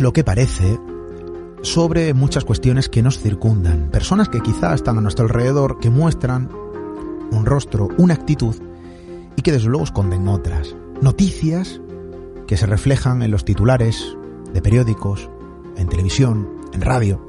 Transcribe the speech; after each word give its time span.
Lo 0.00 0.12
que 0.12 0.24
parece 0.24 0.78
sobre 1.62 2.14
muchas 2.14 2.44
cuestiones 2.44 2.88
que 2.88 3.02
nos 3.02 3.18
circundan. 3.18 3.90
Personas 3.90 4.28
que 4.28 4.40
quizá 4.40 4.74
están 4.74 4.98
a 4.98 5.00
nuestro 5.00 5.26
alrededor, 5.26 5.78
que 5.80 5.90
muestran 5.90 6.50
un 7.30 7.44
rostro, 7.44 7.88
una 7.98 8.14
actitud 8.14 8.54
y 9.36 9.42
que 9.42 9.52
desde 9.52 9.68
luego 9.68 9.84
esconden 9.84 10.28
otras. 10.28 10.74
Noticias 11.00 11.80
que 12.46 12.56
se 12.56 12.66
reflejan 12.66 13.22
en 13.22 13.30
los 13.30 13.44
titulares 13.44 14.16
de 14.52 14.62
periódicos, 14.62 15.28
en 15.76 15.88
televisión, 15.88 16.48
en 16.72 16.80
radio, 16.80 17.24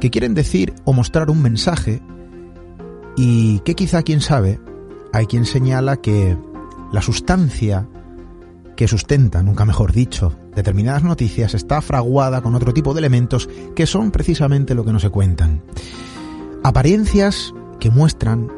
que 0.00 0.10
quieren 0.10 0.34
decir 0.34 0.74
o 0.84 0.92
mostrar 0.92 1.30
un 1.30 1.42
mensaje 1.42 2.02
y 3.16 3.60
que 3.60 3.74
quizá, 3.74 4.02
quién 4.02 4.20
sabe, 4.20 4.60
hay 5.12 5.26
quien 5.26 5.44
señala 5.44 5.98
que 5.98 6.36
la 6.92 7.02
sustancia 7.02 7.88
que 8.76 8.88
sustenta, 8.88 9.42
nunca 9.42 9.64
mejor 9.64 9.92
dicho, 9.92 10.36
determinadas 10.54 11.02
noticias 11.02 11.54
está 11.54 11.80
fraguada 11.80 12.40
con 12.42 12.54
otro 12.54 12.72
tipo 12.72 12.92
de 12.92 13.00
elementos 13.00 13.48
que 13.74 13.86
son 13.86 14.10
precisamente 14.10 14.74
lo 14.74 14.84
que 14.84 14.92
no 14.92 15.00
se 15.00 15.10
cuentan. 15.10 15.62
Apariencias 16.62 17.52
que 17.78 17.90
muestran 17.90 18.50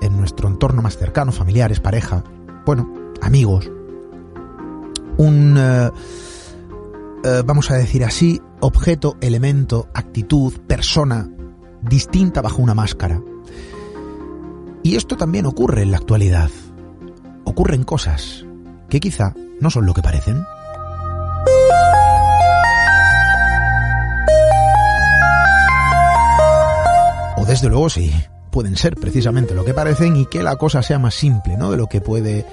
en 0.00 0.16
nuestro 0.16 0.48
entorno 0.48 0.82
más 0.82 0.96
cercano, 0.96 1.32
familiares, 1.32 1.80
pareja, 1.80 2.24
bueno, 2.64 2.92
amigos, 3.20 3.70
un, 5.16 5.56
eh, 5.58 5.90
eh, 7.24 7.42
vamos 7.44 7.70
a 7.70 7.74
decir 7.74 8.04
así, 8.04 8.40
objeto, 8.60 9.16
elemento, 9.20 9.88
actitud, 9.94 10.54
persona 10.66 11.28
distinta 11.82 12.40
bajo 12.40 12.62
una 12.62 12.74
máscara. 12.74 13.20
Y 14.82 14.96
esto 14.96 15.16
también 15.16 15.46
ocurre 15.46 15.82
en 15.82 15.90
la 15.90 15.98
actualidad. 15.98 16.50
Ocurren 17.44 17.82
cosas 17.82 18.46
que 18.88 19.00
quizá 19.00 19.34
no 19.60 19.70
son 19.70 19.86
lo 19.86 19.94
que 19.94 20.02
parecen. 20.02 20.42
O 27.36 27.44
desde 27.46 27.68
luego 27.68 27.88
sí, 27.90 28.12
pueden 28.50 28.76
ser 28.76 28.96
precisamente 28.96 29.54
lo 29.54 29.64
que 29.64 29.74
parecen 29.74 30.16
y 30.16 30.26
que 30.26 30.42
la 30.42 30.56
cosa 30.56 30.82
sea 30.82 30.98
más 30.98 31.14
simple, 31.14 31.56
¿no? 31.56 31.70
De 31.70 31.76
lo 31.76 31.86
que 31.86 32.00
puede 32.00 32.44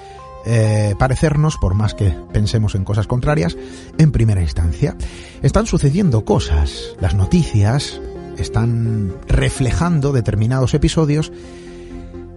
eh, 0.46 0.94
parecernos, 1.00 1.58
por 1.58 1.74
más 1.74 1.94
que 1.94 2.16
pensemos 2.32 2.76
en 2.76 2.84
cosas 2.84 3.08
contrarias, 3.08 3.58
en 3.98 4.12
primera 4.12 4.42
instancia. 4.42 4.96
Están 5.42 5.66
sucediendo 5.66 6.24
cosas, 6.26 6.96
las 7.00 7.16
noticias 7.16 8.00
están 8.38 9.16
reflejando 9.28 10.12
determinados 10.12 10.74
episodios 10.74 11.32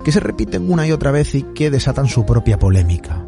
que 0.05 0.13
se 0.13 0.21
repiten 0.21 0.71
una 0.71 0.87
y 0.87 0.93
otra 0.93 1.11
vez 1.11 1.35
y 1.35 1.43
que 1.43 1.71
desatan 1.71 2.07
su 2.07 2.25
propia 2.25 2.59
polémica. 2.59 3.27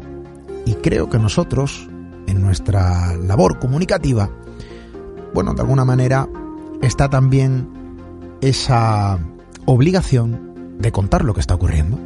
Y 0.65 0.75
creo 0.75 1.09
que 1.09 1.17
nosotros, 1.17 1.87
en 2.27 2.41
nuestra 2.41 3.15
labor 3.15 3.59
comunicativa, 3.59 4.29
bueno, 5.33 5.53
de 5.53 5.61
alguna 5.61 5.85
manera 5.85 6.27
está 6.81 7.09
también 7.09 7.67
esa 8.41 9.19
obligación 9.65 10.77
de 10.79 10.91
contar 10.91 11.23
lo 11.23 11.33
que 11.33 11.41
está 11.41 11.55
ocurriendo. 11.55 11.97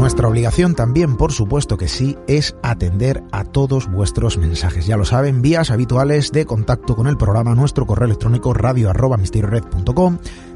Nuestra 0.00 0.28
obligación 0.28 0.74
también, 0.74 1.18
por 1.18 1.30
supuesto 1.30 1.76
que 1.76 1.86
sí, 1.86 2.16
es 2.26 2.56
atender 2.62 3.22
a 3.32 3.44
todos 3.44 3.86
vuestros 3.86 4.38
mensajes. 4.38 4.86
Ya 4.86 4.96
lo 4.96 5.04
saben, 5.04 5.42
vías 5.42 5.70
habituales 5.70 6.32
de 6.32 6.46
contacto 6.46 6.96
con 6.96 7.06
el 7.06 7.18
programa, 7.18 7.54
nuestro 7.54 7.84
correo 7.84 8.06
electrónico 8.06 8.54
radio 8.54 8.90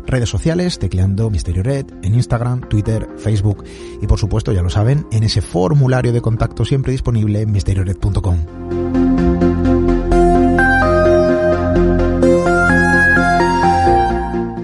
redes 0.07 0.29
sociales, 0.31 0.79
tecleando 0.79 1.29
Misterio 1.29 1.63
Red, 1.63 1.85
en 2.03 2.15
Instagram, 2.15 2.63
Twitter, 2.71 3.07
Facebook 3.19 3.65
y 4.01 4.07
por 4.07 4.19
supuesto, 4.19 4.51
ya 4.51 4.63
lo 4.63 4.71
saben, 4.71 5.07
en 5.13 5.25
ese 5.25 5.43
formulario 5.43 6.15
de 6.15 6.23
contacto 6.23 6.65
siempre 6.65 6.93
disponible 6.93 7.43
en 7.43 7.53
misteriored.com. 7.53 8.39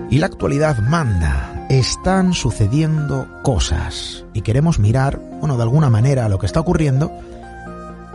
Y 0.09 0.19
la 0.19 0.27
actualidad 0.27 0.79
manda 0.79 1.50
están 1.71 2.35
sucediendo 2.35 3.29
cosas 3.45 4.25
y 4.35 4.43
queremos 4.43 4.81
mirar, 4.81 5.21
bueno, 5.39 5.57
de 5.57 5.63
alguna 5.63 5.89
manera 5.89 6.29
lo 6.29 6.41
que 6.41 6.47
está 6.47 6.59
ocurriendo 6.59 7.13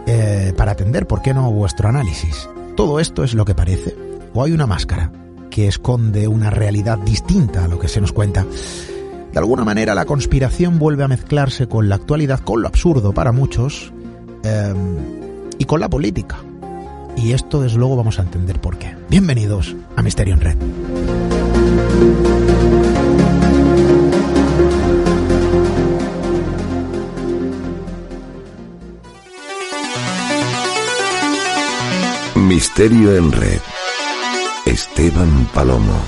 eh, 0.05 0.53
para 0.57 0.73
atender, 0.73 1.07
¿por 1.07 1.21
qué 1.21 1.33
no?, 1.33 1.49
vuestro 1.51 1.87
análisis. 1.87 2.49
¿Todo 2.75 2.99
esto 2.99 3.23
es 3.23 3.33
lo 3.33 3.45
que 3.45 3.55
parece? 3.55 3.95
¿O 4.33 4.43
hay 4.43 4.51
una 4.51 4.67
máscara 4.67 5.09
que 5.49 5.69
esconde 5.69 6.27
una 6.27 6.49
realidad 6.49 6.97
distinta 6.97 7.63
a 7.63 7.69
lo 7.69 7.79
que 7.79 7.87
se 7.87 8.01
nos 8.01 8.11
cuenta? 8.11 8.45
De 9.31 9.39
alguna 9.39 9.63
manera 9.63 9.95
la 9.95 10.03
conspiración 10.03 10.77
vuelve 10.77 11.05
a 11.05 11.07
mezclarse 11.07 11.67
con 11.67 11.87
la 11.87 11.95
actualidad, 11.95 12.41
con 12.41 12.61
lo 12.61 12.67
absurdo 12.67 13.13
para 13.13 13.31
muchos 13.31 13.93
eh, 14.43 14.73
y 15.57 15.63
con 15.63 15.79
la 15.79 15.89
política. 15.89 16.39
Y 17.15 17.31
esto 17.31 17.61
desde 17.61 17.77
luego 17.77 17.95
vamos 17.95 18.19
a 18.19 18.23
entender 18.23 18.59
por 18.59 18.77
qué. 18.77 18.97
Bienvenidos 19.09 19.77
a 19.95 20.01
Misterio 20.01 20.33
en 20.33 20.41
Red. 20.41 20.57
Misterio 32.47 33.15
en 33.15 33.31
Red. 33.31 33.61
Esteban 34.65 35.49
Palomo. 35.53 35.99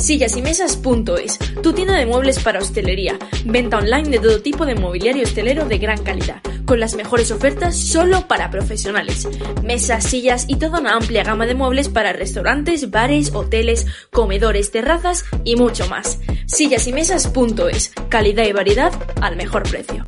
Sillasimesas.es, 0.00 1.38
tu 1.62 1.74
tienda 1.74 1.94
de 1.94 2.06
muebles 2.06 2.38
para 2.38 2.58
hostelería. 2.58 3.18
Venta 3.44 3.76
online 3.76 4.08
de 4.08 4.18
todo 4.18 4.40
tipo 4.40 4.64
de 4.64 4.74
mobiliario 4.74 5.24
hostelero 5.24 5.66
de 5.66 5.76
gran 5.76 6.02
calidad, 6.02 6.40
con 6.64 6.80
las 6.80 6.94
mejores 6.94 7.30
ofertas 7.30 7.76
solo 7.76 8.26
para 8.26 8.50
profesionales. 8.50 9.28
Mesas, 9.62 10.04
sillas 10.04 10.46
y 10.48 10.56
toda 10.56 10.80
una 10.80 10.94
amplia 10.94 11.22
gama 11.22 11.44
de 11.44 11.54
muebles 11.54 11.90
para 11.90 12.14
restaurantes, 12.14 12.90
bares, 12.90 13.34
hoteles, 13.34 13.86
comedores, 14.10 14.70
terrazas 14.70 15.24
y 15.44 15.56
mucho 15.56 15.86
más. 15.88 16.18
Sillasimesas.es, 16.46 17.92
calidad 18.08 18.44
y 18.46 18.52
variedad 18.52 18.92
al 19.20 19.36
mejor 19.36 19.64
precio. 19.64 20.06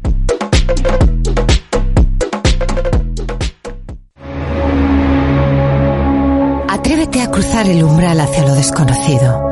Atrévete 6.66 7.20
a 7.20 7.30
cruzar 7.30 7.68
el 7.68 7.84
umbral 7.84 8.18
hacia 8.20 8.46
lo 8.46 8.54
desconocido. 8.54 9.51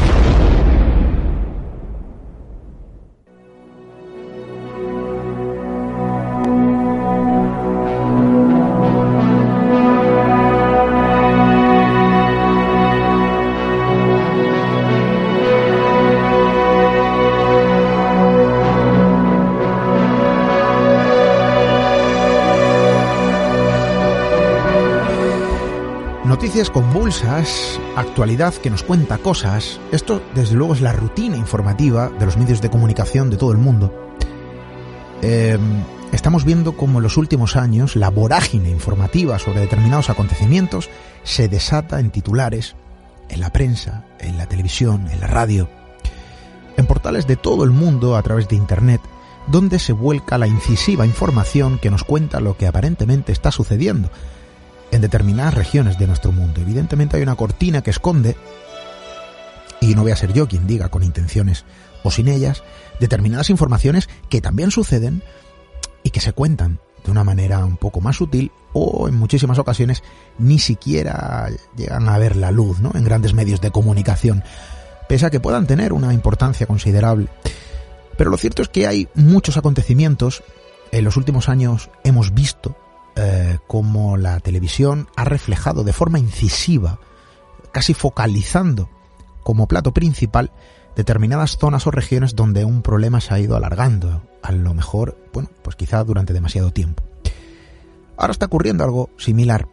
Noticias 26.51 26.69
convulsas, 26.69 27.79
actualidad 27.95 28.53
que 28.55 28.69
nos 28.69 28.83
cuenta 28.83 29.17
cosas. 29.19 29.79
Esto, 29.93 30.21
desde 30.35 30.55
luego, 30.55 30.73
es 30.73 30.81
la 30.81 30.91
rutina 30.91 31.37
informativa 31.37 32.09
de 32.09 32.25
los 32.25 32.35
medios 32.35 32.59
de 32.59 32.69
comunicación 32.69 33.29
de 33.29 33.37
todo 33.37 33.53
el 33.53 33.57
mundo. 33.57 33.95
Eh, 35.21 35.57
estamos 36.11 36.43
viendo 36.43 36.75
cómo 36.75 36.99
en 36.99 37.03
los 37.03 37.15
últimos 37.15 37.55
años 37.55 37.95
la 37.95 38.09
vorágine 38.09 38.69
informativa 38.69 39.39
sobre 39.39 39.61
determinados 39.61 40.09
acontecimientos 40.09 40.89
se 41.23 41.47
desata 41.47 42.01
en 42.01 42.11
titulares, 42.11 42.75
en 43.29 43.39
la 43.39 43.53
prensa, 43.53 44.03
en 44.19 44.37
la 44.37 44.45
televisión, 44.45 45.07
en 45.09 45.21
la 45.21 45.27
radio, 45.27 45.69
en 46.75 46.85
portales 46.85 47.27
de 47.27 47.37
todo 47.37 47.63
el 47.63 47.69
mundo 47.69 48.17
a 48.17 48.23
través 48.23 48.49
de 48.49 48.57
Internet, 48.57 48.99
donde 49.47 49.79
se 49.79 49.93
vuelca 49.93 50.37
la 50.37 50.47
incisiva 50.47 51.05
información 51.05 51.79
que 51.79 51.89
nos 51.89 52.03
cuenta 52.03 52.41
lo 52.41 52.57
que 52.57 52.67
aparentemente 52.67 53.31
está 53.31 53.51
sucediendo 53.51 54.11
en 54.91 55.01
determinadas 55.01 55.53
regiones 55.53 55.97
de 55.97 56.07
nuestro 56.07 56.31
mundo. 56.31 56.61
Evidentemente 56.61 57.17
hay 57.17 57.23
una 57.23 57.35
cortina 57.35 57.81
que 57.81 57.91
esconde, 57.91 58.35
y 59.79 59.95
no 59.95 60.03
voy 60.03 60.11
a 60.11 60.17
ser 60.17 60.33
yo 60.33 60.47
quien 60.47 60.67
diga 60.67 60.89
con 60.89 61.03
intenciones 61.03 61.65
o 62.03 62.11
sin 62.11 62.27
ellas, 62.27 62.63
determinadas 62.99 63.49
informaciones 63.49 64.09
que 64.29 64.41
también 64.41 64.71
suceden 64.71 65.23
y 66.03 66.09
que 66.09 66.19
se 66.19 66.33
cuentan 66.33 66.79
de 67.03 67.11
una 67.11 67.23
manera 67.23 67.65
un 67.65 67.77
poco 67.77 68.01
más 68.01 68.17
sutil 68.17 68.51
o 68.73 69.07
en 69.07 69.15
muchísimas 69.15 69.57
ocasiones 69.57 70.03
ni 70.37 70.59
siquiera 70.59 71.49
llegan 71.75 72.07
a 72.09 72.17
ver 72.17 72.35
la 72.35 72.51
luz 72.51 72.79
¿no? 72.79 72.91
en 72.93 73.03
grandes 73.03 73.33
medios 73.33 73.61
de 73.61 73.71
comunicación, 73.71 74.43
pese 75.07 75.25
a 75.25 75.29
que 75.29 75.39
puedan 75.39 75.67
tener 75.67 75.93
una 75.93 76.13
importancia 76.13 76.67
considerable. 76.67 77.27
Pero 78.17 78.29
lo 78.29 78.37
cierto 78.37 78.61
es 78.61 78.69
que 78.69 78.87
hay 78.87 79.07
muchos 79.15 79.57
acontecimientos, 79.57 80.43
en 80.91 81.03
los 81.05 81.17
últimos 81.17 81.49
años 81.49 81.89
hemos 82.03 82.33
visto 82.33 82.75
eh, 83.15 83.57
como 83.67 84.17
la 84.17 84.39
televisión 84.39 85.07
ha 85.15 85.25
reflejado 85.25 85.83
de 85.83 85.93
forma 85.93 86.19
incisiva, 86.19 86.99
casi 87.71 87.93
focalizando 87.93 88.89
como 89.43 89.67
plato 89.67 89.93
principal 89.93 90.51
determinadas 90.95 91.57
zonas 91.57 91.87
o 91.87 91.91
regiones 91.91 92.35
donde 92.35 92.65
un 92.65 92.81
problema 92.81 93.21
se 93.21 93.33
ha 93.33 93.39
ido 93.39 93.55
alargando, 93.55 94.23
a 94.41 94.51
lo 94.51 94.73
mejor, 94.73 95.17
bueno, 95.33 95.49
pues 95.61 95.75
quizá 95.75 96.03
durante 96.03 96.33
demasiado 96.33 96.71
tiempo. 96.71 97.03
Ahora 98.17 98.31
está 98.31 98.45
ocurriendo 98.45 98.83
algo 98.83 99.09
similar. 99.17 99.67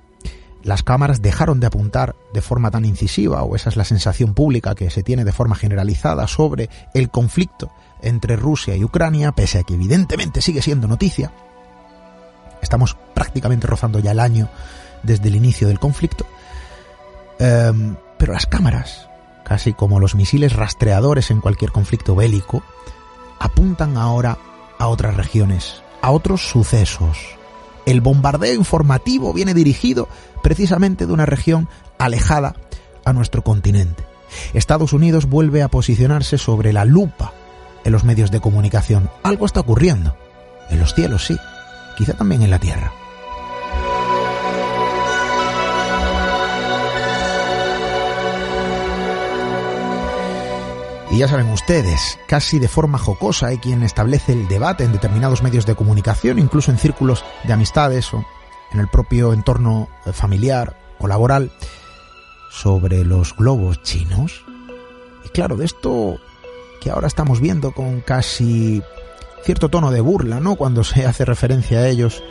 Las 0.63 0.83
cámaras 0.83 1.23
dejaron 1.23 1.61
de 1.61 1.67
apuntar 1.67 2.17
de 2.33 2.43
forma 2.43 2.71
tan 2.71 2.85
incisiva, 2.85 3.43
o 3.43 3.57
esa 3.57 3.69
es 3.69 3.77
la 3.77 3.85
sensación 3.85 4.35
pública 4.35 4.75
que 4.75 4.91
se 4.91 5.03
tiene 5.03 5.25
de 5.25 5.33
forma 5.33 5.55
generalizada 5.55 6.27
sobre 6.27 6.69
el 6.95 7.11
conflicto 7.11 7.71
entre 8.03 8.37
Rusia 8.37 8.77
y 8.77 8.85
Ucrania, 8.85 9.33
pese 9.33 9.59
a 9.59 9.63
que 9.63 9.75
evidentemente 9.75 10.41
sigue 10.41 10.63
siendo 10.63 10.89
noticia, 10.89 11.33
Estamos 12.63 12.97
prácticamente 13.15 13.67
rozando 13.67 13.99
ya 13.99 14.13
el 14.13 14.21
año 14.21 14.49
desde 15.03 15.29
el 15.29 15.37
inicio 15.37 15.69
del 15.69 15.79
conflicto. 15.79 16.27
Em, 17.39 17.97
pero 18.19 18.33
las 18.33 18.47
cámaras, 18.47 19.09
casi 19.45 19.73
como 19.73 20.01
los 20.01 20.15
misiles 20.15 20.55
rastreadores 20.55 21.31
en 21.31 21.41
cualquier 21.41 21.71
conflicto 21.71 22.15
bélico, 22.17 22.63
apuntan 23.39 23.97
ahora 23.97 24.39
a 24.79 24.89
otras 24.89 25.17
regiones, 25.17 25.83
a 26.03 26.11
otros 26.11 26.49
sucesos. 26.49 27.19
El 27.87 28.01
bombardeo 28.01 28.55
informativo 28.55 29.33
viene 29.33 29.55
dirigido 29.55 30.09
precisamente 30.43 31.07
de 31.07 31.13
una 31.13 31.27
región 31.27 31.69
alejada 31.99 32.55
a 33.05 33.13
nuestro 33.13 33.43
continente. 33.43 34.05
Estados 34.53 34.93
Unidos 34.93 35.27
vuelve 35.27 35.63
a 35.63 35.69
posicionarse 35.69 36.37
sobre 36.37 36.73
la 36.73 36.85
lupa 36.85 37.33
en 37.85 37.93
los 37.93 38.05
medios 38.05 38.31
de 38.31 38.41
comunicación. 38.41 39.09
Algo 39.23 39.47
está 39.47 39.61
ocurriendo. 39.61 40.17
En 40.69 40.81
los 40.81 40.95
cielos, 40.95 41.25
sí 41.25 41.39
quizá 41.99 42.15
también 42.15 42.43
en 42.43 42.51
la 42.51 42.61
Tierra. 42.61 42.93
Y 51.11 51.19
ya 51.19 51.27
saben 51.27 51.49
ustedes, 51.49 52.19
casi 52.29 52.61
de 52.61 52.69
forma 52.69 52.99
jocosa 52.99 53.49
hay 53.49 53.59
quien 53.59 53.83
establece 53.83 54.33
el 54.33 54.47
debate 54.47 54.85
en 54.85 54.93
determinados 54.93 55.43
medios 55.43 55.67
de 55.67 55.75
comunicación, 55.75 56.39
incluso 56.39 56.71
en 56.71 56.79
círculos 56.79 57.25
de 57.45 57.53
amistades 57.53 58.15
o 58.15 58.25
en 58.71 58.79
el 58.79 58.87
propio 58.87 59.33
entorno 59.33 59.89
eh, 60.07 60.13
familiar 60.13 60.79
o 61.01 61.09
laboral, 61.09 61.51
sobre 62.51 63.05
los 63.05 63.35
globos 63.35 63.83
chinos. 63.83 64.45
Y 65.25 65.31
claro, 65.31 65.57
de 65.57 65.65
esto 65.65 66.21
que 66.81 66.91
ahora 66.91 67.09
estamos 67.09 67.41
viendo 67.41 67.73
con 67.73 68.03
casi 68.03 68.83
cierto 69.45 69.69
tono 69.69 69.91
de 69.91 70.01
burla, 70.01 70.41
¿no? 70.41 70.57
Cuando 70.57 70.85
se 70.85 71.07
hace 71.07 71.25
referencia 71.25 71.81
a 71.81 71.89
ellos, 71.89 72.23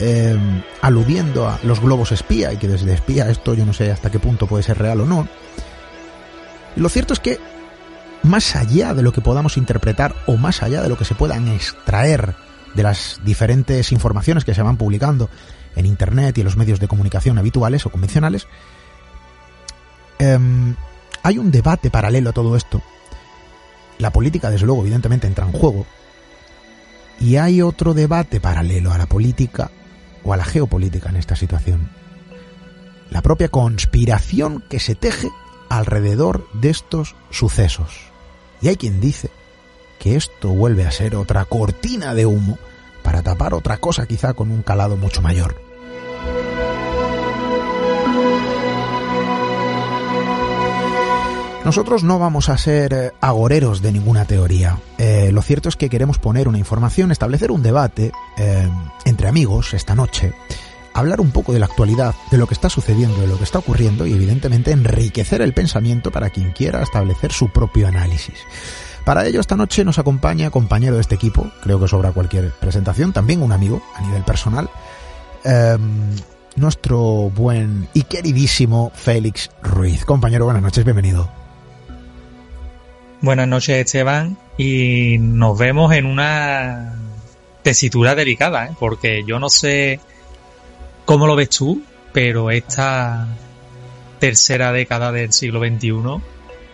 eh, 0.00 0.36
aludiendo 0.82 1.48
a 1.48 1.58
los 1.62 1.80
globos 1.80 2.12
espía, 2.12 2.52
y 2.52 2.56
que 2.56 2.68
desde 2.68 2.92
espía 2.92 3.30
esto 3.30 3.54
yo 3.54 3.64
no 3.64 3.72
sé 3.72 3.92
hasta 3.92 4.10
qué 4.10 4.18
punto 4.18 4.46
puede 4.46 4.62
ser 4.62 4.78
real 4.78 5.00
o 5.00 5.06
no. 5.06 5.28
Lo 6.76 6.88
cierto 6.88 7.14
es 7.14 7.20
que, 7.20 7.38
más 8.22 8.56
allá 8.56 8.94
de 8.94 9.02
lo 9.02 9.12
que 9.12 9.20
podamos 9.20 9.56
interpretar 9.56 10.14
o 10.26 10.36
más 10.36 10.62
allá 10.62 10.82
de 10.82 10.88
lo 10.88 10.98
que 10.98 11.04
se 11.04 11.14
puedan 11.14 11.48
extraer 11.48 12.34
de 12.74 12.82
las 12.82 13.20
diferentes 13.24 13.92
informaciones 13.92 14.44
que 14.44 14.54
se 14.54 14.62
van 14.62 14.76
publicando 14.76 15.30
en 15.76 15.86
Internet 15.86 16.36
y 16.36 16.40
en 16.40 16.46
los 16.46 16.56
medios 16.56 16.80
de 16.80 16.88
comunicación 16.88 17.38
habituales 17.38 17.86
o 17.86 17.90
convencionales, 17.90 18.48
em, 20.18 20.74
hay 21.22 21.38
un 21.38 21.50
debate 21.50 21.90
paralelo 21.90 22.30
a 22.30 22.32
todo 22.32 22.56
esto. 22.56 22.82
La 23.98 24.10
política, 24.10 24.50
desde 24.50 24.66
luego, 24.66 24.82
evidentemente 24.82 25.26
entra 25.26 25.46
en 25.46 25.52
juego, 25.52 25.86
y 27.20 27.36
hay 27.36 27.62
otro 27.62 27.94
debate 27.94 28.40
paralelo 28.40 28.92
a 28.92 28.98
la 28.98 29.06
política 29.06 29.70
o 30.24 30.32
a 30.32 30.36
la 30.36 30.44
geopolítica 30.44 31.10
en 31.10 31.16
esta 31.16 31.36
situación. 31.36 31.88
La 33.10 33.22
propia 33.22 33.48
conspiración 33.48 34.62
que 34.68 34.80
se 34.80 34.94
teje 34.94 35.30
alrededor 35.68 36.48
de 36.52 36.70
estos 36.70 37.14
sucesos. 37.30 38.10
Y 38.60 38.68
hay 38.68 38.76
quien 38.76 39.00
dice 39.00 39.30
que 39.98 40.16
esto 40.16 40.48
vuelve 40.48 40.86
a 40.86 40.90
ser 40.90 41.16
otra 41.16 41.44
cortina 41.44 42.14
de 42.14 42.26
humo 42.26 42.58
para 43.02 43.22
tapar 43.22 43.54
otra 43.54 43.76
cosa 43.78 44.06
quizá 44.06 44.34
con 44.34 44.50
un 44.50 44.62
calado 44.62 44.96
mucho 44.96 45.22
mayor. 45.22 45.63
Nosotros 51.64 52.04
no 52.04 52.18
vamos 52.18 52.50
a 52.50 52.58
ser 52.58 52.92
eh, 52.92 53.12
agoreros 53.22 53.80
de 53.80 53.90
ninguna 53.90 54.26
teoría. 54.26 54.78
Eh, 54.98 55.30
lo 55.32 55.40
cierto 55.40 55.70
es 55.70 55.76
que 55.76 55.88
queremos 55.88 56.18
poner 56.18 56.46
una 56.46 56.58
información, 56.58 57.10
establecer 57.10 57.50
un 57.50 57.62
debate 57.62 58.12
eh, 58.36 58.68
entre 59.06 59.28
amigos 59.28 59.72
esta 59.72 59.94
noche, 59.94 60.34
hablar 60.92 61.22
un 61.22 61.30
poco 61.30 61.54
de 61.54 61.60
la 61.60 61.64
actualidad, 61.64 62.14
de 62.30 62.36
lo 62.36 62.46
que 62.46 62.52
está 62.52 62.68
sucediendo, 62.68 63.18
de 63.18 63.28
lo 63.28 63.38
que 63.38 63.44
está 63.44 63.60
ocurriendo 63.60 64.06
y 64.06 64.12
evidentemente 64.12 64.72
enriquecer 64.72 65.40
el 65.40 65.54
pensamiento 65.54 66.10
para 66.10 66.28
quien 66.28 66.52
quiera 66.52 66.82
establecer 66.82 67.32
su 67.32 67.48
propio 67.48 67.88
análisis. 67.88 68.40
Para 69.06 69.26
ello 69.26 69.40
esta 69.40 69.56
noche 69.56 69.86
nos 69.86 69.98
acompaña 69.98 70.50
compañero 70.50 70.96
de 70.96 71.00
este 71.00 71.14
equipo, 71.14 71.50
creo 71.62 71.80
que 71.80 71.88
sobra 71.88 72.12
cualquier 72.12 72.52
presentación, 72.52 73.14
también 73.14 73.42
un 73.42 73.52
amigo 73.52 73.82
a 73.96 74.02
nivel 74.02 74.22
personal, 74.22 74.68
nuestro 76.56 77.30
buen 77.30 77.88
y 77.94 78.02
queridísimo 78.02 78.92
Félix 78.94 79.50
Ruiz. 79.62 80.04
Compañero, 80.04 80.44
buenas 80.44 80.62
noches, 80.62 80.84
bienvenido. 80.84 81.43
Buenas 83.24 83.48
noches, 83.48 83.86
Esteban, 83.86 84.36
y 84.58 85.16
nos 85.18 85.58
vemos 85.58 85.94
en 85.94 86.04
una 86.04 86.94
tesitura 87.62 88.14
delicada, 88.14 88.66
¿eh? 88.66 88.72
porque 88.78 89.24
yo 89.26 89.38
no 89.38 89.48
sé 89.48 89.98
cómo 91.06 91.26
lo 91.26 91.34
ves 91.34 91.48
tú, 91.48 91.82
pero 92.12 92.50
esta 92.50 93.26
tercera 94.18 94.72
década 94.72 95.10
del 95.10 95.32
siglo 95.32 95.60
XXI 95.60 96.20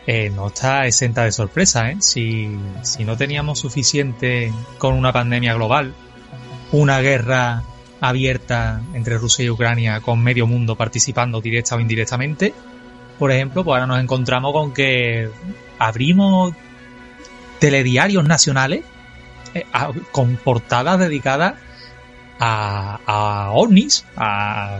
eh, 0.08 0.30
no 0.30 0.48
está 0.48 0.86
exenta 0.86 1.22
de 1.22 1.30
sorpresa. 1.30 1.88
¿eh? 1.92 1.98
Si, 2.00 2.50
si 2.82 3.04
no 3.04 3.16
teníamos 3.16 3.60
suficiente 3.60 4.52
con 4.78 4.94
una 4.94 5.12
pandemia 5.12 5.54
global, 5.54 5.94
una 6.72 7.00
guerra 7.00 7.62
abierta 8.00 8.82
entre 8.94 9.18
Rusia 9.18 9.44
y 9.44 9.50
Ucrania 9.50 10.00
con 10.00 10.20
medio 10.20 10.48
mundo 10.48 10.74
participando 10.74 11.40
directa 11.40 11.76
o 11.76 11.80
indirectamente, 11.80 12.52
por 13.20 13.30
ejemplo, 13.30 13.62
pues 13.62 13.74
ahora 13.74 13.86
nos 13.86 14.00
encontramos 14.00 14.52
con 14.52 14.74
que 14.74 15.28
abrimos 15.80 16.54
telediarios 17.58 18.24
nacionales 18.24 18.84
eh, 19.54 19.64
con 20.12 20.36
portadas 20.36 21.00
dedicadas 21.00 21.54
a, 22.38 23.00
a 23.06 23.50
ovnis, 23.52 24.04
a, 24.16 24.78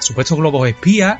supuestos 0.00 0.38
globos 0.38 0.68
espías 0.68 1.18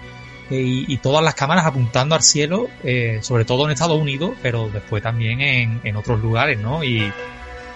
eh, 0.51 0.85
y, 0.89 0.97
todas 0.99 1.25
las 1.25 1.35
cámaras 1.35 1.67
apuntando 1.67 2.15
al 2.15 2.23
cielo, 2.23 2.69
eh, 2.85 3.19
sobre 3.23 3.45
todo 3.45 3.65
en 3.65 3.73
Estados 3.73 4.01
Unidos, 4.01 4.35
pero 4.43 4.69
después 4.69 5.03
también 5.03 5.41
en, 5.41 5.97
otros 5.97 6.21
lugares, 6.21 6.59
¿no? 6.59 6.85
Y, 6.85 7.13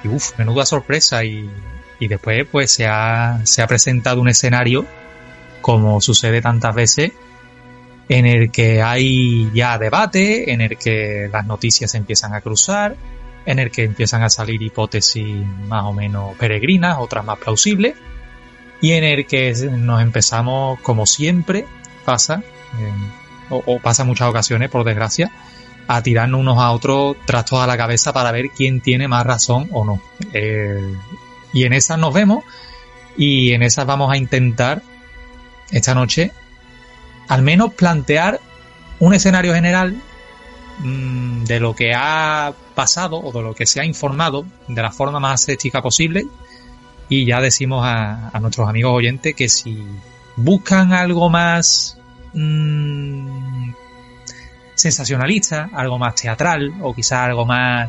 y 0.04 0.08
uff, 0.08 0.38
menuda 0.38 0.64
sorpresa 0.66 1.25
y, 1.25 1.50
y 1.98 2.08
después 2.08 2.46
pues 2.50 2.70
se 2.70 2.86
ha, 2.86 3.40
se 3.44 3.62
ha 3.62 3.66
presentado 3.66 4.20
un 4.20 4.28
escenario, 4.28 4.86
como 5.60 6.00
sucede 6.00 6.40
tantas 6.40 6.75
veces, 6.75 7.12
en 8.08 8.26
el 8.26 8.50
que 8.50 8.82
hay 8.82 9.50
ya 9.52 9.78
debate, 9.78 10.52
en 10.52 10.60
el 10.60 10.76
que 10.76 11.28
las 11.32 11.46
noticias 11.46 11.94
empiezan 11.94 12.34
a 12.34 12.40
cruzar, 12.40 12.96
en 13.44 13.58
el 13.58 13.70
que 13.70 13.84
empiezan 13.84 14.22
a 14.22 14.30
salir 14.30 14.62
hipótesis 14.62 15.44
más 15.68 15.84
o 15.84 15.92
menos 15.92 16.36
peregrinas, 16.36 16.98
otras 16.98 17.25
más 17.25 17.38
plausibles, 17.38 17.94
y 18.80 18.92
en 18.92 19.04
el 19.04 19.26
que 19.26 19.52
nos 19.70 20.02
empezamos, 20.02 20.78
como 20.80 21.06
siempre 21.06 21.64
pasa, 22.04 22.42
o, 23.48 23.78
pasa 23.80 24.02
en 24.02 24.08
muchas 24.08 24.28
ocasiones, 24.28 24.70
por 24.70 24.84
desgracia, 24.84 25.30
a 25.88 26.02
tirarnos 26.02 26.40
unos 26.40 26.58
a 26.58 26.72
otros 26.72 27.16
trastos 27.26 27.60
a 27.60 27.66
la 27.66 27.76
cabeza 27.76 28.12
para 28.12 28.32
ver 28.32 28.50
quién 28.50 28.80
tiene 28.80 29.08
más 29.08 29.25
razón 29.25 29.68
o 29.72 29.84
no. 29.84 30.00
Eh, 30.32 30.94
y 31.52 31.64
en 31.64 31.72
esas 31.72 31.98
nos 31.98 32.12
vemos 32.12 32.44
y 33.16 33.52
en 33.52 33.62
esas 33.62 33.86
vamos 33.86 34.12
a 34.12 34.16
intentar 34.16 34.82
esta 35.70 35.94
noche 35.94 36.32
al 37.28 37.42
menos 37.42 37.75
plantear 37.75 38.40
un 38.99 39.14
escenario 39.14 39.54
general 39.54 40.00
mm, 40.78 41.45
de 41.45 41.61
lo 41.61 41.75
que 41.75 41.95
ha 41.95 42.52
pasado 42.75 43.16
o 43.18 43.33
de 43.33 43.42
lo 43.42 43.54
que 43.54 43.66
se 43.66 43.80
ha 43.80 43.85
informado 43.85 44.47
de 44.68 44.83
la 44.83 44.92
forma 44.92 45.21
más 45.21 45.42
escéptica 45.42 45.83
posible. 45.83 46.26
Y 47.09 47.25
ya 47.25 47.40
decimos 47.40 47.83
a, 47.85 48.33
nuestros 48.40 48.68
amigos 48.68 48.92
oyentes 48.92 49.35
que 49.35 49.49
si 49.49 49.85
buscan 50.37 50.92
algo 50.92 51.30
más 51.30 51.99
mm, 52.35 53.71
sensacionalista, 54.75 55.71
algo 55.73 55.99
más 55.99 56.14
teatral 56.14 56.75
o 56.83 56.95
quizás 56.95 57.26
algo 57.26 57.47
más 57.47 57.88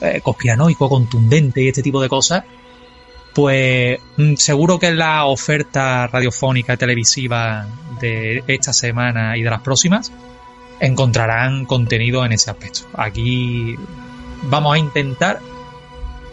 eh, 0.00 0.20
conspiranoico, 0.22 0.88
contundente 0.88 1.62
y 1.62 1.68
este 1.68 1.82
tipo 1.82 2.00
de 2.02 2.08
cosas, 2.08 2.44
pues 3.36 4.00
mm, 4.16 4.36
seguro 4.36 4.78
que 4.78 4.94
la 4.94 5.26
oferta 5.26 6.06
radiofónica 6.06 6.72
y 6.72 6.76
televisiva 6.78 7.66
de 8.00 8.42
esta 8.46 8.72
semana 8.72 9.36
y 9.36 9.42
de 9.42 9.50
las 9.50 9.60
próximas 9.60 10.10
encontrarán 10.80 11.66
contenido 11.66 12.24
en 12.24 12.32
ese 12.32 12.50
aspecto. 12.50 12.86
Aquí 12.94 13.76
vamos 14.44 14.74
a 14.74 14.78
intentar 14.78 15.40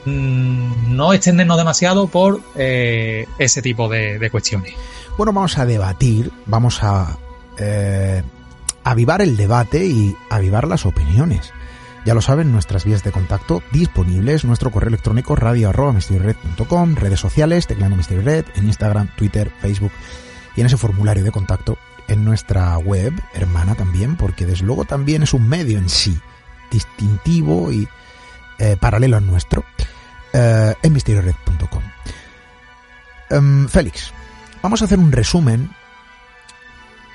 mm, 0.05 0.95
no 0.95 1.11
extendernos 1.11 1.57
demasiado 1.57 2.07
por 2.07 2.39
eh, 2.55 3.27
ese 3.37 3.61
tipo 3.61 3.89
de, 3.89 4.29
cuestiones. 4.31 4.73
Bueno, 5.17 5.33
vamos 5.33 5.57
a 5.57 5.65
debatir, 5.65 6.31
vamos 6.45 6.81
a 6.83 7.17
eh, 7.57 8.23
avivar 8.85 9.21
el 9.21 9.35
debate 9.35 9.85
y 9.85 10.15
avivar 10.29 10.69
las 10.69 10.85
opiniones. 10.85 11.51
Ya 12.05 12.13
lo 12.13 12.21
saben, 12.21 12.51
nuestras 12.51 12.83
vías 12.83 13.01
de 13.03 13.13
contacto 13.13 13.63
disponibles, 13.71 14.43
nuestro 14.43 14.71
correo 14.71 14.89
electrónico 14.89 15.37
radio 15.37 15.69
arroba 15.69 15.93
redes 15.93 17.19
sociales, 17.19 17.65
teclando 17.65 17.95
Red, 17.95 18.45
en 18.55 18.65
Instagram, 18.65 19.07
Twitter, 19.15 19.49
Facebook 19.61 19.91
y 20.57 20.61
en 20.61 20.67
ese 20.67 20.75
formulario 20.75 21.23
de 21.23 21.31
contacto 21.31 21.77
en 22.09 22.25
nuestra 22.25 22.77
web, 22.77 23.13
hermana 23.33 23.75
también, 23.75 24.17
porque 24.17 24.45
desde 24.45 24.65
luego 24.65 24.83
también 24.83 25.23
es 25.23 25.33
un 25.33 25.47
medio 25.47 25.77
en 25.77 25.87
sí, 25.87 26.19
distintivo 26.69 27.71
y 27.71 27.87
eh, 28.59 28.75
paralelo 28.77 29.15
al 29.15 29.25
nuestro, 29.25 29.63
eh, 30.33 30.73
en 30.83 30.91
misteriored.com. 30.91 31.83
Em, 33.29 33.69
Félix, 33.69 34.11
vamos 34.61 34.81
a 34.81 34.85
hacer 34.85 34.99
un 34.99 35.13
resumen. 35.13 35.69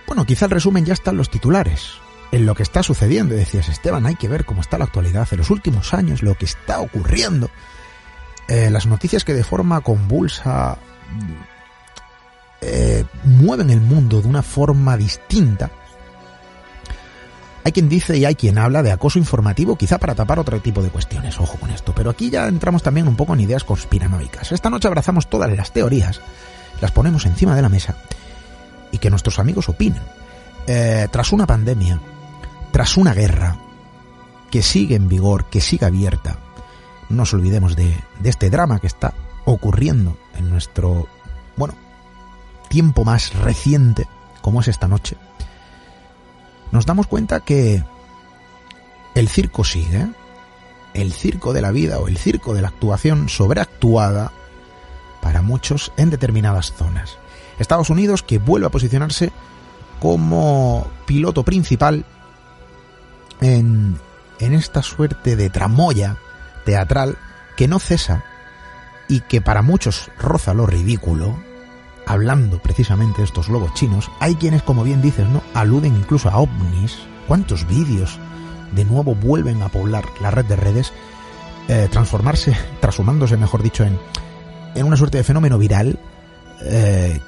Bueno, 0.07 0.25
quizá 0.25 0.47
el 0.47 0.52
resumen 0.52 0.87
ya 0.87 0.95
está 0.95 1.11
en 1.11 1.18
los 1.18 1.28
titulares 1.28 1.99
en 2.32 2.47
lo 2.47 2.54
que 2.54 2.62
está 2.62 2.82
sucediendo. 2.82 3.35
decías, 3.35 3.68
Esteban, 3.68 4.06
hay 4.06 4.16
que 4.16 4.28
ver 4.28 4.44
cómo 4.44 4.61
está 4.61 4.78
la 4.78 4.85
actualidad 4.85 5.28
en 5.30 5.38
los 5.38 5.50
últimos 5.50 5.94
años, 5.94 6.23
lo 6.23 6.35
que 6.35 6.44
está 6.44 6.80
ocurriendo. 6.80 7.50
Eh, 8.49 8.70
las 8.70 8.87
noticias 8.87 9.25
que 9.25 9.35
de 9.35 9.44
forma 9.44 9.80
convulsa 9.80 10.78
eh, 12.61 13.04
mueven 13.25 13.70
el 13.70 13.80
mundo 13.80 14.20
de 14.20 14.28
una 14.28 14.42
forma 14.42 14.97
distinta. 14.97 15.70
Hay 17.64 17.73
quien 17.73 17.88
dice 17.88 18.16
y 18.16 18.25
hay 18.25 18.35
quien 18.35 18.56
habla 18.56 18.82
de 18.82 18.92
acoso 18.92 19.18
informativo, 19.18 19.76
quizá 19.76 19.99
para 19.99 20.14
tapar 20.14 20.38
otro 20.38 20.58
tipo 20.61 20.82
de 20.82 20.88
cuestiones, 20.88 21.38
ojo 21.38 21.58
con 21.58 21.70
esto, 21.70 21.92
pero 21.94 22.08
aquí 22.08 22.30
ya 22.30 22.49
entramos 22.49 22.82
también 22.82 23.06
un 23.06 23.16
poco 23.16 23.35
en 23.35 23.40
ideas 23.40 23.64
conspiranoicas. 23.64 24.52
Esta 24.52 24.70
noche 24.70 24.88
abrazamos 24.88 25.28
todas 25.28 25.54
las 25.54 25.73
teorías, 25.73 26.23
las 26.80 26.92
ponemos 26.92 27.26
encima 27.26 27.54
de 27.54 27.62
la 27.62 27.68
mesa 27.68 27.97
y 28.90 28.99
que 28.99 29.11
nuestros 29.11 29.38
amigos 29.38 29.68
opinen. 29.68 30.02
Eh, 30.66 31.08
tras 31.11 31.32
una 31.32 31.47
pandemia, 31.47 32.00
tras 32.70 32.96
una 32.96 33.14
guerra 33.14 33.56
que 34.50 34.62
sigue 34.62 34.94
en 34.96 35.08
vigor, 35.08 35.46
que 35.46 35.60
sigue 35.60 35.87
abierta, 35.87 36.38
no 37.08 37.16
nos 37.16 37.34
olvidemos 37.34 37.76
de, 37.76 37.94
este 38.25 38.50
drama 38.50 38.80
que 38.80 38.87
está 38.87 39.14
ocurriendo 39.44 40.16
en 40.37 40.50
nuestro, 40.50 41.06
bueno, 41.56 41.75
tiempo 42.68 43.04
más 43.04 43.34
reciente, 43.34 44.06
como 44.40 44.60
es 44.60 44.68
esta 44.68 44.88
noche, 44.88 45.16
nos 46.70 46.87
damos 46.87 47.06
cuenta 47.06 47.40
que 47.40 47.82
el 49.14 49.28
circo 49.28 49.64
sigue, 49.64 50.06
el 50.94 51.12
circo 51.12 51.52
de 51.52 51.62
la 51.62 51.72
vida 51.72 51.98
o 51.98 52.08
el 52.08 52.18
circo 52.18 52.54
de 52.54 52.62
la 52.62 52.68
actuación 52.68 53.28
sobreactuada 53.28 54.32
para 55.22 55.42
muchos 55.42 55.92
en 55.96 56.10
determinadas 56.10 56.72
zonas. 56.72 57.16
Estados 57.58 57.90
Unidos 57.90 58.22
que 58.22 58.38
vuelve 58.38 58.66
a 58.66 58.70
posicionarse 58.70 59.32
como 60.00 60.87
piloto 61.06 61.42
principal 61.42 62.04
en, 63.40 63.99
esta 64.38 64.83
suerte 64.83 65.37
de 65.37 65.50
tramoya 65.50 66.16
teatral 66.64 67.16
que 67.57 67.68
no 67.68 67.78
cesa 67.78 68.25
y 69.09 69.21
que 69.21 69.40
para 69.40 69.62
muchos 69.62 70.11
roza 70.18 70.54
lo 70.54 70.66
ridículo, 70.66 71.37
hablando 72.07 72.61
precisamente 72.61 73.18
de 73.18 73.25
estos 73.25 73.49
globos 73.49 73.75
chinos, 73.75 74.11
hay 74.21 74.35
quienes, 74.37 74.62
como 74.62 74.85
bien 74.85 75.02
dices, 75.02 75.26
¿no? 75.28 75.42
aluden 75.54 75.97
incluso 75.97 76.28
a 76.28 76.38
ovnis. 76.38 76.99
¿Cuántos 77.26 77.66
vídeos 77.66 78.18
de 78.75 78.85
nuevo 78.85 79.14
vuelven 79.14 79.62
a 79.62 79.68
poblar 79.68 80.04
la 80.21 80.30
red 80.30 80.47
de 80.47 80.57
redes? 80.57 80.92
Eh, 81.68 81.88
transformarse, 81.90 82.57
transformándose, 82.80 83.37
mejor 83.37 83.62
dicho, 83.62 83.85
en, 83.85 83.99
en 84.75 84.87
una 84.87 84.97
suerte 84.97 85.18
de 85.18 85.25
fenómeno 85.25 85.59
viral 85.59 85.99
eh, 86.62 87.21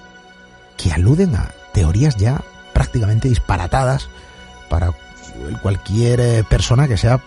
que 0.76 0.92
aluden 0.92 1.34
a 1.34 1.50
teorías 1.72 2.16
ya 2.16 2.40
prácticamente 2.72 3.28
disparatadas 3.28 4.08
para 4.68 4.92
cualquier 5.62 6.20
eh, 6.20 6.44
persona 6.48 6.88
que 6.88 6.96
sea 6.96 7.20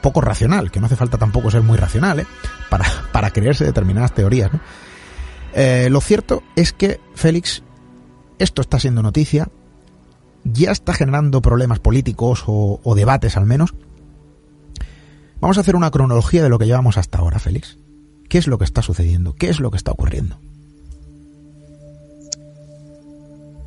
poco 0.00 0.20
racional, 0.20 0.70
que 0.70 0.80
no 0.80 0.86
hace 0.86 0.96
falta 0.96 1.18
tampoco 1.18 1.50
ser 1.50 1.62
muy 1.62 1.76
racional, 1.76 2.20
¿eh? 2.20 2.26
para, 2.68 2.84
para 3.12 3.30
creerse 3.30 3.64
determinadas 3.64 4.14
teorías. 4.14 4.50
Eh, 5.54 5.88
lo 5.90 6.00
cierto 6.00 6.42
es 6.56 6.72
que, 6.72 7.00
Félix, 7.14 7.62
esto 8.38 8.62
está 8.62 8.78
siendo 8.78 9.02
noticia, 9.02 9.48
ya 10.44 10.70
está 10.70 10.94
generando 10.94 11.42
problemas 11.42 11.80
políticos 11.80 12.44
o, 12.46 12.80
o 12.82 12.94
debates 12.94 13.36
al 13.36 13.46
menos. 13.46 13.74
Vamos 15.40 15.58
a 15.58 15.60
hacer 15.60 15.76
una 15.76 15.90
cronología 15.90 16.42
de 16.42 16.48
lo 16.48 16.58
que 16.58 16.66
llevamos 16.66 16.96
hasta 16.96 17.18
ahora, 17.18 17.38
Félix. 17.38 17.78
¿Qué 18.28 18.38
es 18.38 18.46
lo 18.46 18.58
que 18.58 18.64
está 18.64 18.82
sucediendo? 18.82 19.34
¿Qué 19.34 19.48
es 19.48 19.60
lo 19.60 19.70
que 19.70 19.76
está 19.76 19.92
ocurriendo? 19.92 20.38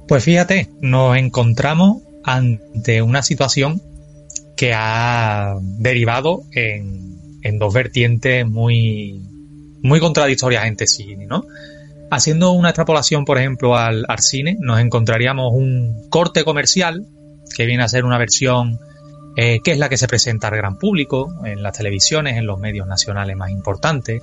Pues 0.07 0.23
fíjate, 0.23 0.69
nos 0.81 1.17
encontramos 1.17 2.01
ante 2.23 3.01
una 3.01 3.23
situación 3.23 3.81
que 4.61 4.75
ha 4.75 5.55
derivado 5.59 6.43
en, 6.51 7.57
dos 7.57 7.73
vertientes 7.73 8.45
muy, 8.47 9.19
muy 9.81 9.99
contradictorias 9.99 10.65
entre 10.65 10.85
sí, 10.85 11.15
¿no? 11.15 11.45
Haciendo 12.11 12.51
una 12.51 12.69
extrapolación, 12.69 13.25
por 13.25 13.39
ejemplo, 13.39 13.75
al, 13.75 14.05
cine, 14.19 14.57
nos 14.59 14.79
encontraríamos 14.79 15.51
un 15.51 16.07
corte 16.11 16.43
comercial 16.43 17.07
que 17.57 17.65
viene 17.65 17.81
a 17.81 17.87
ser 17.87 18.05
una 18.05 18.19
versión 18.19 18.77
eh, 19.35 19.61
que 19.63 19.71
es 19.71 19.79
la 19.79 19.89
que 19.89 19.97
se 19.97 20.07
presenta 20.07 20.49
al 20.49 20.57
gran 20.57 20.77
público, 20.77 21.33
en 21.43 21.63
las 21.63 21.75
televisiones, 21.75 22.37
en 22.37 22.45
los 22.45 22.59
medios 22.59 22.85
nacionales 22.85 23.35
más 23.35 23.49
importantes, 23.49 24.21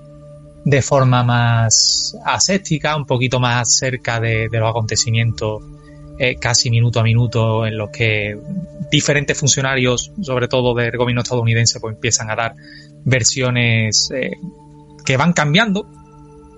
de 0.64 0.82
forma 0.82 1.24
más 1.24 2.16
aséptica, 2.24 2.94
un 2.94 3.06
poquito 3.06 3.40
más 3.40 3.74
cerca 3.74 4.20
de, 4.20 4.48
los 4.52 4.70
acontecimientos 4.70 5.64
eh, 6.18 6.36
casi 6.36 6.70
minuto 6.70 7.00
a 7.00 7.02
minuto 7.02 7.66
en 7.66 7.76
los 7.76 7.90
que 7.90 8.38
diferentes 8.90 9.38
funcionarios, 9.38 10.12
sobre 10.22 10.48
todo 10.48 10.74
del 10.74 10.96
gobierno 10.96 11.22
estadounidense, 11.22 11.80
pues 11.80 11.94
empiezan 11.94 12.30
a 12.30 12.36
dar 12.36 12.54
versiones 13.04 14.10
eh, 14.14 14.32
que 15.04 15.16
van 15.16 15.32
cambiando 15.32 15.86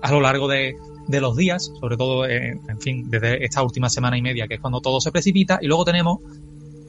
a 0.01 0.11
lo 0.11 0.21
largo 0.21 0.47
de, 0.47 0.75
de 1.07 1.21
los 1.21 1.35
días, 1.35 1.71
sobre 1.79 1.97
todo, 1.97 2.25
en 2.25 2.79
fin, 2.79 3.09
desde 3.09 3.45
esta 3.45 3.61
última 3.61 3.89
semana 3.89 4.17
y 4.17 4.21
media, 4.21 4.47
que 4.47 4.55
es 4.55 4.59
cuando 4.59 4.81
todo 4.81 4.99
se 4.99 5.11
precipita, 5.11 5.59
y 5.61 5.67
luego 5.67 5.85
tenemos 5.85 6.19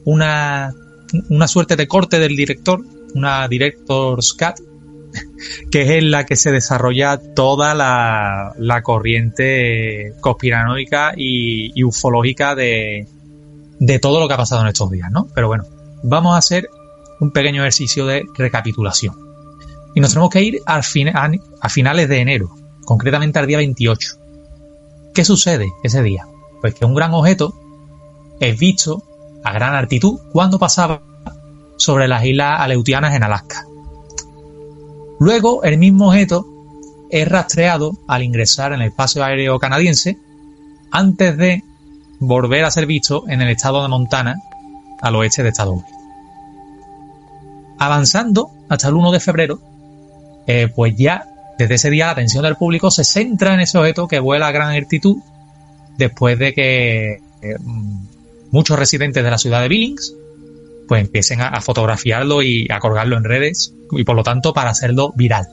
una 0.05 0.73
una 1.29 1.47
suerte 1.47 1.75
de 1.75 1.87
corte 1.87 2.19
del 2.19 2.35
director, 2.35 2.81
una 3.13 3.47
director's 3.47 4.33
cut, 4.33 4.59
que 5.71 5.81
es 5.83 5.89
en 5.89 6.11
la 6.11 6.25
que 6.25 6.35
se 6.35 6.51
desarrolla 6.51 7.17
toda 7.17 7.73
la, 7.75 8.53
la 8.57 8.81
corriente 8.81 10.13
conspiranoica 10.19 11.13
y, 11.15 11.83
ufológica 11.83 12.55
de, 12.55 13.07
de 13.79 13.99
todo 13.99 14.19
lo 14.19 14.27
que 14.27 14.33
ha 14.33 14.37
pasado 14.37 14.61
en 14.61 14.67
estos 14.67 14.89
días, 14.91 15.11
¿no? 15.11 15.27
Pero 15.33 15.47
bueno, 15.47 15.65
vamos 16.03 16.35
a 16.35 16.37
hacer 16.37 16.69
un 17.19 17.31
pequeño 17.31 17.61
ejercicio 17.61 18.05
de 18.05 18.23
recapitulación. 18.37 19.15
Y 19.95 19.99
nos 19.99 20.11
tenemos 20.11 20.29
que 20.29 20.41
ir 20.41 20.61
al 20.65 20.83
a 21.61 21.69
finales 21.69 22.09
de 22.09 22.19
enero, 22.19 22.55
concretamente 22.85 23.39
al 23.39 23.47
día 23.47 23.57
28. 23.57 24.17
¿Qué 25.13 25.23
sucede 25.23 25.71
ese 25.83 26.01
día? 26.01 26.25
Pues 26.61 26.73
que 26.73 26.85
un 26.85 26.95
gran 26.95 27.13
objeto 27.13 27.53
es 28.39 28.57
visto 28.57 29.03
a 29.43 29.53
gran 29.53 29.75
altitud 29.75 30.19
cuando 30.31 30.57
pasaba 30.57 31.01
sobre 31.77 32.07
las 32.07 32.25
islas 32.25 32.59
Aleutianas 32.59 33.13
en 33.13 33.23
Alaska. 33.23 33.65
Luego, 35.23 35.63
el 35.63 35.77
mismo 35.77 36.09
objeto 36.09 36.45
es 37.09 37.25
rastreado 37.25 37.97
al 38.07 38.23
ingresar 38.23 38.73
en 38.73 38.81
el 38.81 38.89
espacio 38.89 39.23
aéreo 39.23 39.57
canadiense 39.57 40.17
antes 40.91 41.37
de 41.37 41.63
volver 42.19 42.65
a 42.65 42.71
ser 42.71 42.85
visto 42.85 43.23
en 43.29 43.41
el 43.41 43.47
estado 43.47 43.81
de 43.81 43.87
Montana, 43.87 44.35
al 44.99 45.15
oeste 45.15 45.41
de 45.41 45.49
Estados 45.49 45.75
Unidos. 45.75 45.91
Avanzando 47.79 48.51
hasta 48.67 48.89
el 48.89 48.95
1 48.95 49.11
de 49.13 49.19
febrero, 49.21 49.61
eh, 50.45 50.67
pues 50.75 50.93
ya 50.97 51.23
desde 51.57 51.75
ese 51.75 51.89
día 51.89 52.07
la 52.07 52.11
atención 52.11 52.43
del 52.43 52.57
público 52.57 52.91
se 52.91 53.05
centra 53.05 53.53
en 53.53 53.61
ese 53.61 53.77
objeto 53.77 54.09
que 54.09 54.19
vuela 54.19 54.47
a 54.47 54.51
gran 54.51 54.71
altitud 54.71 55.19
después 55.97 56.37
de 56.37 56.53
que 56.53 57.11
eh, 57.41 57.55
muchos 58.51 58.77
residentes 58.77 59.23
de 59.23 59.31
la 59.31 59.37
ciudad 59.37 59.61
de 59.61 59.69
Billings 59.69 60.15
pues 60.93 61.05
empiecen 61.05 61.41
a, 61.41 61.59
fotografiarlo 61.59 62.43
y 62.43 62.67
a 62.69 62.77
colgarlo 62.77 63.17
en 63.17 63.23
redes 63.23 63.73
y 63.89 64.03
por 64.03 64.15
lo 64.15 64.21
tanto 64.21 64.53
para 64.53 64.69
hacerlo 64.69 65.11
viral. 65.15 65.47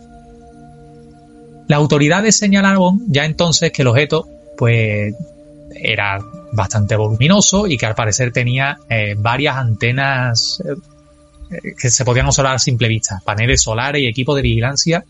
Las 1.66 1.78
autoridades 1.78 2.36
señalaron 2.36 3.00
ya 3.08 3.24
entonces 3.24 3.72
que 3.72 3.80
el 3.80 3.88
objeto 3.88 4.28
pues 4.58 5.14
era 5.74 6.18
bastante 6.52 6.94
voluminoso 6.94 7.66
y 7.66 7.78
que 7.78 7.86
al 7.86 7.94
parecer 7.94 8.32
tenía 8.32 8.80
eh, 8.90 9.14
varias 9.16 9.56
antenas 9.56 10.62
eh, 10.62 11.74
que 11.74 11.88
se 11.88 12.04
podían 12.04 12.26
observar 12.26 12.56
a 12.56 12.58
simple 12.58 12.88
vista, 12.88 13.22
paneles 13.24 13.62
solares 13.62 14.02
y 14.02 14.08
equipos 14.08 14.36
de 14.36 14.42
vigilancia 14.42 15.06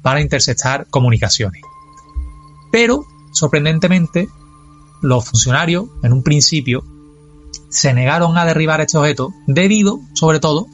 para 0.00 0.22
interceptar 0.22 0.86
comunicaciones. 0.86 1.60
Pero, 2.72 3.04
sorprendentemente, 3.34 4.28
los 5.02 5.28
funcionarios 5.28 5.88
en 6.02 6.14
un 6.14 6.22
principio 6.22 6.82
se 7.68 7.94
negaron 7.94 8.36
a 8.38 8.44
derribar 8.44 8.80
este 8.80 8.98
objeto 8.98 9.32
debido, 9.46 10.00
sobre 10.14 10.40
todo, 10.40 10.66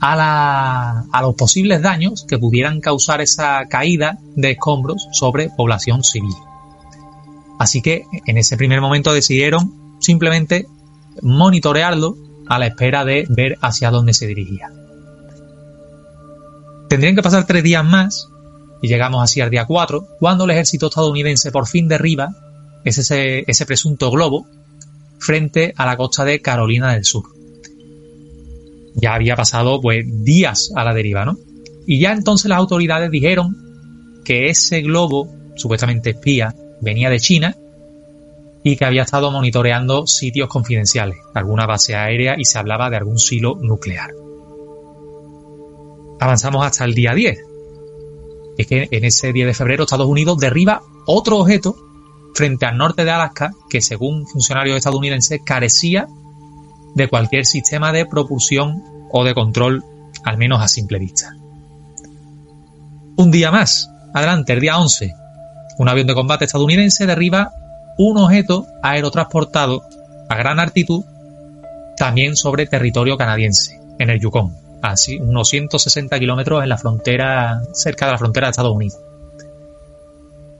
a, 0.00 1.04
a 1.12 1.22
los 1.22 1.34
posibles 1.34 1.80
daños 1.82 2.24
que 2.28 2.38
pudieran 2.38 2.80
causar 2.80 3.20
esa 3.20 3.66
caída 3.68 4.18
de 4.36 4.52
escombros 4.52 5.08
sobre 5.12 5.50
población 5.50 6.02
civil. 6.02 6.34
Así 7.58 7.80
que 7.80 8.06
en 8.26 8.38
ese 8.38 8.56
primer 8.56 8.80
momento 8.80 9.12
decidieron 9.12 9.96
simplemente 10.00 10.66
monitorearlo 11.20 12.16
a 12.48 12.58
la 12.58 12.66
espera 12.66 13.04
de 13.04 13.24
ver 13.28 13.56
hacia 13.60 13.90
dónde 13.90 14.14
se 14.14 14.26
dirigía. 14.26 14.68
Tendrían 16.88 17.14
que 17.14 17.22
pasar 17.22 17.46
tres 17.46 17.62
días 17.62 17.84
más, 17.84 18.28
y 18.82 18.88
llegamos 18.88 19.22
así 19.22 19.40
al 19.40 19.50
día 19.50 19.64
4, 19.64 20.06
cuando 20.18 20.44
el 20.44 20.50
ejército 20.50 20.88
estadounidense 20.88 21.52
por 21.52 21.66
fin 21.66 21.88
derriba 21.88 22.34
ese, 22.84 23.44
ese 23.46 23.66
presunto 23.66 24.10
globo 24.10 24.46
frente 25.22 25.72
a 25.76 25.86
la 25.86 25.96
costa 25.96 26.24
de 26.24 26.40
Carolina 26.40 26.92
del 26.92 27.04
Sur. 27.04 27.24
Ya 28.94 29.14
había 29.14 29.36
pasado 29.36 29.80
pues 29.80 30.04
días 30.24 30.72
a 30.74 30.84
la 30.84 30.92
deriva, 30.92 31.24
¿no? 31.24 31.38
Y 31.86 32.00
ya 32.00 32.12
entonces 32.12 32.48
las 32.48 32.58
autoridades 32.58 33.10
dijeron 33.10 33.56
que 34.24 34.46
ese 34.46 34.82
globo, 34.82 35.28
supuestamente 35.54 36.10
espía, 36.10 36.54
venía 36.80 37.08
de 37.08 37.20
China 37.20 37.56
y 38.64 38.76
que 38.76 38.84
había 38.84 39.02
estado 39.02 39.30
monitoreando 39.30 40.06
sitios 40.06 40.48
confidenciales, 40.48 41.16
alguna 41.34 41.66
base 41.66 41.94
aérea 41.94 42.34
y 42.38 42.44
se 42.44 42.58
hablaba 42.58 42.90
de 42.90 42.96
algún 42.96 43.18
silo 43.18 43.56
nuclear. 43.60 44.10
Avanzamos 46.20 46.64
hasta 46.64 46.84
el 46.84 46.94
día 46.94 47.14
10. 47.14 47.38
Es 48.58 48.66
que 48.66 48.88
en 48.90 49.04
ese 49.04 49.32
día 49.32 49.46
de 49.46 49.54
febrero 49.54 49.84
Estados 49.84 50.06
Unidos 50.06 50.38
derriba 50.38 50.82
otro 51.06 51.38
objeto 51.38 51.91
frente 52.34 52.66
al 52.66 52.78
norte 52.78 53.04
de 53.04 53.10
Alaska 53.10 53.52
que, 53.68 53.80
según 53.80 54.26
funcionarios 54.26 54.76
estadounidenses, 54.76 55.40
carecía 55.44 56.08
de 56.94 57.08
cualquier 57.08 57.46
sistema 57.46 57.92
de 57.92 58.06
propulsión 58.06 58.82
o 59.10 59.24
de 59.24 59.34
control, 59.34 59.84
al 60.24 60.36
menos 60.36 60.62
a 60.62 60.68
simple 60.68 60.98
vista. 60.98 61.36
Un 63.16 63.30
día 63.30 63.50
más, 63.50 63.90
adelante, 64.14 64.52
el 64.52 64.60
día 64.60 64.78
11, 64.78 65.14
un 65.78 65.88
avión 65.88 66.06
de 66.06 66.14
combate 66.14 66.44
estadounidense 66.44 67.06
derriba 67.06 67.52
un 67.98 68.18
objeto 68.18 68.66
aerotransportado 68.82 69.82
a 70.28 70.34
gran 70.36 70.58
altitud 70.58 71.04
también 71.96 72.36
sobre 72.36 72.66
territorio 72.66 73.16
canadiense, 73.16 73.80
en 73.98 74.10
el 74.10 74.18
Yukon, 74.18 74.56
así 74.80 75.18
unos 75.18 75.48
160 75.48 76.18
kilómetros 76.18 76.62
en 76.62 76.68
la 76.68 76.78
frontera, 76.78 77.62
cerca 77.72 78.06
de 78.06 78.12
la 78.12 78.18
frontera 78.18 78.46
de 78.46 78.50
Estados 78.50 78.74
Unidos. 78.74 78.98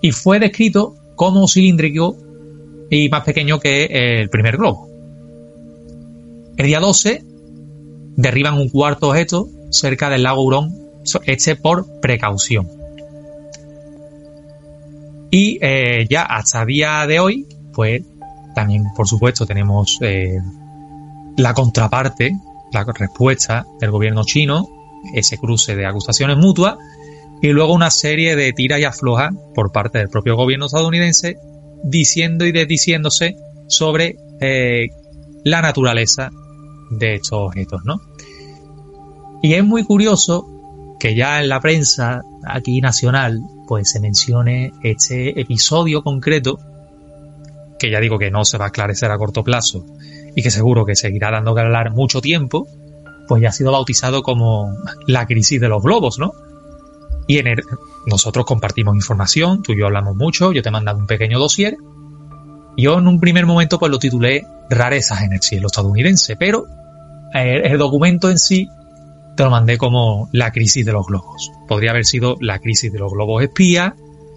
Y 0.00 0.12
fue 0.12 0.38
descrito 0.38 0.94
como 1.30 1.46
cilíndrico 1.46 2.16
y 2.90 3.08
más 3.08 3.22
pequeño 3.22 3.61
que 3.61 3.85
el 4.20 4.28
primer 4.28 4.56
globo. 4.56 4.88
El 6.56 6.66
día 6.66 6.80
12 6.80 7.24
derriban 8.16 8.54
un 8.54 8.68
cuarto 8.68 9.11
objeto 9.11 9.48
cerca 9.70 10.11
del 10.11 10.24
lago 10.24 10.42
Hurón, 10.42 10.74
este 11.24 11.54
por 11.54 12.00
precaución. 12.00 12.68
Y 15.30 15.58
eh, 15.62 16.06
ya 16.11 16.22
hasta 16.22 16.66
día 16.66 17.06
de 17.06 17.20
hoy, 17.20 17.46
pues 17.72 18.02
también, 18.56 18.87
por 18.96 19.06
supuesto, 19.06 19.46
tenemos 19.46 19.98
eh, 20.00 20.40
la 21.37 21.54
contraparte, 21.54 22.37
la 22.72 22.85
respuesta 22.85 23.64
del 23.80 23.92
gobierno 23.92 24.24
chino, 24.24 24.68
ese 25.14 25.38
cruce 25.38 25.76
de 25.76 25.87
acusaciones 25.87 26.37
mutuas, 26.37 26.76
y 27.42 27.48
luego 27.48 27.74
una 27.74 27.90
serie 27.90 28.37
de 28.37 28.52
tira 28.52 28.78
y 28.78 28.85
afloja 28.85 29.31
por 29.55 29.72
parte 29.72 29.98
del 29.98 30.09
propio 30.09 30.37
gobierno 30.37 30.66
estadounidense 30.66 31.37
diciendo 31.83 32.46
y 32.46 32.52
desdiciéndose 32.52 33.37
sobre 33.66 34.16
eh, 34.40 34.88
la 35.44 35.61
naturaleza 35.61 36.31
de 36.90 37.16
estos 37.16 37.40
objetos, 37.40 37.83
¿no? 37.85 38.00
Y 39.42 39.55
es 39.55 39.64
muy 39.64 39.83
curioso 39.83 40.46
que 41.00 41.16
ya 41.16 41.42
en 41.42 41.48
la 41.48 41.61
prensa 41.61 42.22
aquí 42.46 42.81
nacional 42.81 43.40
pues 43.66 43.90
se 43.90 43.98
mencione 43.98 44.72
este 44.85 45.40
episodio 45.40 46.02
concreto 46.02 46.61
que 47.76 47.90
ya 47.90 47.98
digo 47.98 48.20
que 48.20 48.31
no 48.31 48.44
se 48.44 48.59
va 48.59 48.66
a 48.66 48.68
esclarecer 48.68 49.11
a 49.11 49.18
corto 49.18 49.42
plazo 49.42 49.85
y 50.37 50.42
que 50.42 50.52
seguro 50.52 50.87
que 50.87 50.94
seguirá 50.94 51.33
dando 51.33 51.57
que 51.57 51.62
hablar 51.62 51.90
mucho 51.92 52.20
tiempo, 52.20 52.68
pues 53.26 53.42
ya 53.42 53.48
ha 53.48 53.52
sido 53.52 53.72
bautizado 53.72 54.22
como 54.22 54.72
la 55.09 55.26
crisis 55.26 55.61
de 55.61 55.68
los 55.68 55.83
globos, 55.83 56.20
¿no? 56.20 56.33
Y 57.26 57.38
en 57.38 57.46
nosotros 58.06 58.44
compartimos 58.44 58.94
información, 58.94 59.62
tú 59.62 59.72
y 59.72 59.78
yo 59.78 59.87
hablamos 59.87 60.16
mucho, 60.16 60.52
yo 60.52 60.62
te 60.62 60.68
he 60.68 60.72
mandado 60.72 60.98
un 60.98 61.06
pequeño 61.06 61.38
dossier. 61.38 61.76
Yo 62.76 62.98
en 62.98 63.06
un 63.06 63.20
primer 63.20 63.46
momento 63.46 63.78
pues 63.78 63.90
lo 63.90 63.98
titulé 63.98 64.44
Rarezas 64.70 65.22
en 65.22 65.35
el 65.35 65.42
cielo 65.42 65.66
estadounidense, 65.66 66.37
pero 66.37 66.66
eh, 67.35 67.62
el, 67.64 67.78
documento 67.78 68.30
en 68.30 68.38
sí 68.38 68.68
te 69.37 69.44
lo 69.44 69.50
mandé 69.50 69.78
como 69.78 70.28
la 70.32 70.50
crisis 70.50 70.85
de 70.85 70.92
los 70.92 71.06
globos. 71.06 71.50
Podría 71.68 71.90
haber 71.90 72.04
sido 72.04 72.37
la 72.40 72.58
crisis 72.58 72.92
de 72.92 72.98
los 72.98 73.12
globos 73.12 73.42
espías, 73.42 73.92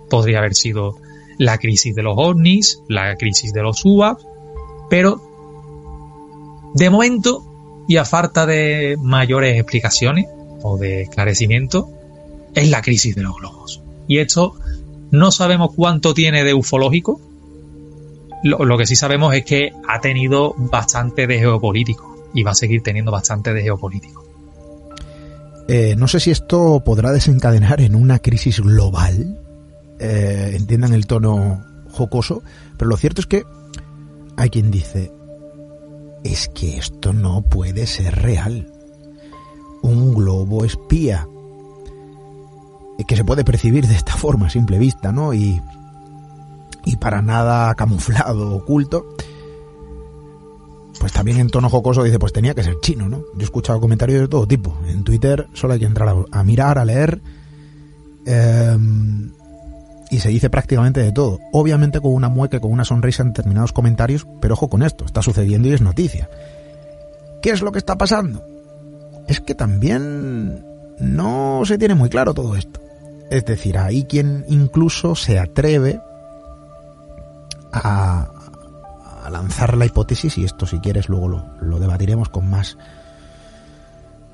podría 0.10 0.40
haber 0.40 0.56
sido 0.56 0.96
la 1.38 1.58
crisis 1.58 1.96
de 1.96 2.04
los 2.04 2.14
ovnis, 2.18 2.80
la 2.88 3.16
crisis 3.16 3.52
de 3.54 3.62
los 3.62 3.84
UAP, 3.84 4.20
pero 4.90 5.22
de 6.74 6.90
momento 6.90 7.44
y 7.88 7.98
a 7.98 8.06
falta 8.06 8.46
de 8.46 8.98
mayores 9.02 9.58
explicaciones 9.58 10.26
o 10.64 10.78
de 10.78 11.04
esclarecimiento, 11.04 11.90
es 12.56 12.70
la 12.70 12.82
crisis 12.82 13.16
de 13.16 13.24
los 13.24 13.36
globos. 13.36 13.82
Y 14.08 14.18
esto 14.18 14.56
no 15.12 15.32
sabemos 15.32 15.72
cuánto 15.76 16.14
tiene 16.14 16.44
de 16.44 16.54
ufológico. 16.54 17.22
Lo, 18.44 18.78
que 18.78 18.86
sí 18.86 18.96
sabemos 18.96 19.34
es 19.34 19.44
que 19.44 19.72
ha 19.88 20.00
tenido 20.02 20.54
bastante 20.58 21.28
de 21.28 21.40
geopolítico. 21.40 22.14
y 22.34 22.44
va 22.44 22.52
a 22.52 22.56
seguir 22.56 22.84
teniendo 22.84 23.12
bastante 23.12 23.54
de 23.54 23.62
geopolítico. 23.62 24.26
Eh, 25.68 25.96
no 25.98 26.08
sé 26.08 26.20
si 26.20 26.32
esto 26.32 26.84
podrá 26.86 27.12
desencadenar 27.12 27.82
en 27.82 27.96
una 27.96 28.20
crisis 28.20 28.60
global, 28.60 29.40
eh, 30.00 30.52
entiendan 30.54 30.94
el 30.94 31.08
tono 31.08 31.64
jocoso, 31.92 32.44
pero 32.78 32.90
lo 32.90 32.98
cierto 32.98 33.22
es 33.22 33.28
que 33.28 33.44
hay 34.36 34.50
quien 34.50 34.70
dice, 34.70 35.12
es 36.24 36.50
que 36.50 36.78
esto 36.78 37.14
no 37.14 37.42
puede 37.42 37.88
ser 37.88 38.14
real. 38.16 38.68
Un 39.82 40.14
globo 40.14 40.66
espía, 40.66 41.28
que 43.04 43.16
se 43.16 43.26
puede 43.26 43.44
percibir 43.44 43.88
de 43.88 43.96
esta 43.96 44.14
forma 44.18 44.48
a 44.48 44.50
simple 44.50 44.80
vista, 44.80 45.12
¿no? 45.12 45.34
Y, 45.34 45.62
y 46.86 46.96
para 46.98 47.22
nada 47.22 47.74
camuflado, 47.76 48.56
oculto, 48.56 49.06
pues 51.00 51.12
también 51.14 51.38
en 51.38 51.50
tono 51.50 51.70
jocoso 51.70 52.04
dice, 52.04 52.20
pues 52.20 52.34
tenía 52.34 52.54
que 52.54 52.64
ser 52.64 52.80
chino, 52.82 53.10
¿no? 53.10 53.18
Yo 53.18 53.42
he 53.42 53.44
escuchado 53.44 53.80
comentarios 53.80 54.22
de 54.22 54.28
todo 54.28 54.48
tipo. 54.48 54.78
En 54.88 55.04
Twitter 55.04 55.48
solo 55.54 55.74
hay 55.74 55.80
que 55.80 55.86
entrar 55.86 56.16
a, 56.32 56.44
mirar, 56.44 56.80
a 56.80 56.86
leer. 56.86 57.22
Em, 58.26 59.32
y 60.10 60.20
se 60.20 60.30
dice 60.30 60.50
prácticamente 60.50 61.02
de 61.02 61.12
todo. 61.12 61.40
Obviamente 61.52 62.00
con 62.00 62.14
una 62.14 62.30
mueca, 62.30 62.60
con 62.60 62.72
una 62.72 62.86
sonrisa 62.86 63.24
en 63.24 63.30
determinados 63.30 63.74
comentarios, 63.74 64.26
pero 64.42 64.54
ojo 64.54 64.70
con 64.70 64.84
esto, 64.84 65.06
está 65.06 65.22
sucediendo 65.22 65.68
y 65.68 65.74
es 65.74 65.82
noticia. 65.82 66.30
¿Qué 67.42 67.52
es 67.52 67.62
lo 67.62 67.72
que 67.72 67.80
está 67.80 67.98
pasando? 67.98 68.44
Es 69.28 69.42
que 69.42 69.54
también 69.54 70.66
no 71.00 71.62
se 71.66 71.78
tiene 71.78 71.96
muy 71.96 72.10
claro 72.10 72.34
todo 72.34 72.56
esto. 72.56 72.80
Es 73.36 73.44
decir, 73.44 73.78
hay 73.78 74.06
quien 74.06 74.46
incluso 74.48 75.14
se 75.14 75.40
atreve 75.40 76.00
a, 77.74 78.32
lanzar 79.30 79.76
la 79.76 79.86
hipótesis, 79.86 80.38
y 80.38 80.46
esto 80.46 80.66
si 80.66 80.80
quieres 80.80 81.10
luego 81.10 81.44
lo, 81.60 81.80
debatiremos 81.80 82.30
con 82.30 82.50
más 82.50 82.78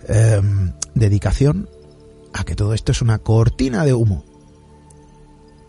em, 0.08 0.74
dedicación, 0.94 1.68
a 2.32 2.44
que 2.44 2.54
todo 2.54 2.76
esto 2.76 2.92
es 2.92 3.02
una 3.02 3.18
cortina 3.18 3.86
de 3.86 3.96
humo 3.96 4.24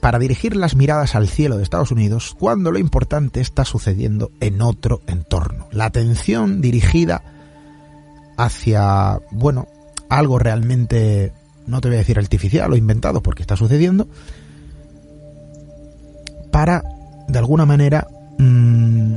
para 0.02 0.18
dirigir 0.18 0.54
las 0.54 0.76
miradas 0.76 1.14
al 1.14 1.26
cielo 1.26 1.56
de 1.56 1.62
Estados 1.62 1.90
Unidos 1.90 2.36
cuando 2.38 2.70
lo 2.70 2.78
importante 2.78 3.40
está 3.40 3.64
sucediendo 3.64 4.30
en 4.40 4.60
otro 4.60 5.00
entorno. 5.06 5.68
La 5.70 5.86
atención 5.86 6.60
dirigida 6.60 7.22
hacia, 8.36 9.20
bueno, 9.30 9.68
algo 10.10 10.38
realmente, 10.38 11.32
no 11.66 11.80
te 11.80 11.88
voy 11.88 11.96
a 11.96 12.00
decir 12.00 12.18
artificial 12.18 12.72
o 12.72 12.76
inventado 12.76 13.22
porque 13.22 13.42
está 13.42 13.56
sucediendo, 13.56 14.08
para, 16.50 16.82
de 17.28 17.38
alguna 17.38 17.64
manera, 17.66 18.06
Mm, 18.42 19.14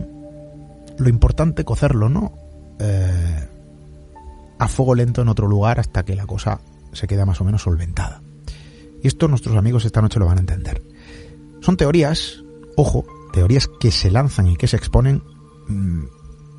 lo 0.98 1.10
importante 1.10 1.64
cocerlo, 1.64 2.10
¿no? 2.10 2.34
Eh, 2.80 3.48
a 4.60 4.68
fuego 4.68 4.96
lento 4.96 5.22
en 5.22 5.30
otro 5.30 5.48
lugar 5.48 5.80
hasta 5.80 6.04
que 6.04 6.16
la 6.16 6.28
cosa 6.28 6.62
se 6.94 7.08
queda 7.08 7.26
más 7.26 7.42
o 7.42 7.44
menos 7.44 7.64
solventada. 7.64 8.22
Y 9.02 9.08
esto 9.08 9.28
nuestros 9.28 9.58
amigos 9.58 9.86
esta 9.86 10.02
noche 10.02 10.20
lo 10.20 10.28
van 10.28 10.38
a 10.38 10.42
entender. 10.42 10.82
Son 11.62 11.76
teorías, 11.76 12.44
ojo, 12.76 13.06
teorías 13.34 13.68
que 13.80 13.92
se 13.92 14.12
lanzan 14.12 14.48
y 14.48 14.56
que 14.56 14.68
se 14.68 14.78
exponen 14.78 15.24
mm, 15.68 16.04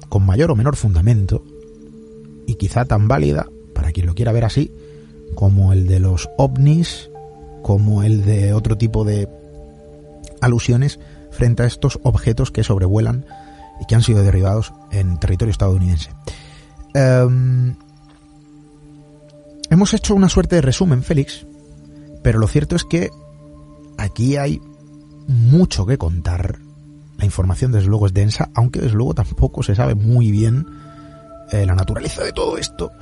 con 0.08 0.26
mayor 0.26 0.50
o 0.50 0.56
menor 0.56 0.76
fundamento 0.76 1.44
y 2.46 2.56
quizá 2.56 2.84
tan 2.84 3.08
válida, 3.08 3.46
para 3.74 3.92
quien 3.92 4.06
lo 4.06 4.14
quiera 4.14 4.32
ver 4.32 4.44
así, 4.44 4.72
como 5.34 5.72
el 5.72 5.86
de 5.86 6.00
los 6.00 6.28
ovnis, 6.38 7.10
como 7.62 8.02
el 8.02 8.24
de 8.24 8.52
otro 8.52 8.78
tipo 8.78 9.04
de 9.04 9.28
alusiones 10.40 11.00
frente 11.30 11.62
a 11.62 11.66
estos 11.66 11.98
objetos 12.02 12.50
que 12.50 12.64
sobrevuelan 12.64 13.26
y 13.80 13.86
que 13.86 13.94
han 13.94 14.02
sido 14.02 14.22
derribados 14.22 14.72
en 14.90 15.18
territorio 15.18 15.50
estadounidense. 15.50 16.10
Em, 16.94 17.76
hemos 19.68 19.92
hecho 19.94 20.14
una 20.14 20.28
suerte 20.28 20.56
de 20.56 20.62
resumen, 20.62 21.02
Félix, 21.02 21.46
pero 22.22 22.38
lo 22.38 22.48
cierto 22.48 22.76
es 22.76 22.84
que 22.84 23.10
aquí 23.98 24.36
hay 24.36 24.60
mucho 25.26 25.86
que 25.86 25.98
contar. 25.98 26.58
La 27.18 27.24
información 27.24 27.72
desde 27.72 27.88
luego 27.88 28.06
es 28.06 28.14
densa, 28.14 28.50
aunque 28.54 28.80
desde 28.80 28.96
luego 28.96 29.14
tampoco 29.14 29.62
se 29.62 29.74
sabe 29.74 29.94
muy 29.94 30.30
bien 30.30 30.66
eh, 31.50 31.66
la 31.66 31.74
naturaleza 31.74 32.22
de 32.22 32.32
todo 32.32 32.58
esto 32.58 32.92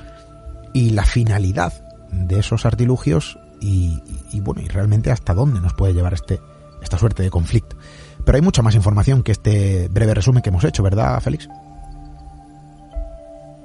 y 0.73 0.91
la 0.91 1.03
finalidad 1.03 1.84
de 2.27 2.39
esos 2.39 2.65
artilugios 2.65 3.37
y, 3.61 3.99
bueno, 4.41 4.61
y 4.61 4.67
realmente 4.67 5.11
hasta 5.11 5.33
dónde 5.33 5.59
nos 5.59 5.73
puede 5.73 5.93
llevar 5.93 6.13
este, 6.13 6.39
esta 6.81 6.97
suerte 6.97 7.23
de 7.23 7.29
conflicto. 7.29 7.75
Pero 8.23 8.35
hay 8.37 8.41
mucha 8.41 8.61
más 8.61 8.75
información 8.75 9.23
que 9.23 9.31
este 9.31 9.87
breve 9.89 10.13
resumen 10.13 10.41
que 10.41 10.49
hemos 10.49 10.63
hecho, 10.63 10.83
¿verdad, 10.83 11.19
Félix? 11.21 11.47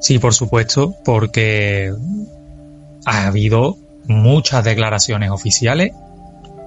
Sí, 0.01 0.19
por 0.19 0.35
supuesto, 0.35 0.95
porque 1.05 1.93
ha 3.05 3.27
habido 3.27 3.77
muchas 4.07 4.65
declaraciones 4.65 5.31
oficiales 5.31 5.93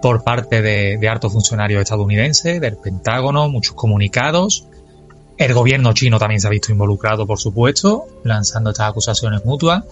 por 0.02 0.24
parte 0.24 0.62
de, 0.62 0.98
de 0.98 1.10
altos 1.10 1.34
funcionarios 1.34 1.82
estadounidenses, 1.82 2.60
del 2.62 2.78
Pentágono, 2.78 3.50
muchos 3.50 3.76
comunicados. 3.76 4.68
El 5.38 5.54
gobierno 5.54 5.94
chino 5.94 6.20
también 6.20 6.42
se 6.42 6.48
ha 6.48 6.52
visto 6.52 6.72
involucrado, 6.72 7.26
por 7.26 7.40
supuesto, 7.40 8.06
lanzando 8.24 8.70
estas 8.70 8.90
acusaciones 8.90 9.46
mutuas. 9.46 9.84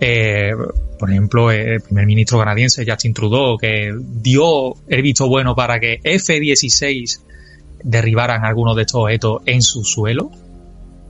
Eh, 0.00 0.52
por 0.98 1.10
ejemplo, 1.10 1.50
el 1.50 1.80
primer 1.80 2.06
ministro 2.06 2.38
canadiense 2.38 2.84
Justin 2.86 3.14
Trudeau, 3.14 3.56
que 3.58 3.94
dio 3.98 4.74
el 4.88 5.02
visto 5.02 5.28
bueno 5.28 5.54
para 5.54 5.78
que 5.78 6.00
F-16 6.02 7.20
derribaran 7.82 8.44
algunos 8.44 8.76
de 8.76 8.82
estos 8.82 9.02
objetos 9.02 9.42
en 9.46 9.62
su 9.62 9.84
suelo. 9.84 10.30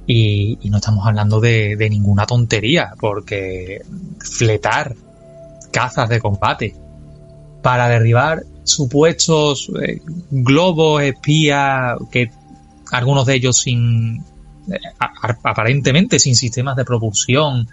Y, 0.06 0.58
no 0.70 0.76
estamos 0.76 1.06
hablando 1.06 1.40
de, 1.40 1.76
ninguna 1.90 2.26
tontería, 2.26 2.94
porque 3.00 3.82
fletar 4.20 4.94
cazas 5.72 6.08
de 6.08 6.20
combate 6.20 6.74
para 7.62 7.88
derribar 7.88 8.44
supuestos 8.62 9.70
eh, 9.82 10.00
globos 10.30 11.02
espías 11.02 11.96
que 12.10 12.30
algunos 12.92 13.26
de 13.26 13.34
ellos 13.34 13.58
sin 13.58 14.22
eh, 14.68 14.78
aparentemente 15.42 16.18
sin 16.18 16.36
sistemas 16.36 16.76
de 16.76 16.84
propulsión 16.84 17.68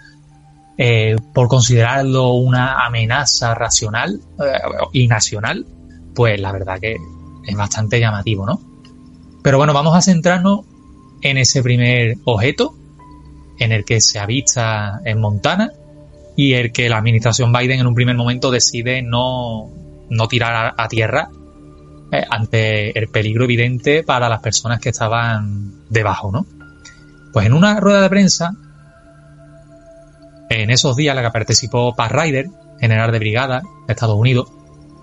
eh, 0.76 1.16
por 1.32 1.48
considerarlo 1.48 2.32
una 2.32 2.84
amenaza 2.84 3.54
racional 3.54 4.20
y 4.92 5.06
nacional 5.06 5.66
pues 6.14 6.40
la 6.40 6.52
verdad 6.52 6.80
que 6.80 6.96
es 7.46 7.56
bastante 7.56 8.00
llamativo 8.00 8.44
no 8.46 8.74
pero 9.44 9.58
bueno, 9.58 9.74
vamos 9.74 9.94
a 9.94 10.00
centrarnos 10.00 10.60
en 11.20 11.36
ese 11.36 11.62
primer 11.62 12.16
objeto, 12.24 12.74
en 13.58 13.72
el 13.72 13.84
que 13.84 14.00
se 14.00 14.18
avista 14.18 15.02
en 15.04 15.20
Montana 15.20 15.70
y 16.34 16.54
el 16.54 16.72
que 16.72 16.88
la 16.88 16.96
administración 16.96 17.52
Biden 17.52 17.78
en 17.78 17.86
un 17.86 17.94
primer 17.94 18.16
momento 18.16 18.50
decide 18.50 19.02
no, 19.02 19.68
no 20.08 20.28
tirar 20.28 20.72
a, 20.78 20.88
tierra 20.88 21.28
eh, 22.10 22.24
ante 22.30 22.98
el 22.98 23.08
peligro 23.08 23.44
evidente 23.44 24.02
para 24.02 24.30
las 24.30 24.40
personas 24.40 24.80
que 24.80 24.88
estaban 24.88 25.74
debajo, 25.90 26.32
¿no? 26.32 26.46
Pues 27.30 27.44
en 27.44 27.52
una 27.52 27.78
rueda 27.80 28.00
de 28.00 28.08
prensa, 28.08 28.56
en 30.50 30.70
esos 30.70 30.96
días 30.96 31.16
en 31.16 31.22
la 31.22 31.28
que 31.28 31.32
participó 31.32 31.94
Pat 31.94 32.12
Ryder, 32.12 32.46
general 32.80 33.12
de 33.12 33.18
brigada 33.18 33.62
de 33.86 33.92
Estados 33.92 34.16
Unidos, 34.16 34.50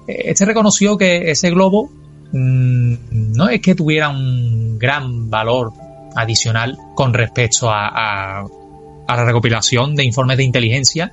eh, 0.08 0.24
este 0.26 0.46
reconoció 0.46 0.98
que 0.98 1.32
ese 1.32 1.50
globo 1.50 1.90
Mm, 2.34 2.96
no 3.36 3.50
es 3.50 3.62
que 3.62 3.76
tuviera 3.76 4.10
un 4.10 4.80
gran 4.80 5.30
valor 5.30 5.74
adicional 6.16 6.78
con 6.96 7.14
respecto 7.14 7.70
a, 7.70 8.46
la 9.08 9.26
recopilación 9.26 9.94
de 9.96 10.06
informes 10.06 10.38
de 10.38 10.44
inteligencia 10.46 11.12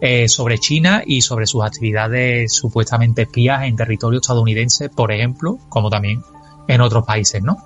eh, 0.00 0.26
sobre 0.26 0.58
China 0.58 1.02
y 1.04 1.20
sobre 1.20 1.46
sus 1.46 1.62
actividades 1.62 2.54
supuestamente 2.54 3.22
espías 3.22 3.64
en 3.64 3.76
territorio 3.76 4.20
estadounidense, 4.20 4.88
por 4.88 5.12
ejemplo, 5.12 5.58
como 5.68 5.90
también 5.90 6.22
en 6.66 6.80
otros 6.80 7.04
países, 7.04 7.42
¿no? 7.42 7.58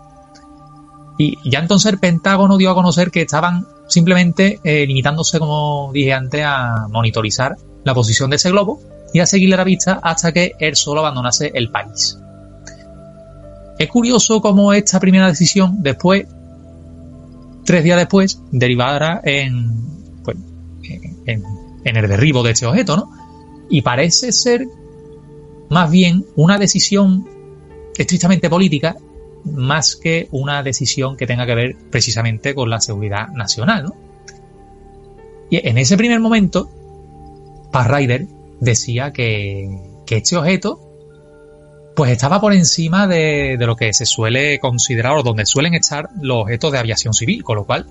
Y 1.21 1.37
ya 1.45 1.59
entonces 1.59 1.93
el 1.93 1.99
Pentágono 1.99 2.57
dio 2.57 2.71
a 2.71 2.75
conocer 2.75 3.11
que 3.11 3.21
estaban 3.21 3.67
simplemente 3.89 4.59
eh, 4.65 4.87
limitándose, 4.87 5.39
como 5.39 5.91
dije 5.93 6.15
antes, 6.15 6.43
a 6.47 6.87
monitorizar 6.89 7.57
la 7.85 7.93
posición 7.93 8.31
de 8.31 8.37
ese 8.37 8.51
globo 8.51 8.81
y 9.13 9.21
a 9.21 9.27
seguirle 9.27 9.59
la 9.59 9.65
vista 9.65 10.01
hasta 10.03 10.33
que 10.33 10.53
él 10.59 10.77
solo 10.77 11.01
abandonase 11.01 11.51
el 11.53 11.71
país. 11.71 12.19
Es 13.79 13.89
curioso 13.89 14.41
cómo 14.41 14.73
esta 14.73 14.99
primera 14.99 15.27
decisión 15.27 15.83
después, 15.83 16.27
tres 17.67 17.85
días 17.85 17.99
después, 17.99 18.41
derivara 18.51 19.21
en, 19.23 19.75
pues, 20.25 20.39
en, 21.27 21.45
el 21.85 22.09
derribo 22.09 22.43
de 22.43 22.53
este 22.53 22.65
objeto, 22.65 22.97
¿no? 22.97 23.11
Y 23.69 23.83
parece 23.83 24.33
ser 24.33 24.67
más 25.69 25.91
bien 25.91 26.25
una 26.37 26.57
decisión 26.57 27.29
estrictamente 27.99 28.49
política 28.49 28.97
más 29.45 29.97
que 29.97 30.29
una 30.31 30.63
decisión 30.63 31.17
que 31.17 31.27
tenga 31.27 31.47
que 31.47 31.55
ver 31.55 31.77
precisamente 31.91 32.55
con 32.55 32.71
la 32.71 32.81
seguridad 32.81 33.29
nacional, 33.29 33.85
¿no? 33.85 33.95
Y 35.51 35.67
en 35.67 35.79
ese 35.79 35.97
primer 35.97 36.21
momento, 36.21 36.71
Pat 37.73 37.89
Ryder 37.89 38.27
decía 38.61 39.13
que, 39.13 39.81
que 40.07 40.19
este 40.19 40.37
objeto 40.37 40.91
pues 42.01 42.13
estaba 42.13 42.41
por 42.41 42.53
encima 42.55 43.07
de, 43.07 43.57
lo 43.61 43.77
que 43.77 43.93
se 43.93 44.07
suele 44.07 44.59
considerar 44.59 45.19
o 45.19 45.23
donde 45.23 45.45
suelen 45.45 45.75
estar 45.75 46.09
los 46.21 46.43
objetos 46.43 46.73
de 46.73 46.79
aviación 46.79 47.13
civil, 47.13 47.45
con 47.45 47.57
lo 47.57 47.67
cual 47.67 47.87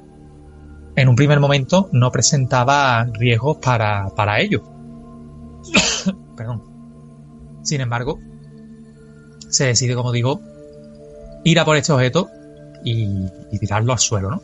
en 0.96 1.10
un 1.10 1.16
primer 1.16 1.40
momento 1.40 1.90
no 1.92 2.12
presentaba 2.12 3.06
riesgos 3.14 3.58
para, 3.58 4.10
para 4.16 4.40
ello. 4.40 4.64
Perdón. 6.36 6.64
Sin 7.62 7.82
embargo, 7.82 8.20
se 9.50 9.66
decide, 9.66 9.96
como 9.96 10.12
digo, 10.12 10.42
ir 11.44 11.60
a 11.60 11.66
por 11.66 11.78
este 11.78 11.92
objeto 11.92 12.30
y, 12.84 13.08
tirarlo 13.60 13.94
al 13.94 14.00
suelo, 14.00 14.30
¿no? 14.32 14.42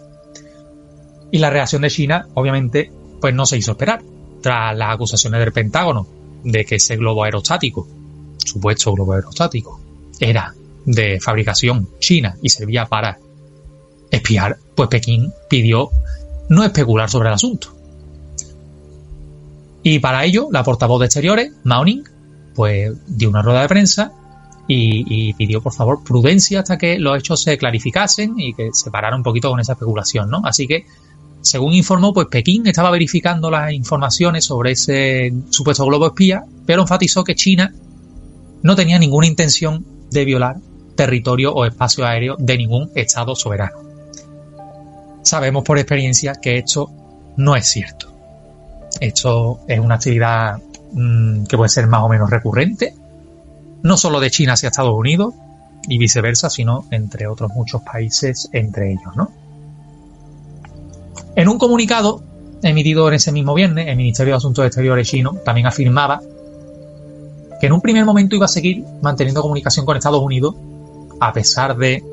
Y 1.32 1.40
la 1.40 1.50
reacción 1.50 1.82
de 1.82 1.90
China, 1.90 2.28
obviamente, 2.34 2.92
pues 3.20 3.34
no 3.34 3.46
se 3.46 3.58
hizo 3.58 3.72
esperar. 3.72 4.02
Tras 4.42 4.78
las 4.78 4.94
acusaciones 4.94 5.40
del 5.40 5.52
Pentágono 5.52 6.08
de 6.44 6.66
que 6.66 6.76
ese 6.76 6.96
globo 6.98 7.24
aerostático, 7.24 7.88
supuesto 8.38 8.94
globo 8.94 9.14
aerostático, 9.14 9.82
era 10.20 10.54
de 10.86 11.20
fabricación 11.20 11.90
china 12.00 12.38
y 12.44 12.50
servía 12.50 12.86
para 12.86 13.18
espiar, 14.12 14.58
pues 14.76 14.88
Pekín 14.88 15.34
pidió 15.50 15.90
no 16.50 16.64
especular 16.64 17.10
sobre 17.10 17.30
el 17.30 17.36
asunto. 17.36 17.76
Y 19.82 20.00
para 20.00 20.26
ello, 20.26 20.48
la 20.52 20.64
portavoz 20.64 21.00
de 21.00 21.06
Exteriores, 21.08 21.52
Mao 21.64 21.84
Ning, 21.84 22.04
pues 22.54 22.94
dio 23.08 23.30
una 23.30 23.42
rueda 23.42 23.62
de 23.62 23.68
prensa 23.68 24.12
y, 24.68 25.30
y, 25.30 25.34
pidió, 25.34 25.62
por 25.62 25.74
favor, 25.74 26.04
prudencia 26.04 26.62
hasta 26.62 26.78
que 26.78 26.98
los 26.98 27.18
hechos 27.18 27.42
se 27.42 27.58
clarificasen 27.58 28.40
y 28.40 28.54
que 28.54 28.72
se 28.74 28.90
parara 28.90 29.16
un 29.16 29.24
poquito 29.24 29.50
con 29.50 29.60
esa 29.60 29.74
especulación, 29.74 30.30
¿no? 30.30 30.42
Así 30.44 30.68
que, 30.68 30.86
según 31.42 31.74
informó, 31.74 32.14
pues 32.14 32.28
Pekín 32.28 32.66
estaba 32.66 32.90
verificando 32.90 33.52
las 33.52 33.72
informaciones 33.72 34.46
sobre 34.46 34.72
ese 34.72 35.32
supuesto 35.50 35.86
globo 35.86 36.08
espía, 36.08 36.44
pero 36.66 36.82
enfatizó 36.82 37.24
que 37.24 37.36
China 37.36 37.72
no 38.64 38.76
tenía 38.76 38.98
ninguna 38.98 39.28
intención 39.28 39.86
de 40.10 40.26
violar 40.26 40.56
territorio 40.96 41.54
o 41.54 41.66
espacio 41.66 42.06
aéreo 42.06 42.36
de 42.40 42.58
ningún 42.58 42.90
Estado 42.96 43.36
soberano. 43.36 43.78
Sabemos 45.22 45.64
por 45.64 45.78
experiencia 45.78 46.36
que 46.42 46.58
esto 46.58 46.90
no 47.38 47.56
es 47.56 47.68
cierto. 47.68 48.12
Esto 49.00 49.60
es 49.68 49.80
una 49.80 49.96
actividad 49.96 50.58
mmm, 50.94 51.44
que 51.46 51.58
puede 51.58 51.70
ser 51.70 51.88
más 51.88 52.02
o 52.02 52.10
menos 52.10 52.30
recurrente, 52.30 52.94
no 53.86 53.98
solo 53.98 54.20
de 54.20 54.32
China 54.32 54.54
hacia 54.54 54.70
Estados 54.70 54.96
Unidos 54.98 55.36
y 55.88 56.00
viceversa, 56.00 56.50
sino 56.50 56.86
entre 56.90 57.28
otros 57.28 57.52
muchos 57.54 57.84
países 57.84 58.50
entre 58.52 58.92
ellos, 58.92 59.16
¿no? 59.16 59.32
En 61.36 61.48
un 61.48 61.60
comunicado 61.60 62.24
emitido 62.64 63.08
en 63.08 63.14
ese 63.14 63.32
mismo 63.32 63.54
viernes, 63.54 63.88
el 63.88 63.96
Ministerio 63.96 64.34
de 64.34 64.38
Asuntos 64.38 64.66
Exteriores 64.66 65.08
chino 65.08 65.36
también 65.46 65.68
afirmaba 65.68 66.20
que 67.60 67.68
en 67.68 67.74
un 67.74 67.82
primer 67.82 68.06
momento 68.06 68.36
iba 68.36 68.46
a 68.46 68.50
seguir 68.50 68.84
manteniendo 69.04 69.44
comunicación 69.44 69.86
con 69.86 69.96
Estados 69.96 70.22
Unidos 70.22 70.56
a 71.20 71.32
pesar 71.32 71.78
de 71.78 72.04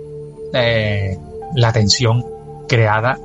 eh, 0.53 1.19
la 1.55 1.73
tensión 1.73 2.23
creada 2.69 3.19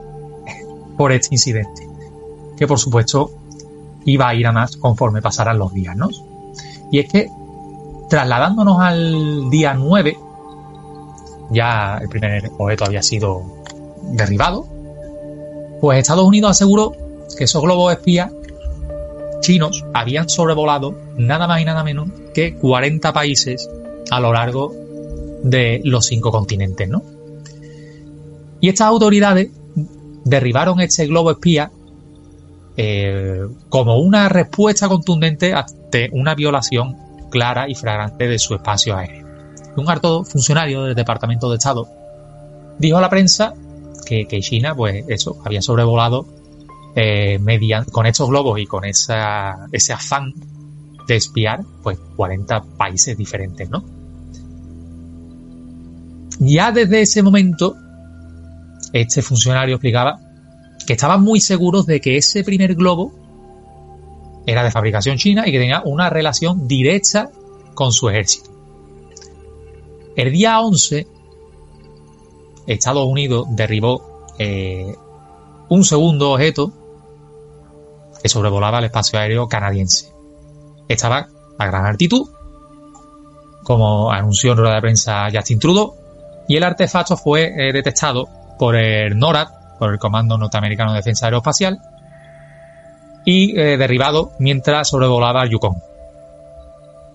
por 0.98 1.12
este 1.12 1.36
incidente, 1.36 1.86
que 2.56 2.66
por 2.66 2.80
supuesto 2.80 3.30
iba 4.06 4.30
a 4.30 4.36
ir 4.36 4.48
a 4.48 4.54
más 4.54 4.78
conforme 4.78 5.22
pasaran 5.22 5.58
los 5.60 5.74
días, 5.74 5.98
¿no? 5.98 6.08
Y 6.94 7.00
es 7.00 7.12
que 7.12 7.30
trasladándonos 8.10 8.80
al 8.80 9.50
día 9.50 9.74
9, 9.74 10.18
ya 11.52 11.98
el 12.02 12.10
primer 12.10 12.52
objeto 12.58 12.86
había 12.86 13.02
sido 13.02 13.44
derribado, 14.12 14.68
pues 15.82 16.00
Estados 16.00 16.26
Unidos 16.26 16.52
aseguró 16.52 16.94
que 17.38 17.44
esos 17.44 17.62
globos 17.62 17.94
espías 17.94 18.32
chinos 19.42 19.86
habían 19.94 20.30
sobrevolado 20.30 20.96
nada 21.18 21.48
más 21.48 21.62
y 21.62 21.66
nada 21.66 21.84
menos 21.84 22.10
que 22.34 22.56
40 22.56 23.14
países 23.14 23.70
a 24.10 24.20
lo 24.20 24.34
largo 24.34 24.74
de 25.44 25.82
los 25.84 26.06
cinco 26.06 26.32
continentes, 26.32 26.90
¿no? 26.90 27.04
Y 28.60 28.70
estas 28.70 28.88
autoridades 28.88 29.50
derribaron 30.24 30.80
este 30.80 31.06
globo 31.06 31.32
espía 31.32 31.72
eh, 32.76 33.48
como 33.70 33.98
una 34.00 34.30
respuesta 34.30 34.88
contundente 34.88 35.54
ante 35.54 36.10
una 36.12 36.36
violación 36.36 37.07
clara 37.30 37.70
y 37.70 37.76
fragrante 37.76 38.28
de 38.28 38.40
su 38.40 38.56
espacio 38.56 38.96
aéreo. 38.96 39.28
Un 39.76 39.90
alto 39.90 40.24
funcionario 40.24 40.84
del 40.84 40.96
Departamento 40.96 41.50
de 41.50 41.58
Estado 41.58 41.88
dijo 42.80 42.98
a 42.98 43.02
la 43.02 43.10
prensa 43.10 43.54
que, 44.06 44.28
que 44.28 44.40
China, 44.40 44.76
pues 44.76 45.06
eso, 45.08 45.42
había 45.46 45.62
sobrevolado 45.62 46.26
eh, 46.96 47.38
mediante, 47.40 47.92
con 47.92 48.06
estos 48.08 48.28
globos 48.28 48.60
y 48.60 48.66
con 48.66 48.86
esa, 48.86 49.68
ese 49.72 49.94
afán 49.94 50.34
de 51.08 51.16
espiar, 51.16 51.64
pues 51.84 52.00
40 52.16 52.64
países 52.76 53.16
diferentes, 53.16 53.70
¿no? 53.70 53.84
Ya 56.40 56.72
desde 56.72 57.02
ese 57.02 57.22
momento, 57.22 57.76
este 58.94 59.22
funcionario 59.22 59.76
explicaba 59.76 60.20
que 60.86 60.94
estaban 60.94 61.22
muy 61.22 61.40
seguros 61.40 61.86
de 61.86 62.02
que 62.02 62.18
ese 62.18 62.44
primer 62.44 62.76
globo 62.76 63.27
era 64.48 64.64
de 64.64 64.72
fabricación 64.72 65.18
china 65.18 65.44
y 65.46 65.52
que 65.52 65.60
tenía 65.60 65.82
una 65.84 66.10
relación 66.10 66.68
directa 66.68 67.30
con 67.76 67.92
su 67.92 68.10
ejército. 68.10 68.50
El 70.16 70.32
día 70.32 70.60
11, 70.62 71.06
Estados 72.66 73.06
Unidos 73.06 73.46
derribó 73.50 74.26
eh, 74.40 74.96
un 75.70 75.84
segundo 75.84 76.32
objeto 76.32 76.72
que 78.24 78.30
sobrevolaba 78.30 78.80
el 78.80 78.86
espacio 78.86 79.20
aéreo 79.20 79.48
canadiense. 79.48 80.12
Estaba 80.88 81.28
a 81.60 81.66
gran 81.68 81.86
altitud, 81.86 82.30
como 83.64 84.12
anunció 84.12 84.54
en 84.54 84.58
rueda 84.60 84.76
de 84.76 84.82
prensa 84.82 85.28
Justin 85.32 85.60
Trudeau, 85.60 85.94
y 86.48 86.56
el 86.56 86.64
artefacto 86.64 87.18
fue 87.18 87.44
eh, 87.46 87.74
detectado 87.74 88.28
por 88.58 88.78
el 88.78 89.18
NORAD, 89.20 89.78
por 89.78 89.92
el 89.92 90.00
Comando 90.00 90.38
Norteamericano 90.38 90.92
de 90.92 91.00
Defensa 91.00 91.26
Aeroespacial, 91.26 91.78
y 93.30 93.60
eh, 93.60 93.76
derribado 93.76 94.32
mientras 94.40 94.88
sobrevolaba 94.88 95.46
Yukon, 95.46 95.76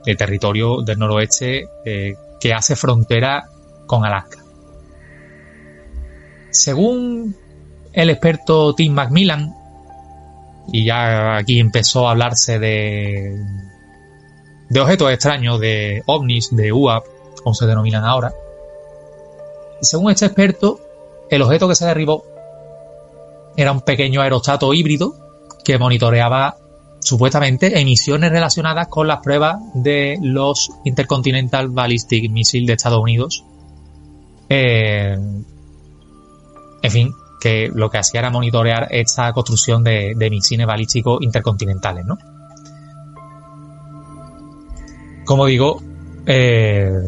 el 0.04 0.14
territorio 0.14 0.82
del 0.82 0.98
noroeste 0.98 1.68
eh, 1.86 2.16
que 2.38 2.52
hace 2.52 2.76
frontera 2.76 3.48
con 3.86 4.04
Alaska. 4.04 4.40
Según 6.50 7.34
el 7.94 8.10
experto 8.10 8.74
Tim 8.74 8.92
Macmillan, 8.92 9.54
y 10.70 10.84
ya 10.84 11.38
aquí 11.38 11.58
empezó 11.58 12.06
a 12.06 12.10
hablarse 12.10 12.58
de, 12.58 13.42
de 14.68 14.80
objetos 14.80 15.10
extraños, 15.10 15.58
de 15.60 16.02
ovnis, 16.04 16.54
de 16.54 16.72
UAP, 16.72 17.06
como 17.42 17.54
se 17.54 17.64
denominan 17.64 18.04
ahora, 18.04 18.34
según 19.80 20.10
este 20.10 20.26
experto, 20.26 20.78
el 21.30 21.40
objeto 21.40 21.68
que 21.68 21.74
se 21.74 21.86
derribó 21.86 22.26
era 23.56 23.72
un 23.72 23.80
pequeño 23.80 24.20
aerostato 24.20 24.74
híbrido 24.74 25.22
que 25.64 25.78
monitoreaba 25.78 26.56
supuestamente 27.00 27.80
emisiones 27.80 28.30
relacionadas 28.30 28.88
con 28.88 29.08
las 29.08 29.20
pruebas 29.20 29.58
de 29.74 30.18
los 30.22 30.70
Intercontinental 30.84 31.68
Ballistic 31.68 32.30
Missile 32.30 32.66
de 32.66 32.72
Estados 32.74 33.00
Unidos. 33.00 33.44
Eh, 34.48 35.16
en 36.82 36.90
fin, 36.90 37.12
que 37.40 37.70
lo 37.74 37.90
que 37.90 37.98
hacía 37.98 38.20
era 38.20 38.30
monitorear 38.30 38.88
esta 38.90 39.32
construcción 39.32 39.82
de, 39.82 40.14
misiles 40.30 40.66
balísticos 40.66 41.20
intercontinentales, 41.22 42.04
¿no? 42.04 42.18
Como 45.24 45.46
digo, 45.46 45.82
eh, 46.26 47.00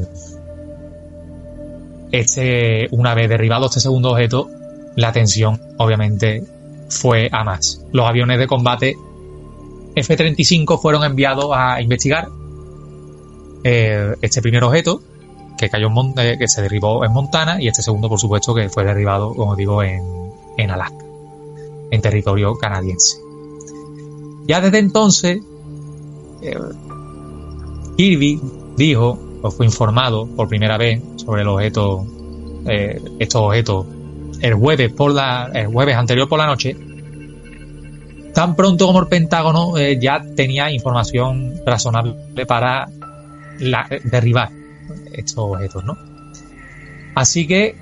este, 2.11 2.89
una 2.91 3.15
vez 3.15 3.29
derribado 3.29 3.67
este 3.67 3.81
segundo 3.81 4.11
objeto, 4.11 4.49
la 4.97 5.13
tensión, 5.13 5.61
obviamente, 5.79 6.43
fue 6.89 7.29
a 7.33 7.45
más. 7.45 7.85
Los 7.93 8.07
aviones 8.07 8.39
de 8.39 8.47
combate 8.47 8.97
F-35 9.95 10.81
fueron 10.81 11.05
enviados 11.05 11.51
a 11.53 11.81
investigar 11.81 12.29
eh, 13.63 14.15
este 14.21 14.43
primer 14.43 14.65
objeto 14.65 15.01
que 15.57 15.71
cayó 15.71 15.89
en 15.89 16.15
eh, 16.19 16.37
que 16.39 16.49
se 16.49 16.63
derribó 16.63 17.05
en 17.05 17.13
Montana 17.13 17.63
y 17.63 17.69
este 17.69 17.83
segundo, 17.83 18.09
por 18.09 18.19
supuesto, 18.19 18.55
que 18.55 18.69
fue 18.69 18.85
derribado, 18.85 19.35
como 19.35 19.55
digo, 19.55 19.83
en, 19.83 20.03
en 20.57 20.71
Alaska, 20.71 21.05
en 21.91 22.03
territorio 22.03 22.55
canadiense. 22.57 23.19
Ya 24.47 24.61
desde 24.61 24.79
entonces, 24.79 25.41
eh, 26.43 26.59
Kirby 27.97 28.41
dijo 28.77 29.19
pues 29.41 29.55
fue 29.55 29.67
informado 29.67 30.27
por 30.27 30.49
primera 30.49 30.79
vez 30.79 31.03
sobre 31.17 31.43
el 31.43 31.49
objeto, 31.49 32.07
estos 33.19 33.43
objetos 33.43 33.87
el 34.41 34.55
jueves 34.55 34.93
por 34.93 35.13
la, 35.13 35.51
el 35.55 35.69
jueves 35.69 35.97
anterior 35.97 36.29
por 36.29 36.39
la 36.39 36.47
noche, 36.47 36.77
tan 38.33 38.57
pronto 38.57 38.87
como 38.87 39.01
el 39.01 39.07
Pentágono 39.07 39.79
eh, 39.79 39.99
ya 40.01 40.23
tenía 40.35 40.71
información 40.71 41.55
razonable 41.65 42.47
para 42.47 42.89
la, 43.61 43.87
derribar 44.05 44.51
estos 45.13 45.39
objetos, 45.39 45.85
¿no? 45.85 45.97
Así 47.15 47.47
que 47.47 47.77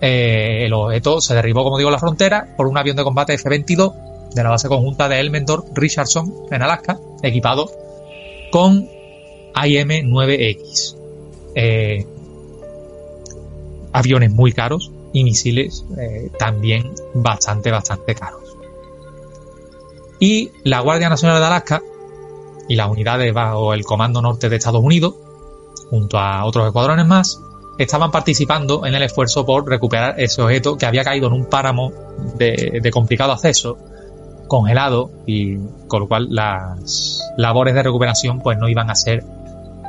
eh, 0.00 0.66
el 0.66 0.72
objeto 0.72 1.20
se 1.20 1.34
derribó, 1.34 1.64
como 1.64 1.78
digo, 1.78 1.90
la 1.90 1.98
frontera 1.98 2.54
por 2.56 2.66
un 2.66 2.76
avión 2.76 2.96
de 2.96 3.04
combate 3.04 3.34
F-22 3.34 3.94
de 4.34 4.42
la 4.42 4.50
base 4.50 4.68
conjunta 4.68 5.08
de 5.08 5.18
Elmendorf 5.18 5.66
Richardson 5.74 6.32
en 6.50 6.62
Alaska, 6.62 6.98
equipado 7.22 7.70
con 8.50 8.88
IM-9X. 9.54 10.96
Eh, 11.54 12.06
aviones 13.92 14.30
muy 14.30 14.52
caros, 14.52 14.92
y 15.12 15.24
misiles 15.24 15.84
eh, 15.98 16.30
también 16.38 16.92
bastante, 17.14 17.70
bastante 17.70 18.14
caros. 18.14 18.56
Y 20.18 20.50
la 20.64 20.80
Guardia 20.80 21.08
Nacional 21.08 21.40
de 21.40 21.46
Alaska 21.46 21.82
y 22.68 22.76
las 22.76 22.88
unidades 22.88 23.32
bajo 23.32 23.74
el 23.74 23.84
Comando 23.84 24.22
Norte 24.22 24.48
de 24.48 24.56
Estados 24.56 24.82
Unidos, 24.82 25.14
junto 25.88 26.18
a 26.18 26.44
otros 26.44 26.66
escuadrones 26.66 27.06
más, 27.06 27.40
estaban 27.78 28.10
participando 28.10 28.84
en 28.86 28.94
el 28.94 29.02
esfuerzo 29.02 29.44
por 29.46 29.66
recuperar 29.68 30.20
ese 30.20 30.42
objeto 30.42 30.76
que 30.76 30.86
había 30.86 31.02
caído 31.02 31.26
en 31.28 31.32
un 31.32 31.46
páramo 31.46 31.92
de, 32.36 32.78
de 32.82 32.90
complicado 32.90 33.32
acceso, 33.32 33.78
congelado, 34.46 35.10
y 35.26 35.56
con 35.88 36.00
lo 36.00 36.08
cual 36.08 36.28
las 36.30 37.22
labores 37.36 37.74
de 37.74 37.82
recuperación 37.82 38.40
pues 38.40 38.58
no 38.58 38.68
iban 38.68 38.90
a 38.90 38.94
ser 38.94 39.24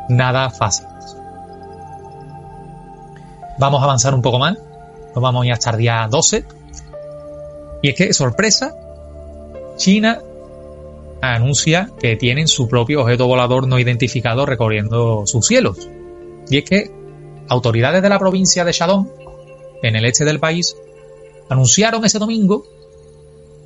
nada 0.09 0.49
fáciles. 0.49 1.17
Vamos 3.59 3.81
a 3.81 3.83
avanzar 3.83 4.15
un 4.15 4.21
poco 4.21 4.39
más, 4.39 4.57
nos 5.13 5.21
vamos 5.21 5.43
a 5.43 5.47
ir 5.47 5.53
hasta 5.53 5.71
el 5.71 5.77
día 5.77 6.07
12, 6.09 6.45
y 7.81 7.89
es 7.89 7.95
que, 7.95 8.13
sorpresa, 8.13 8.75
China 9.77 10.21
anuncia 11.21 11.89
que 11.99 12.15
tienen 12.15 12.47
su 12.47 12.67
propio 12.67 13.01
objeto 13.01 13.27
volador 13.27 13.67
no 13.67 13.79
identificado 13.79 14.45
recorriendo 14.45 15.25
sus 15.25 15.45
cielos. 15.45 15.87
Y 16.49 16.59
es 16.59 16.65
que 16.65 16.91
autoridades 17.47 18.01
de 18.01 18.09
la 18.09 18.19
provincia 18.19 18.65
de 18.65 18.71
Shandong, 18.71 19.07
en 19.83 19.95
el 19.95 20.05
este 20.05 20.25
del 20.25 20.39
país, 20.39 20.75
anunciaron 21.49 22.05
ese 22.05 22.19
domingo 22.19 22.65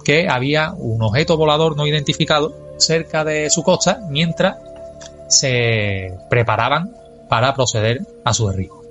que 0.04 0.28
había 0.30 0.74
un 0.78 1.02
objeto 1.02 1.38
volador 1.38 1.76
no 1.76 1.88
identificado 1.88 2.56
cerca 2.78 3.24
de 3.24 3.50
su 3.50 3.64
costa 3.64 4.02
mientras 4.10 4.58
se 5.28 6.14
preparaban 6.30 6.96
para 7.30 7.54
proceder 7.54 8.02
a 8.24 8.34
su 8.34 8.48
derribo. 8.48 8.84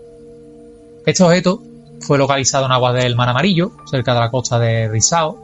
Este 1.07 1.23
objeto 1.23 1.63
fue 2.05 2.19
localizado 2.19 2.67
en 2.67 2.73
aguas 2.73 2.95
del 2.95 3.17
Mar 3.17 3.29
Amarillo, 3.29 3.73
cerca 3.91 4.15
de 4.15 4.21
la 4.21 4.31
costa 4.31 4.59
de 4.59 4.89
Rizao, 4.89 5.39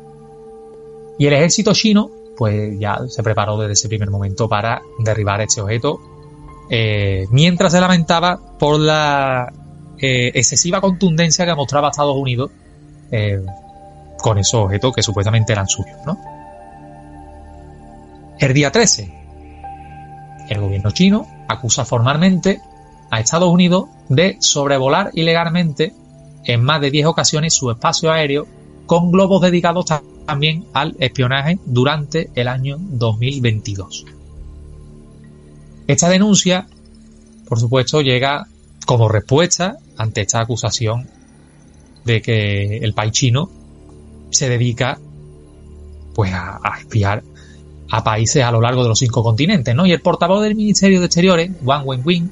y 1.19 1.27
el 1.27 1.33
ejército 1.33 1.73
chino 1.73 2.11
pues 2.37 2.79
ya 2.79 3.01
se 3.07 3.23
preparó 3.23 3.59
desde 3.59 3.75
ese 3.75 3.89
primer 3.89 4.11
momento 4.11 4.49
para 4.49 4.81
derribar 4.99 5.43
este 5.43 5.61
objeto, 5.61 6.01
eh, 6.71 7.27
mientras 7.31 7.73
se 7.73 7.81
lamentaba 7.81 8.39
por 8.59 8.81
la 8.81 9.53
eh, 9.99 10.31
excesiva 10.35 10.81
contundencia 10.81 11.45
que 11.45 11.55
mostraba 11.55 11.91
Estados 11.91 12.17
Unidos 12.17 12.51
eh, 13.11 13.45
con 14.23 14.39
esos 14.39 14.65
objetos 14.65 14.95
que 14.95 15.03
supuestamente 15.03 15.53
eran 15.53 15.69
suyos, 15.69 15.99
¿no? 16.07 16.19
El 18.39 18.55
día 18.55 18.73
13, 18.73 19.13
el 20.49 20.61
gobierno 20.61 20.93
chino 20.93 21.27
acusa 21.47 21.85
formalmente 21.85 22.63
a 23.11 23.21
Estados 23.21 23.53
Unidos 23.53 23.91
de 24.09 24.39
sobrevolar 24.41 25.11
ilegalmente 25.13 25.93
en 26.45 26.63
más 26.63 26.81
de 26.81 26.91
10 26.91 27.07
ocasiones 27.07 27.55
su 27.55 27.71
espacio 27.71 28.11
aéreo 28.11 28.47
con 28.87 29.13
globos 29.13 29.41
dedicados 29.43 29.87
también 30.27 30.67
al 30.73 30.97
espionaje 30.99 31.59
durante 31.65 32.31
el 32.35 32.49
año 32.49 32.77
2022. 32.79 34.05
Esta 35.87 36.09
denuncia, 36.09 36.67
por 37.49 37.59
supuesto, 37.59 38.01
llega 38.01 38.47
como 38.87 39.09
respuesta 39.09 39.77
ante 39.97 40.23
esta 40.23 40.41
acusación 40.41 41.09
de 42.05 42.23
que 42.23 42.79
el 42.79 42.95
país 42.95 43.13
chino 43.13 43.51
se 44.31 44.49
dedica 44.49 44.99
pues 46.15 46.33
a, 46.33 46.61
espiar 46.79 47.23
a 47.91 48.05
países 48.05 48.43
a 48.43 48.53
lo 48.53 48.61
largo 48.61 48.83
de 48.83 48.89
los 48.89 48.99
cinco 48.99 49.23
continentes, 49.23 49.75
¿no? 49.75 49.87
Y 49.87 49.93
el 49.93 50.01
portavoz 50.01 50.43
del 50.43 50.55
Ministerio 50.55 51.01
de 51.01 51.07
Exteriores, 51.07 51.51
Wang 51.63 51.87
Wenbin, 51.87 52.31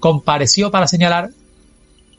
compareció 0.00 0.70
para 0.70 0.88
señalar 0.88 1.30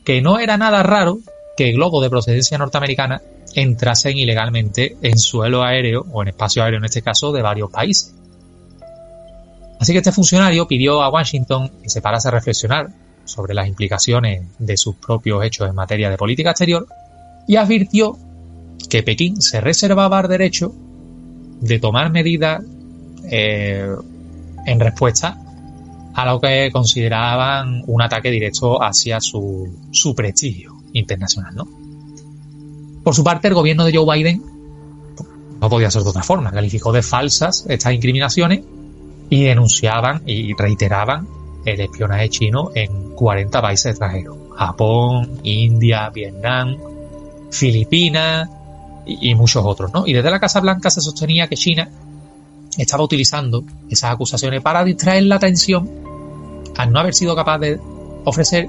que 0.04 0.22
no 0.22 0.39
era 0.39 0.58
nada 0.58 0.84
raro 0.84 1.20
que 1.56 1.72
globos 1.72 2.04
de 2.04 2.10
procedencia 2.10 2.58
norteamericana 2.58 3.22
entrasen 3.56 4.18
ilegalmente 4.18 4.98
en 5.02 5.18
suelo 5.18 5.63
aéreo 5.63 6.06
o 6.12 6.22
en 6.22 6.30
espacio 6.30 6.63
aéreo 6.63 6.80
en 6.80 6.86
este 6.86 7.02
caso 7.02 7.32
de 7.32 7.42
varios 7.42 7.70
países. 7.72 8.13
Así 9.80 9.92
que 9.92 10.00
este 10.00 10.12
funcionario 10.12 10.68
pidió 10.68 11.04
a 11.04 11.10
Washington 11.10 11.72
que 11.82 11.89
se 11.89 12.02
parase 12.02 12.30
a 12.30 12.32
reflexionar 12.32 12.89
sobre 13.26 13.54
las 13.54 13.68
implicaciones 13.68 14.44
de 14.60 14.78
sus 14.78 14.96
propios 14.96 15.44
hechos 15.44 15.70
en 15.70 15.76
materia 15.76 16.10
de 16.10 16.18
política 16.18 16.52
exterior 16.52 16.88
y 17.48 17.56
advirtió 17.56 18.18
que 18.89 19.04
Pekín 19.04 19.42
se 19.42 19.62
reservaba 19.62 20.22
el 20.22 20.28
derecho 20.28 20.74
de 21.60 21.80
tomar 21.80 22.12
medidas 22.12 22.63
eh, 23.30 23.88
en 24.66 24.80
respuesta 24.80 25.43
a 26.13 26.26
lo 26.26 26.39
que 26.39 26.69
consideraban 26.71 27.84
un 27.88 28.02
ataque 28.02 28.30
directo 28.30 28.82
hacia 28.84 29.19
su, 29.19 29.89
su 29.91 30.13
prestigio 30.13 30.73
internacional, 30.93 31.56
¿no? 31.56 31.67
Por 33.04 33.15
su 33.15 33.23
parte, 33.23 33.47
el 33.47 33.54
gobierno 33.54 33.84
de 33.84 33.95
Joe 33.95 34.17
Biden 34.17 34.41
no 35.60 35.69
podía 35.69 35.89
ser 35.89 36.04
de 36.04 36.10
otra 36.10 36.23
forma, 36.23 36.52
calificó 36.52 36.91
de 36.91 37.02
falsas 37.02 37.65
estas 37.69 37.93
incriminaciones 37.93 38.62
y 39.30 39.43
denunciaban 39.43 40.21
y 40.26 40.54
reiteraban 40.54 41.28
el 41.65 41.80
espionaje 41.80 42.30
chino 42.30 42.71
en 42.76 43.12
40 43.15 43.62
países 43.62 43.86
extranjeros. 43.88 44.38
Japón, 44.56 45.39
India, 45.43 46.10
Vietnam, 46.10 46.78
Filipinas 47.49 48.49
y, 49.06 49.34
muchos 49.36 49.63
otros, 49.65 49.91
¿no? 49.93 50.06
Y 50.06 50.13
desde 50.13 50.30
la 50.32 50.39
Casa 50.39 50.60
Blanca 50.60 50.89
se 50.89 51.02
sostenía 51.02 51.47
que 51.47 51.56
China 51.56 51.89
estaba 52.78 53.04
utilizando 53.04 53.64
esas 53.90 54.12
acusaciones 54.12 54.62
para 54.62 54.84
distraer 54.84 55.24
la 55.24 55.36
atención 55.36 55.90
al 56.76 56.92
no 56.92 57.00
haber 57.00 57.14
sido 57.14 57.36
capaz 57.36 57.60
de 57.60 57.80
ofrecer 58.26 58.68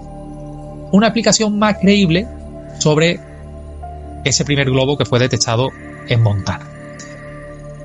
una 0.92 1.08
explicación 1.08 1.58
más 1.58 1.78
creíble 1.78 2.26
sobre 2.78 3.18
ese 4.24 4.44
primer 4.44 4.70
globo 4.70 4.96
que 4.96 5.04
fue 5.04 5.18
detectado 5.18 5.70
en 6.08 6.22
Montana. 6.22 6.68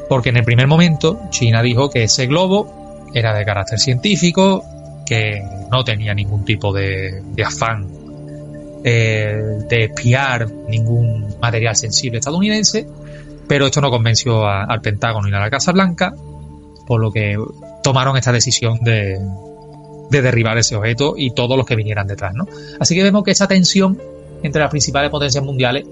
Porque 0.07 0.29
en 0.29 0.37
el 0.37 0.43
primer 0.43 0.67
momento 0.67 1.21
China 1.29 1.61
dijo 1.61 1.89
que 1.89 2.03
ese 2.03 2.27
globo 2.27 3.05
era 3.13 3.33
de 3.33 3.45
carácter 3.45 3.79
científico, 3.79 4.63
que 5.05 5.41
no 5.71 5.83
tenía 5.83 6.13
ningún 6.13 6.45
tipo 6.45 6.73
de, 6.73 7.23
afán 7.45 7.87
eh, 8.83 9.59
de 9.67 9.83
espiar 9.85 10.49
ningún 10.67 11.35
material 11.41 11.75
sensible 11.75 12.19
estadounidense, 12.19 12.87
pero 13.49 13.65
esto 13.65 13.81
no 13.81 13.89
convenció 13.89 14.47
al 14.47 14.79
Pentágono 14.79 15.27
ni 15.27 15.35
a 15.35 15.39
la 15.39 15.49
Casa 15.49 15.71
Blanca, 15.71 16.13
por 16.85 17.01
lo 17.01 17.11
que 17.11 17.35
tomaron 17.81 18.15
esta 18.15 18.31
decisión 18.31 18.77
de, 18.81 19.19
de 20.11 20.21
derribar 20.21 20.59
ese 20.59 20.75
objeto 20.75 21.15
y 21.17 21.31
todos 21.31 21.57
los 21.57 21.65
que 21.65 21.75
vinieran 21.75 22.05
detrás, 22.05 22.35
¿no? 22.35 22.47
Así 22.79 22.93
que 22.93 23.01
vemos 23.01 23.23
que 23.23 23.31
esa 23.31 23.47
tensión 23.47 23.99
entre 24.43 24.61
las 24.61 24.69
principales 24.69 25.09
potencias 25.09 25.43
mundiales 25.43 25.83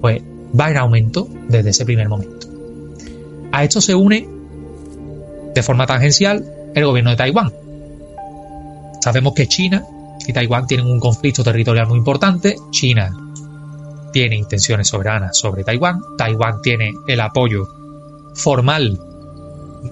pues 0.00 0.22
va 0.58 0.70
en 0.72 0.76
aumento 0.76 1.28
desde 1.48 1.70
ese 1.70 1.84
primer 1.84 2.08
momento. 2.08 2.48
A 3.52 3.62
esto 3.62 3.80
se 3.80 3.94
une 3.94 4.28
de 5.54 5.62
forma 5.62 5.86
tangencial 5.86 6.44
el 6.74 6.84
gobierno 6.84 7.10
de 7.10 7.16
Taiwán. 7.16 7.52
Sabemos 9.00 9.34
que 9.34 9.46
China 9.46 9.84
y 10.26 10.32
Taiwán 10.32 10.66
tienen 10.66 10.86
un 10.86 10.98
conflicto 10.98 11.44
territorial 11.44 11.86
muy 11.86 11.98
importante. 11.98 12.56
China 12.72 13.29
tiene 14.12 14.36
intenciones 14.36 14.88
soberanas 14.88 15.36
sobre 15.38 15.64
Taiwán. 15.64 16.00
Taiwán 16.16 16.62
tiene 16.62 16.92
el 17.06 17.20
apoyo 17.20 17.68
formal 18.34 18.98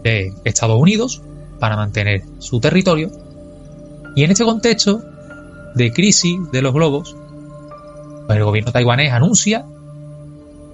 de 0.02 0.32
Estados 0.44 0.80
Unidos 0.80 1.22
para 1.58 1.76
mantener 1.76 2.22
su 2.38 2.60
territorio. 2.60 3.10
Y 4.14 4.24
en 4.24 4.30
este 4.30 4.44
contexto 4.44 5.02
de 5.74 5.92
crisis 5.92 6.38
de 6.50 6.62
los 6.62 6.72
globos, 6.72 7.16
pues 8.26 8.38
el 8.38 8.44
gobierno 8.44 8.72
taiwanés 8.72 9.12
anuncia 9.12 9.64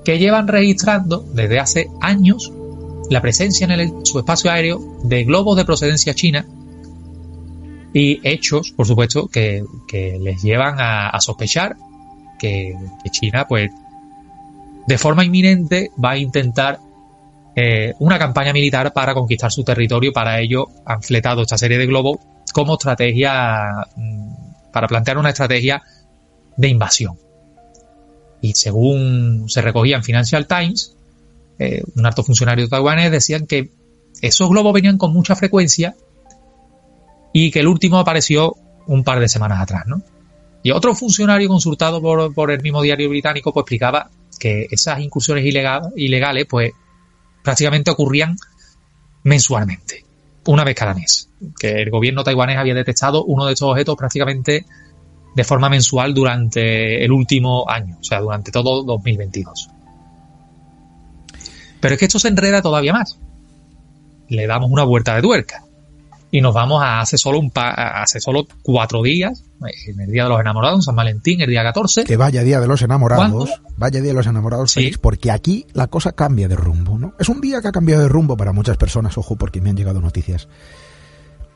que 0.05 0.19
llevan 0.19 0.49
registrando 0.49 1.25
desde 1.33 1.61
hace 1.61 1.91
años 2.01 2.53
la 3.11 3.21
presencia 3.21 3.65
en 3.65 3.71
el, 3.73 3.93
su 4.05 4.19
espacio 4.19 4.51
aéreo 4.51 4.81
de 5.05 5.25
globos 5.25 5.57
de 5.57 5.65
procedencia 5.65 6.15
china 6.15 6.47
y 7.93 8.21
hechos, 8.29 8.73
por 8.73 8.87
supuesto, 8.87 9.29
que, 9.29 9.65
les 10.21 10.43
llevan 10.43 10.77
a, 10.81 11.19
sospechar 11.21 11.77
que, 12.39 12.77
China, 13.11 13.47
pues, 13.49 13.71
de 14.87 14.99
forma 14.99 15.25
inminente 15.25 15.91
va 16.03 16.13
a 16.13 16.19
intentar 16.19 16.79
eh, 17.57 17.95
una 17.99 18.19
campaña 18.19 18.53
militar 18.53 18.93
para 18.93 19.15
conquistar 19.15 19.51
su 19.51 19.65
territorio. 19.65 20.13
Para 20.13 20.41
ello 20.41 20.69
han 20.85 21.03
fletado 21.03 21.43
esta 21.43 21.59
serie 21.59 21.79
de 21.79 21.87
globos 21.87 22.19
como 22.53 22.75
estrategia, 22.75 23.87
mm, 23.97 24.71
para 24.73 24.87
plantear 24.87 25.19
una 25.19 25.31
estrategia 25.31 25.83
de 26.57 26.69
invasión. 26.69 27.19
Y 28.41 28.55
según 28.55 29.49
se 29.49 29.63
recogía 29.63 29.97
en 29.97 30.05
Financial 30.05 30.47
Times, 30.47 30.95
eh, 31.59 31.83
un 31.97 32.05
alto 32.05 32.23
funcionario 32.23 32.69
taiwanés 32.69 33.11
decían 33.11 33.47
que 33.47 33.71
esos 34.21 34.49
globos 34.49 34.73
venían 34.73 34.99
con 34.99 35.13
mucha 35.13 35.35
frecuencia 35.35 35.95
y 37.33 37.51
que 37.51 37.61
el 37.61 37.69
último 37.69 37.99
apareció 37.99 38.55
un 38.87 39.03
par 39.03 39.21
de 39.21 39.29
semanas 39.29 39.61
atrás, 39.61 39.85
¿no? 39.87 40.03
Y 40.65 40.71
otro 40.71 40.95
funcionario 40.95 41.47
consultado 41.47 42.01
por, 42.01 42.51
el 42.51 42.63
mismo 42.63 42.81
diario 42.81 43.11
británico 43.11 43.53
pues 43.53 43.65
explicaba 43.65 44.09
que 44.41 44.67
esas 44.71 44.99
incursiones 45.01 45.45
ilegales 45.45 46.47
pues 46.49 46.73
prácticamente 47.43 47.91
ocurrían 47.91 48.35
mensualmente, 49.25 50.07
una 50.47 50.65
vez 50.65 50.75
cada 50.75 50.95
mes, 50.95 51.29
que 51.61 51.83
el 51.83 51.91
gobierno 51.91 52.25
taiwanés 52.25 52.57
había 52.57 52.73
detectado 52.73 53.25
uno 53.25 53.45
de 53.45 53.53
estos 53.53 53.71
objetos 53.71 53.95
prácticamente 53.95 54.65
de 55.37 55.45
forma 55.45 55.69
mensual 55.69 56.15
durante 56.15 57.05
el 57.05 57.13
último 57.13 57.69
año, 57.69 57.99
o 58.01 58.05
sea, 58.05 58.21
durante 58.21 58.51
todo 58.51 58.85
2022. 58.85 59.69
Pero 61.79 61.93
es 61.93 61.99
que 61.99 62.07
esto 62.07 62.19
se 62.19 62.29
enreda 62.29 62.63
todavía 62.63 62.95
más. 62.95 63.21
Le 64.29 64.47
damos 64.47 64.71
una 64.71 64.85
vuelta 64.85 65.15
de 65.15 65.21
tuerca 65.21 65.63
y 66.35 66.41
nos 66.41 66.53
vamos 66.53 66.83
a 66.83 66.99
hace 66.99 67.17
solo 67.17 67.39
un 67.39 67.53
hace 67.55 68.19
solo 68.19 68.45
cuatro 68.61 69.05
días, 69.05 69.45
en 69.87 70.01
el 70.01 70.11
día 70.11 70.25
de 70.25 70.31
los 70.31 70.41
enamorados, 70.41 70.79
en 70.79 70.83
San 70.83 70.97
Valentín, 70.97 71.41
el 71.41 71.49
día 71.49 71.63
14. 71.63 72.03
Que 72.03 72.17
vaya 72.17 72.43
día 72.43 72.59
de 72.59 72.67
los 72.67 72.83
enamorados, 72.83 73.51
vaya 73.77 74.01
día 74.01 74.11
de 74.11 74.17
los 74.17 74.27
enamorados, 74.27 74.75
Félix, 74.75 74.99
porque 74.99 75.31
aquí 75.31 75.65
la 75.75 75.87
cosa 75.87 76.11
cambia 76.11 76.49
de 76.49 76.57
rumbo, 76.57 76.99
¿no? 76.99 77.15
Es 77.21 77.29
un 77.29 77.41
día 77.41 77.63
que 77.63 77.69
ha 77.69 77.71
cambiado 77.71 78.03
de 78.03 78.09
rumbo 78.09 78.37
para 78.37 78.53
muchas 78.53 78.77
personas, 78.77 79.17
ojo, 79.17 79.37
porque 79.37 79.61
me 79.61 79.71
han 79.71 79.77
llegado 79.77 80.01
noticias 80.01 80.49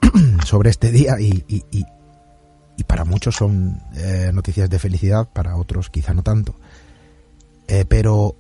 sobre 0.47 0.71
este 0.71 0.93
día 0.93 1.17
y, 1.19 1.45
y 1.49 2.85
para 2.85 3.05
muchos 3.05 3.35
son 3.35 3.83
eh, 3.97 4.31
noticias 4.33 4.71
de 4.71 4.79
felicidad, 4.79 5.29
para 5.33 5.57
otros 5.57 5.91
quizá 5.91 6.15
no 6.15 6.23
tanto. 6.23 6.55
Eh, 7.67 7.85
pero 7.89 8.37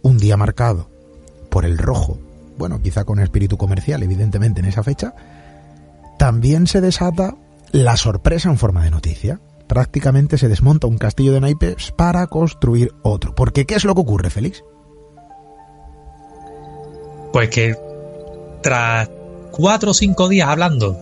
un 0.00 0.16
día 0.16 0.38
marcado 0.38 0.88
por 1.50 1.66
el 1.66 1.76
rojo, 1.76 2.18
bueno, 2.56 2.80
quizá 2.80 3.04
con 3.04 3.20
espíritu 3.20 3.58
comercial, 3.58 4.02
evidentemente, 4.02 4.60
en 4.60 4.66
esa 4.66 4.82
fecha, 4.82 5.14
también 6.22 6.68
se 6.68 6.80
desata 6.80 7.34
la 7.72 7.96
sorpresa 7.96 8.48
en 8.48 8.56
forma 8.56 8.84
de 8.84 8.92
noticia. 8.92 9.40
Prácticamente 9.66 10.38
se 10.38 10.46
desmonta 10.46 10.86
un 10.86 10.96
castillo 10.96 11.32
de 11.32 11.40
naipes 11.40 11.90
para 11.90 12.28
construir 12.28 12.92
otro. 13.02 13.34
Porque, 13.34 13.66
¿qué 13.66 13.74
es 13.74 13.84
lo 13.84 13.92
que 13.96 14.02
ocurre, 14.02 14.30
Félix? 14.30 14.62
Pues 17.32 17.50
que 17.50 17.74
tras 18.62 19.10
cuatro 19.50 19.90
o 19.90 19.94
cinco 19.94 20.28
días 20.28 20.48
hablando 20.48 20.96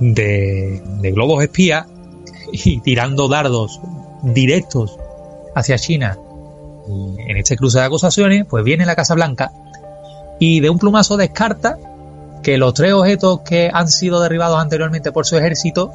de, 0.00 0.82
globos 1.14 1.42
espías 1.42 1.86
y 2.52 2.78
tirando 2.80 3.26
dardos 3.26 3.80
directos 4.22 4.98
hacia 5.54 5.78
China 5.78 6.18
en 7.26 7.38
este 7.38 7.56
cruce 7.56 7.78
de 7.78 7.86
acusaciones, 7.86 8.44
pues 8.44 8.62
viene 8.64 8.84
la 8.84 8.96
Casa 8.96 9.14
Blanca 9.14 9.50
y 10.38 10.60
de 10.60 10.68
un 10.68 10.78
plumazo 10.78 11.16
descarta 11.16 11.78
que 12.42 12.58
los 12.58 12.74
tres 12.74 12.92
objetos 12.92 13.40
que 13.40 13.70
han 13.72 13.88
sido 13.88 14.20
derribados 14.20 14.58
anteriormente 14.60 15.12
por 15.12 15.26
su 15.26 15.36
ejército 15.36 15.92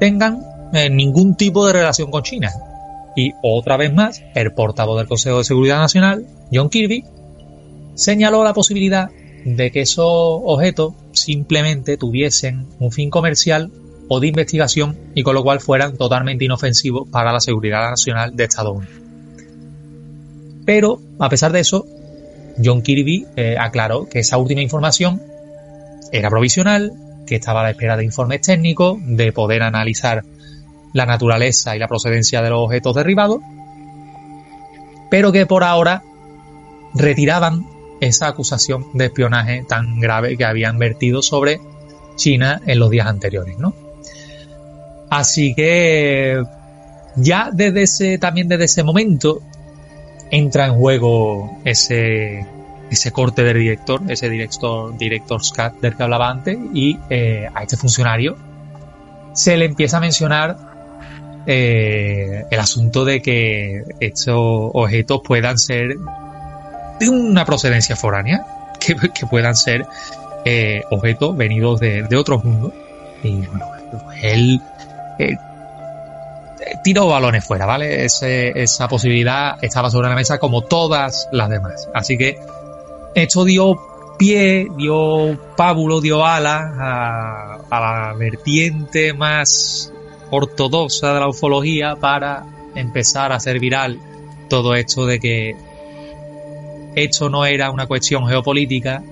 tengan 0.00 0.44
eh, 0.72 0.90
ningún 0.90 1.34
tipo 1.36 1.66
de 1.66 1.72
relación 1.72 2.10
con 2.10 2.22
China. 2.22 2.52
Y 3.16 3.32
otra 3.42 3.76
vez 3.76 3.92
más, 3.92 4.22
el 4.34 4.52
portavoz 4.52 4.98
del 4.98 5.08
Consejo 5.08 5.38
de 5.38 5.44
Seguridad 5.44 5.78
Nacional, 5.78 6.26
John 6.52 6.68
Kirby, 6.68 7.04
señaló 7.94 8.44
la 8.44 8.54
posibilidad 8.54 9.10
de 9.44 9.70
que 9.70 9.80
esos 9.80 10.06
objetos 10.06 10.94
simplemente 11.12 11.96
tuviesen 11.96 12.66
un 12.78 12.92
fin 12.92 13.10
comercial 13.10 13.70
o 14.08 14.20
de 14.20 14.28
investigación 14.28 14.96
y 15.14 15.22
con 15.22 15.34
lo 15.34 15.42
cual 15.42 15.60
fueran 15.60 15.96
totalmente 15.96 16.44
inofensivos 16.44 17.08
para 17.08 17.32
la 17.32 17.40
seguridad 17.40 17.90
nacional 17.90 18.36
de 18.36 18.44
Estados 18.44 18.76
Unidos. 18.76 18.96
Pero, 20.64 21.00
a 21.18 21.28
pesar 21.28 21.50
de 21.52 21.60
eso, 21.60 21.86
John 22.62 22.82
Kirby 22.82 23.26
eh, 23.36 23.56
aclaró 23.58 24.08
que 24.08 24.20
esa 24.20 24.38
última 24.38 24.60
información 24.60 25.20
era 26.12 26.30
provisional, 26.30 26.92
que 27.26 27.36
estaba 27.36 27.60
a 27.60 27.64
la 27.64 27.70
espera 27.70 27.96
de 27.96 28.04
informes 28.04 28.40
técnicos, 28.40 28.98
de 29.04 29.32
poder 29.32 29.62
analizar 29.62 30.24
la 30.92 31.06
naturaleza 31.06 31.76
y 31.76 31.78
la 31.78 31.88
procedencia 31.88 32.42
de 32.42 32.50
los 32.50 32.60
objetos 32.60 32.94
derribados, 32.94 33.40
pero 35.10 35.32
que 35.32 35.46
por 35.46 35.64
ahora 35.64 36.02
retiraban 36.94 37.66
esa 38.00 38.28
acusación 38.28 38.86
de 38.94 39.06
espionaje 39.06 39.64
tan 39.68 40.00
grave 40.00 40.36
que 40.36 40.44
habían 40.44 40.78
vertido 40.78 41.22
sobre 41.22 41.60
China 42.16 42.60
en 42.66 42.78
los 42.78 42.90
días 42.90 43.06
anteriores, 43.06 43.58
¿no? 43.58 43.74
Así 45.10 45.54
que 45.54 46.42
ya 47.16 47.50
desde 47.52 47.82
ese, 47.82 48.18
también 48.18 48.48
desde 48.48 48.64
ese 48.64 48.82
momento 48.82 49.40
entra 50.30 50.66
en 50.66 50.74
juego 50.74 51.58
ese, 51.64 52.46
ese 52.90 53.12
corte 53.12 53.42
del 53.44 53.58
director, 53.58 54.00
ese 54.08 54.28
director, 54.28 54.96
director 54.96 55.44
Scott 55.44 55.80
del 55.80 55.96
que 55.96 56.02
hablaba 56.02 56.30
antes, 56.30 56.58
y 56.72 56.98
eh, 57.10 57.48
a 57.54 57.62
este 57.62 57.76
funcionario 57.76 58.36
se 59.32 59.56
le 59.56 59.66
empieza 59.66 59.98
a 59.98 60.00
mencionar 60.00 60.56
eh, 61.46 62.44
el 62.50 62.60
asunto 62.60 63.04
de 63.04 63.22
que 63.22 63.82
estos 64.00 64.36
objetos 64.36 65.20
puedan 65.24 65.58
ser 65.58 65.96
de 67.00 67.08
una 67.08 67.44
procedencia 67.44 67.96
foránea, 67.96 68.44
que, 68.80 68.96
puedan 69.30 69.54
ser 69.54 69.86
eh, 70.44 70.82
objetos 70.90 71.36
venidos 71.36 71.80
de, 71.80 72.02
de 72.02 72.16
otros 72.16 72.44
mundos. 72.44 72.72
Y 73.22 73.46
bueno, 73.46 73.66
él 74.22 74.60
eh, 75.18 75.36
tiró 76.82 77.06
balones 77.06 77.44
fuera, 77.44 77.66
¿vale? 77.66 78.04
esa 78.04 78.88
posibilidad 78.88 79.56
estaba 79.62 79.90
sobre 79.90 80.08
la 80.08 80.14
mesa 80.14 80.38
como 80.38 80.62
todas 80.62 81.28
las 81.32 81.48
demás. 81.48 81.88
Así 81.94 82.18
que 82.18 82.38
esto 83.14 83.44
dio 83.44 83.78
pie, 84.18 84.68
dio 84.76 85.38
pábulo, 85.56 86.00
dio 86.00 86.24
alas 86.24 86.62
a, 86.78 87.58
a 87.70 87.80
la 87.80 88.14
vertiente 88.14 89.12
más 89.12 89.92
ortodoxa 90.30 91.14
de 91.14 91.20
la 91.20 91.28
ufología 91.28 91.96
para 91.96 92.44
empezar 92.74 93.32
a 93.32 93.36
hacer 93.36 93.58
viral 93.58 94.00
todo 94.48 94.74
esto 94.74 95.06
de 95.06 95.20
que 95.20 95.56
esto 96.94 97.28
no 97.28 97.44
era 97.44 97.70
una 97.70 97.86
cuestión 97.86 98.26
geopolítica, 98.26 99.02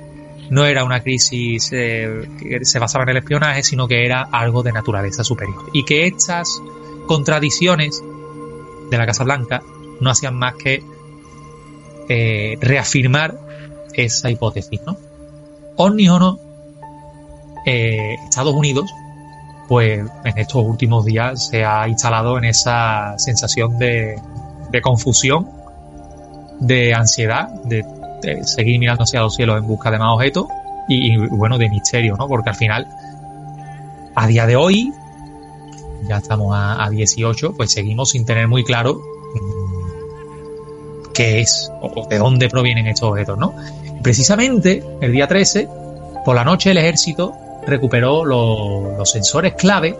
no 0.51 0.65
era 0.65 0.85
una 0.85 1.01
crisis 1.01 1.71
eh, 1.73 2.29
que 2.39 2.65
se 2.65 2.79
basaba 2.79 3.05
en 3.05 3.11
el 3.11 3.17
espionaje, 3.19 3.63
sino 3.63 3.87
que 3.87 4.05
era 4.05 4.23
algo 4.23 4.63
de 4.63 4.73
naturaleza 4.73 5.25
superior. 5.25 5.67
Y 5.73 5.85
que 5.85 6.07
estas 6.07 6.61
contradicciones 7.07 8.03
de 8.91 8.99
la 8.99 9.07
Casa 9.07 9.25
Blanca 9.25 9.63
no 10.01 10.11
hacían 10.11 10.37
más 10.37 10.55
que 10.57 10.83
eh, 12.09 12.57
reafirmar 12.61 13.39
esa 13.97 14.31
hipótesis, 14.31 14.81
¿no? 14.87 14.97
Omni 15.77 16.09
o 16.09 16.19
no, 16.19 16.39
eh, 17.67 18.17
Estados 18.25 18.55
Unidos, 18.55 18.91
pues 19.69 20.01
en 20.25 20.39
estos 20.39 20.65
últimos 20.65 21.05
días 21.05 21.49
se 21.49 21.65
ha 21.65 21.89
instalado 21.89 22.39
en 22.39 22.45
esa 22.45 23.19
sensación 23.19 23.79
de, 23.79 24.21
de 24.71 24.81
confusión 24.81 25.57
de 26.61 26.95
ansiedad, 26.95 27.49
de, 27.65 27.85
seguir 28.43 28.79
mirando 28.79 29.05
hacia 29.05 29.21
los 29.21 29.35
cielos 29.35 29.59
en 29.59 29.67
busca 29.67 29.91
de 29.91 29.99
más 29.99 30.09
objetos 30.15 30.47
y, 30.89 31.17
bueno, 31.17 31.59
de 31.59 31.69
misterio, 31.69 32.17
¿no? 32.17 32.27
Porque 32.27 32.51
al 32.51 32.57
final, 32.57 32.89
a 34.15 34.27
día 34.27 34.47
de 34.47 34.57
hoy, 34.57 34.93
ya 36.09 36.17
estamos 36.17 36.53
a, 36.55 36.89
18, 36.91 37.55
pues 37.57 37.73
seguimos 37.73 38.11
sin 38.11 38.25
tener 38.25 38.49
muy 38.49 38.65
claro 38.65 39.01
mm, 39.35 41.13
qué 41.13 41.41
es 41.41 41.71
o 41.81 42.07
de 42.09 42.19
dónde 42.19 42.49
provienen 42.49 42.87
estos 42.87 43.11
objetos, 43.11 43.39
¿no? 43.39 43.55
Precisamente 44.03 44.83
el 45.01 45.13
día 45.13 45.27
13, 45.27 45.69
por 46.25 46.37
la 46.37 46.45
noche, 46.45 46.71
el 46.71 46.79
ejército 46.79 47.35
recuperó 47.67 48.25
los, 48.25 49.11
sensores 49.11 49.55
clave 49.55 49.97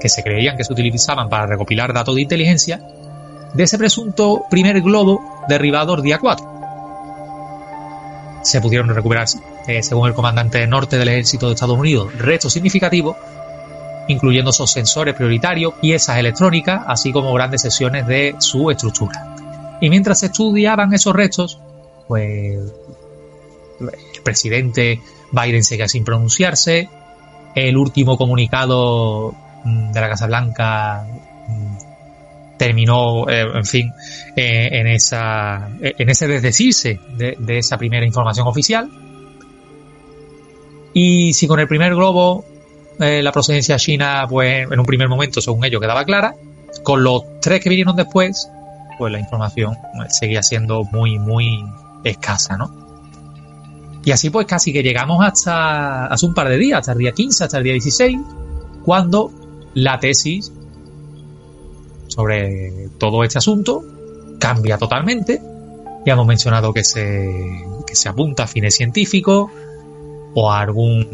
que 0.00 0.08
se 0.08 0.22
creían 0.22 0.56
que 0.56 0.64
se 0.64 0.72
utilizaban 0.72 1.28
para 1.28 1.46
recopilar 1.46 1.92
datos 1.92 2.14
de 2.14 2.22
inteligencia 2.22 2.80
de 3.54 3.62
ese 3.62 3.78
presunto 3.78 4.44
primer 4.50 4.80
globo 4.82 5.44
derribado 5.48 5.94
el 5.94 6.02
día 6.02 6.18
4. 6.18 6.52
Se 8.42 8.60
pudieron 8.60 8.88
recuperar, 8.88 9.26
eh, 9.66 9.82
según 9.82 10.08
el 10.08 10.14
comandante 10.14 10.66
norte 10.66 10.98
del 10.98 11.08
ejército 11.08 11.46
de 11.46 11.54
Estados 11.54 11.78
Unidos, 11.78 12.12
restos 12.18 12.52
significativos, 12.52 13.16
incluyendo 14.08 14.50
esos 14.50 14.70
sensores 14.70 15.14
prioritarios, 15.14 15.74
piezas 15.80 16.18
electrónicas, 16.18 16.82
así 16.86 17.12
como 17.12 17.32
grandes 17.32 17.62
sesiones 17.62 18.06
de 18.06 18.34
su 18.38 18.70
estructura. 18.70 19.34
Y 19.80 19.88
mientras 19.88 20.20
se 20.20 20.26
estudiaban 20.26 20.92
esos 20.92 21.14
restos, 21.14 21.58
pues 22.06 22.58
el 23.80 24.22
presidente 24.22 25.00
Biden 25.32 25.64
seguía 25.64 25.88
sin 25.88 26.04
pronunciarse, 26.04 26.88
el 27.54 27.76
último 27.76 28.16
comunicado 28.16 29.34
mm, 29.64 29.92
de 29.92 30.00
la 30.00 30.08
Casa 30.08 30.26
Blanca 30.26 31.06
mm, 31.48 32.56
terminó, 32.56 33.28
eh, 33.28 33.44
en 33.54 33.64
fin, 33.64 33.92
eh, 34.36 34.68
en, 34.72 34.86
esa, 34.86 35.70
en 35.80 36.08
ese 36.08 36.26
desdecirse 36.26 37.00
de, 37.16 37.58
esa 37.58 37.78
primera 37.78 38.06
información 38.06 38.46
oficial. 38.46 38.88
Y 40.92 41.32
si 41.34 41.46
con 41.48 41.58
el 41.58 41.66
primer 41.66 41.94
globo 41.94 42.44
eh, 43.00 43.22
la 43.22 43.32
procedencia 43.32 43.76
china, 43.76 44.26
pues 44.28 44.68
en 44.70 44.78
un 44.78 44.86
primer 44.86 45.08
momento, 45.08 45.40
según 45.40 45.64
ellos, 45.64 45.80
quedaba 45.80 46.04
clara, 46.04 46.34
con 46.82 47.02
los 47.02 47.40
tres 47.40 47.60
que 47.60 47.68
vinieron 47.68 47.96
después, 47.96 48.48
pues 48.98 49.12
la 49.12 49.18
información 49.18 49.76
seguía 50.08 50.42
siendo 50.42 50.84
muy, 50.84 51.18
muy 51.18 51.64
escasa, 52.04 52.56
¿no? 52.56 52.83
Y 54.04 54.10
así 54.10 54.30
pues 54.30 54.46
casi 54.46 54.72
que 54.72 54.82
llegamos 54.82 55.24
hasta 55.24 56.06
hace 56.06 56.26
un 56.26 56.34
par 56.34 56.48
de 56.48 56.58
días, 56.58 56.80
hasta 56.80 56.92
el 56.92 56.98
día 56.98 57.12
15, 57.12 57.44
hasta 57.44 57.58
el 57.58 57.64
día 57.64 57.72
16, 57.72 58.18
cuando 58.84 59.30
la 59.74 59.98
tesis 59.98 60.52
sobre 62.14 62.90
todo 62.98 63.24
este 63.24 63.38
asunto 63.38 63.82
cambia 64.38 64.78
totalmente. 64.78 65.40
Ya 66.06 66.12
hemos 66.12 66.26
mencionado 66.26 66.72
que 66.72 66.84
se, 66.84 67.28
que 67.86 67.96
se 67.96 68.08
apunta 68.08 68.44
a 68.44 68.46
fines 68.46 68.76
científicos 68.76 69.50
o 70.34 70.52
a 70.52 70.60
algún 70.60 71.08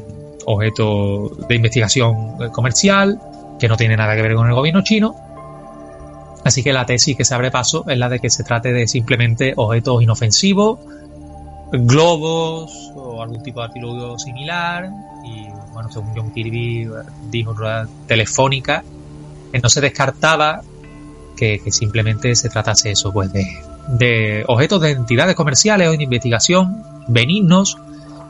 objeto 0.47 1.30
de 1.49 1.55
investigación 1.55 2.51
comercial 2.53 3.20
que 3.59 3.68
no 3.68 3.76
tiene 3.76 3.97
nada 3.97 4.16
que 4.16 4.22
ver 4.22 4.34
con 4.34 4.49
el 4.49 4.55
gobierno 4.55 4.82
chino. 4.82 5.14
Así 6.45 6.62
que 6.62 6.72
la 6.72 6.86
tesis 6.86 7.16
que 7.16 7.24
se 7.24 7.34
abre 7.34 7.51
paso 7.51 7.84
es 7.86 7.99
la 7.99 8.09
de 8.09 8.18
que 8.18 8.30
se 8.30 8.43
trate 8.43 8.72
de 8.72 8.88
simplemente 8.88 9.53
objetos 9.57 10.03
inofensivos, 10.03 10.78
globos 11.73 12.93
o 12.95 13.23
algún 13.23 13.43
tipo 13.43 13.61
de 13.61 13.66
artilugio 13.66 14.18
similar. 14.18 14.91
Y 15.25 15.47
bueno, 15.73 15.91
según 15.91 16.12
John 16.14 16.33
Kirby 16.33 16.89
dijo 17.31 17.55
telefónica, 18.07 18.83
que 19.53 19.59
no 19.59 19.68
se 19.68 19.81
descartaba 19.81 20.62
que, 21.37 21.61
simplemente 21.71 22.35
se 22.35 22.51
tratase 22.51 22.91
eso, 22.91 23.12
pues 23.12 23.33
de, 23.33 23.47
de 23.89 24.45
objetos 24.47 24.81
de 24.83 24.91
entidades 24.91 25.35
comerciales 25.35 25.89
o 25.89 25.93
de 25.93 26.05
investigación 26.05 26.83
benignos 27.09 27.79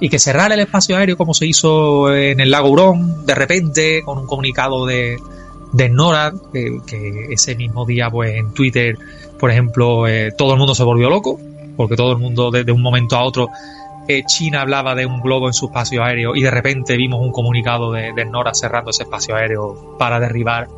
y 0.01 0.09
que 0.09 0.18
cerrar 0.18 0.53
el 0.53 0.61
espacio 0.61 0.97
aéreo 0.97 1.16
como 1.16 1.34
se 1.34 1.47
hizo 1.47 2.14
en 2.14 2.41
el 2.41 2.51
lago 2.51 2.70
Hurón 2.70 3.26
de 3.26 3.34
repente 3.34 4.03
con 4.03 4.18
un 4.18 4.26
comunicado 4.26 4.86
de, 4.86 5.18
de 5.72 5.88
NORAD 5.88 6.34
que, 6.53 7.26
ese 7.30 7.55
mismo 7.55 7.84
día 7.84 8.09
pues 8.11 8.34
en 8.36 8.53
Twitter 8.55 8.97
por 9.38 9.51
ejemplo 9.51 10.09
eh, 10.09 10.32
todo 10.36 10.53
el 10.53 10.59
mundo 10.59 10.74
se 10.74 10.84
volvió 10.84 11.11
loco 11.11 11.38
porque 11.81 11.97
todo 11.97 12.12
el 12.12 12.18
mundo 12.18 12.51
desde 12.51 12.72
un 12.72 12.83
momento 12.83 13.16
a 13.16 13.24
otro 13.24 13.49
eh, 14.07 14.22
China 14.26 14.61
hablaba 14.61 14.95
de 14.95 15.07
un 15.07 15.22
globo 15.22 15.47
en 15.47 15.55
su 15.55 15.64
espacio 15.64 16.05
aéreo 16.05 16.37
y 16.37 16.43
de 16.43 16.51
repente 16.51 16.95
vimos 16.95 17.22
un 17.22 17.33
comunicado 17.33 17.91
de, 17.93 18.12
de 18.12 18.26
NORAD 18.26 18.53
cerrando 18.53 18.91
ese 18.91 19.05
espacio 19.05 19.35
aéreo 19.35 19.97
para 19.99 20.20
derribar 20.20 20.68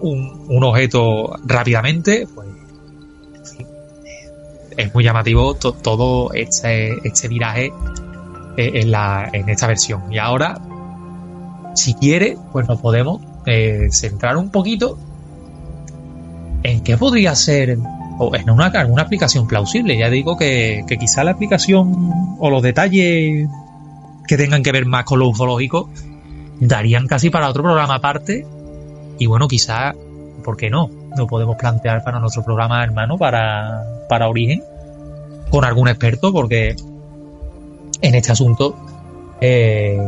un, 0.00 0.64
objeto 0.64 1.36
rápidamente 1.44 2.26
pues 2.34 2.48
es 4.78 4.94
muy 4.94 5.04
llamativo 5.04 5.52
todo 5.56 6.32
este, 6.32 6.96
viraje 7.28 7.70
eh, 8.56 8.80
en, 9.34 9.48
esta 9.50 9.66
versión. 9.66 10.10
Y 10.10 10.16
ahora, 10.16 10.58
si 11.74 11.92
quiere, 11.94 12.38
pues 12.52 12.66
nos 12.66 12.80
podemos 12.80 13.20
centrar 13.90 14.36
un 14.36 14.50
poquito 14.50 14.96
en 16.62 16.82
qué 16.84 16.96
podría 16.96 17.34
ser 17.34 17.76
o 18.18 18.34
en 18.34 18.50
una, 18.50 18.66
aplicación 18.66 19.46
plausible. 19.46 19.96
Ya 19.96 20.10
digo 20.10 20.36
que, 20.36 20.84
que 20.86 20.96
quizá 20.96 21.24
la 21.24 21.32
aplicación 21.32 22.36
o 22.38 22.50
los 22.50 22.62
detalles 22.62 23.48
que 24.26 24.36
tengan 24.36 24.62
que 24.62 24.72
ver 24.72 24.86
más 24.86 25.04
con 25.04 25.18
lo 25.18 25.28
ufológico 25.28 25.88
darían 26.60 27.06
casi 27.06 27.30
para 27.30 27.48
otro 27.48 27.62
programa 27.62 27.96
aparte. 27.96 28.46
Y 29.18 29.26
bueno, 29.26 29.48
quizá, 29.48 29.94
¿por 30.44 30.56
qué 30.56 30.70
no? 30.70 30.90
Lo 31.16 31.26
podemos 31.26 31.56
plantear 31.56 32.04
para 32.04 32.20
nuestro 32.20 32.44
programa 32.44 32.82
hermano, 32.84 33.16
para, 33.16 33.84
para 34.08 34.28
Origen, 34.28 34.62
con 35.50 35.64
algún 35.64 35.88
experto, 35.88 36.32
porque 36.32 36.76
en 38.00 38.14
este 38.14 38.32
asunto 38.32 38.76
eh, 39.40 39.98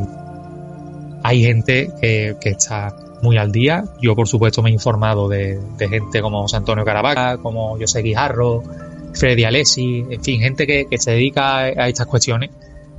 hay 1.22 1.42
gente 1.42 1.90
que, 2.00 2.36
está 2.42 2.94
muy 3.22 3.36
al 3.38 3.52
día. 3.52 3.84
Yo, 4.00 4.14
por 4.14 4.28
supuesto, 4.28 4.62
me 4.62 4.70
he 4.70 4.72
informado 4.72 5.28
de, 5.28 5.58
gente 5.78 6.20
como 6.20 6.42
José 6.42 6.56
Antonio 6.56 6.84
Caravaca, 6.84 7.38
como 7.38 7.78
José 7.78 8.02
Guijarro, 8.02 8.62
Freddy 9.14 9.44
Alessi, 9.44 10.04
en 10.08 10.22
fin, 10.22 10.40
gente 10.40 10.66
que, 10.66 10.86
se 10.98 11.12
dedica 11.12 11.58
a, 11.58 11.88
estas 11.88 12.06
cuestiones 12.06 12.50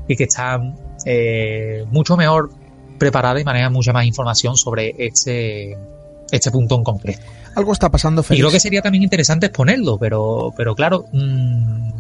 y 0.08 0.16
que 0.16 0.26
están 0.26 0.76
eh, 1.06 1.86
mucho 1.92 2.18
mejor 2.18 2.52
preparada 2.98 3.40
y 3.40 3.44
maneja 3.44 3.70
mucha 3.70 3.94
más 3.94 4.06
información 4.06 4.58
sobre 4.58 4.94
este, 4.98 5.78
este 6.32 6.52
punto 6.52 6.76
en 6.76 6.84
concreto. 6.84 7.22
Algo 7.56 7.74
está 7.74 7.90
pasando, 7.90 8.24
Félix. 8.24 8.40
Y 8.40 8.42
creo 8.42 8.52
que 8.52 8.60
sería 8.60 8.82
también 8.82 9.04
interesante 9.04 9.48
exponerlo, 9.48 9.98
pero, 9.98 10.54
pero 10.56 10.76
claro, 10.76 11.06
mm, 11.12 11.92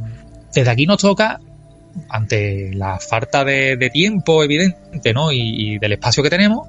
desde 0.53 0.69
aquí 0.69 0.85
nos 0.85 0.97
toca 0.97 1.39
ante 2.09 2.73
la 2.73 2.99
falta 2.99 3.43
de, 3.43 3.89
tiempo 3.91 4.43
evidente 4.43 5.13
¿no? 5.13 5.31
Y, 5.31 5.77
del 5.79 5.93
espacio 5.93 6.23
que 6.23 6.29
tenemos, 6.29 6.67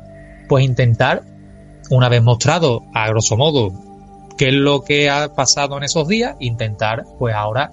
pues 0.48 0.64
intentar, 0.64 1.22
una 1.92 2.08
vez 2.08 2.22
mostrado 2.22 2.84
a 2.94 3.08
grosso 3.08 3.36
modo 3.36 3.70
qué 4.38 4.48
es 4.48 4.54
lo 4.54 4.82
que 4.82 5.10
ha 5.10 5.34
pasado 5.34 5.76
en 5.76 5.84
esos 5.84 6.08
días, 6.08 6.36
intentar 6.40 7.04
pues 7.18 7.34
ahora 7.34 7.70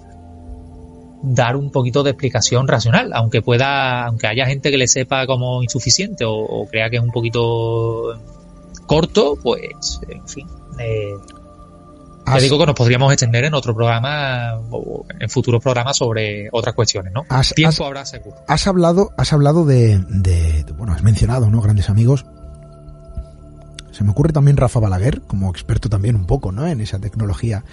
dar 1.22 1.56
un 1.56 1.70
poquito 1.70 2.02
de 2.02 2.10
explicación 2.10 2.68
racional, 2.68 3.12
aunque 3.14 3.40
pueda, 3.40 4.06
aunque 4.06 4.26
haya 4.26 4.46
gente 4.46 4.70
que 4.70 4.76
le 4.76 4.88
sepa 4.88 5.26
como 5.26 5.62
insuficiente 5.62 6.24
o, 6.26 6.66
crea 6.70 6.90
que 6.90 6.96
es 6.96 7.02
un 7.02 7.10
poquito 7.10 8.18
corto, 8.86 9.38
pues 9.42 10.00
en 10.08 10.28
fin. 10.28 10.46
Eh, 10.78 11.14
te 12.26 12.40
digo 12.42 12.58
que 12.58 12.66
nos 12.66 12.74
podríamos 12.74 13.12
extender 13.12 13.44
en 13.44 13.54
otro 13.54 13.74
programa 13.74 14.60
o 14.70 15.04
en 15.18 15.28
futuros 15.30 15.62
programas 15.62 15.96
sobre 15.96 16.48
otras 16.52 16.74
cuestiones, 16.74 17.12
¿no? 17.12 17.24
Has, 17.28 17.54
Tiempo 17.54 17.86
habrá 17.86 18.04
seguro. 18.04 18.36
Has 18.46 18.66
hablado, 18.66 19.10
has 19.16 19.32
hablado 19.32 19.64
de, 19.64 19.98
de, 20.08 20.64
bueno, 20.76 20.92
has 20.92 21.02
mencionado, 21.02 21.50
¿no? 21.50 21.60
Grandes 21.60 21.88
amigos. 21.88 22.24
Se 23.92 24.04
me 24.04 24.10
ocurre 24.10 24.32
también 24.32 24.56
Rafa 24.56 24.80
Balaguer, 24.80 25.22
como 25.22 25.50
experto 25.50 25.88
también 25.88 26.16
un 26.16 26.26
poco, 26.26 26.52
¿no? 26.52 26.66
En 26.66 26.80
esa 26.80 26.98
tecnología 26.98 27.64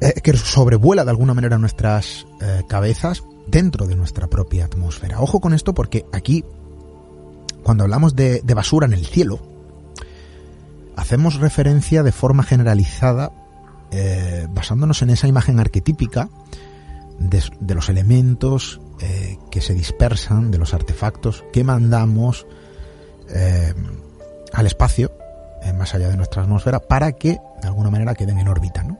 eh, 0.00 0.20
que 0.20 0.36
sobrevuela 0.36 1.04
de 1.04 1.10
alguna 1.10 1.32
manera 1.32 1.56
nuestras 1.56 2.26
eh, 2.42 2.64
cabezas 2.68 3.22
dentro 3.46 3.86
de 3.86 3.96
nuestra 3.96 4.26
propia 4.26 4.66
atmósfera. 4.66 5.22
Ojo 5.22 5.40
con 5.40 5.54
esto 5.54 5.72
porque 5.72 6.04
aquí, 6.12 6.44
cuando 7.62 7.84
hablamos 7.84 8.14
de, 8.14 8.42
basura 8.54 8.86
en 8.86 8.92
el 8.92 9.06
cielo, 9.06 9.40
hacemos 10.96 11.36
referencia 11.36 12.02
de 12.02 12.12
forma 12.12 12.42
generalizada, 12.42 13.32
eh, 13.90 14.46
basándonos 14.50 15.00
en 15.00 15.10
esa 15.10 15.28
imagen 15.28 15.60
arquetípica 15.60 16.28
de, 17.18 17.74
los 17.74 17.88
elementos 17.88 18.80
que 19.50 19.60
se 19.60 19.74
dispersan, 19.74 20.50
de 20.50 20.58
los 20.58 20.74
artefactos 20.74 21.44
que 21.52 21.64
mandamos 21.64 22.46
al 24.58 24.66
espacio, 24.66 25.12
más 25.76 25.94
allá 25.94 26.08
de 26.08 26.16
nuestra 26.16 26.42
atmósfera, 26.42 26.80
para 26.80 27.12
que 27.12 27.38
de 27.60 27.68
alguna 27.68 27.90
manera 27.90 28.14
queden 28.14 28.38
en 28.38 28.48
órbita. 28.48 28.82
¿no? 28.82 28.98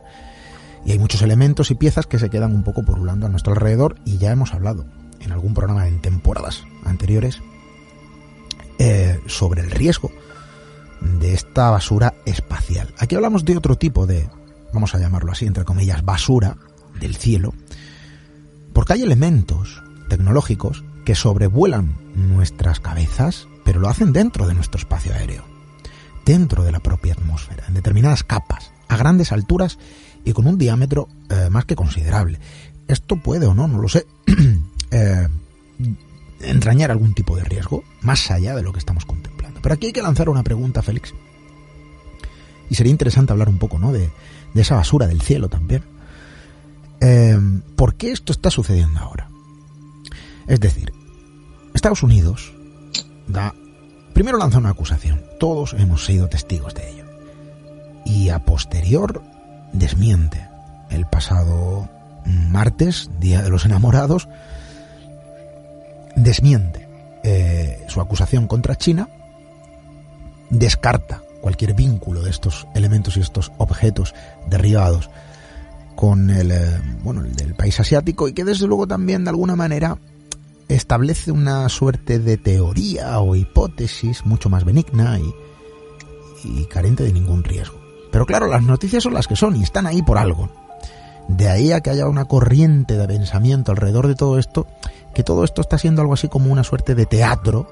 Y 0.84 0.92
hay 0.92 0.98
muchos 0.98 1.22
elementos 1.22 1.70
y 1.70 1.74
piezas 1.74 2.06
que 2.06 2.18
se 2.18 2.30
quedan 2.30 2.54
un 2.54 2.62
poco 2.62 2.84
porulando 2.84 3.26
a 3.26 3.28
nuestro 3.28 3.52
alrededor 3.52 3.96
y 4.04 4.18
ya 4.18 4.30
hemos 4.30 4.54
hablado 4.54 4.84
en 5.20 5.32
algún 5.32 5.54
programa 5.54 5.88
en 5.88 6.00
temporadas 6.00 6.62
anteriores 6.84 7.40
sobre 9.26 9.62
el 9.62 9.70
riesgo 9.70 10.10
de 11.00 11.34
esta 11.34 11.70
basura 11.70 12.14
espacial. 12.24 12.92
Aquí 12.98 13.14
hablamos 13.14 13.44
de 13.44 13.56
otro 13.56 13.76
tipo 13.76 14.06
de, 14.06 14.28
vamos 14.72 14.94
a 14.94 14.98
llamarlo 14.98 15.32
así, 15.32 15.46
entre 15.46 15.64
comillas, 15.64 16.04
basura 16.04 16.56
del 17.00 17.16
cielo, 17.16 17.54
porque 18.72 18.94
hay 18.94 19.02
elementos 19.02 19.82
tecnológicos 20.08 20.84
que 21.04 21.14
sobrevuelan 21.14 21.96
nuestras 22.14 22.80
cabezas, 22.80 23.48
pero 23.66 23.80
lo 23.80 23.88
hacen 23.88 24.12
dentro 24.12 24.46
de 24.46 24.54
nuestro 24.54 24.78
espacio 24.78 25.12
aéreo, 25.12 25.42
dentro 26.24 26.62
de 26.62 26.70
la 26.70 26.78
propia 26.78 27.14
atmósfera, 27.14 27.64
en 27.66 27.74
determinadas 27.74 28.22
capas, 28.22 28.70
a 28.86 28.96
grandes 28.96 29.32
alturas 29.32 29.80
y 30.24 30.32
con 30.32 30.46
un 30.46 30.56
diámetro 30.56 31.08
eh, 31.28 31.48
más 31.50 31.64
que 31.64 31.74
considerable. 31.74 32.38
Esto 32.86 33.16
puede 33.16 33.44
o 33.46 33.54
no, 33.54 33.66
no 33.66 33.80
lo 33.80 33.88
sé, 33.88 34.06
eh, 34.92 35.26
entrañar 36.42 36.92
algún 36.92 37.12
tipo 37.12 37.36
de 37.36 37.42
riesgo 37.42 37.82
más 38.02 38.30
allá 38.30 38.54
de 38.54 38.62
lo 38.62 38.72
que 38.72 38.78
estamos 38.78 39.04
contemplando. 39.04 39.58
Pero 39.60 39.74
aquí 39.74 39.86
hay 39.86 39.92
que 39.92 40.02
lanzar 40.02 40.28
una 40.28 40.44
pregunta, 40.44 40.80
Félix. 40.80 41.12
Y 42.70 42.76
sería 42.76 42.92
interesante 42.92 43.32
hablar 43.32 43.48
un 43.48 43.58
poco, 43.58 43.80
¿no? 43.80 43.92
De, 43.92 44.10
esa 44.54 44.76
basura 44.76 45.08
del 45.08 45.22
cielo 45.22 45.48
también. 45.48 45.82
Eh, 47.00 47.36
¿Por 47.74 47.96
qué 47.96 48.12
esto 48.12 48.30
está 48.30 48.48
sucediendo 48.48 49.00
ahora? 49.00 49.28
Es 50.46 50.60
decir, 50.60 50.92
Estados 51.74 52.04
Unidos 52.04 52.55
da. 53.26 53.54
Primero 54.12 54.38
lanza 54.38 54.58
una 54.58 54.70
acusación. 54.70 55.22
Todos 55.38 55.74
hemos 55.74 56.04
sido 56.04 56.28
testigos 56.28 56.74
de 56.74 56.90
ello. 56.90 57.04
Y 58.04 58.30
a 58.30 58.38
posterior 58.40 59.22
desmiente. 59.72 60.48
El 60.90 61.06
pasado 61.06 61.88
martes, 62.24 63.10
Día 63.20 63.42
de 63.42 63.50
los 63.50 63.64
Enamorados, 63.64 64.28
desmiente 66.16 66.88
eh, 67.22 67.84
su 67.88 68.00
acusación 68.00 68.46
contra 68.46 68.76
China 68.76 69.08
descarta 70.50 71.22
cualquier 71.40 71.74
vínculo 71.74 72.22
de 72.22 72.30
estos 72.30 72.66
elementos 72.74 73.16
y 73.16 73.20
estos 73.20 73.52
objetos 73.58 74.14
derribados 74.48 75.10
con 75.94 76.30
el, 76.30 76.50
eh, 76.50 76.80
bueno, 77.02 77.22
el 77.22 77.34
del 77.34 77.54
país 77.54 77.78
asiático 77.80 78.28
y 78.28 78.32
que 78.32 78.44
desde 78.44 78.66
luego 78.66 78.86
también 78.86 79.24
de 79.24 79.30
alguna 79.30 79.56
manera 79.56 79.98
establece 80.68 81.30
una 81.30 81.68
suerte 81.68 82.18
de 82.18 82.36
teoría 82.36 83.18
o 83.20 83.34
hipótesis 83.34 84.24
mucho 84.24 84.48
más 84.48 84.64
benigna 84.64 85.18
y, 85.18 85.34
y 86.44 86.64
carente 86.66 87.04
de 87.04 87.12
ningún 87.12 87.44
riesgo. 87.44 87.78
Pero 88.10 88.26
claro, 88.26 88.46
las 88.46 88.62
noticias 88.62 89.02
son 89.02 89.14
las 89.14 89.26
que 89.26 89.36
son 89.36 89.56
y 89.56 89.62
están 89.62 89.86
ahí 89.86 90.02
por 90.02 90.18
algo. 90.18 90.48
De 91.28 91.48
ahí 91.48 91.72
a 91.72 91.80
que 91.80 91.90
haya 91.90 92.06
una 92.06 92.26
corriente 92.26 92.96
de 92.96 93.06
pensamiento 93.06 93.72
alrededor 93.72 94.06
de 94.06 94.14
todo 94.14 94.38
esto, 94.38 94.66
que 95.14 95.22
todo 95.22 95.44
esto 95.44 95.60
está 95.60 95.76
siendo 95.78 96.02
algo 96.02 96.14
así 96.14 96.28
como 96.28 96.52
una 96.52 96.64
suerte 96.64 96.94
de 96.94 97.06
teatro 97.06 97.68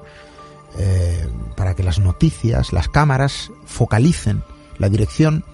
eh, 0.77 1.29
para 1.55 1.73
que 1.73 1.83
las 1.83 1.99
noticias, 1.99 2.73
las 2.73 2.89
cámaras 2.89 3.51
focalicen 3.65 4.43
la 4.77 4.89
dirección 4.89 5.45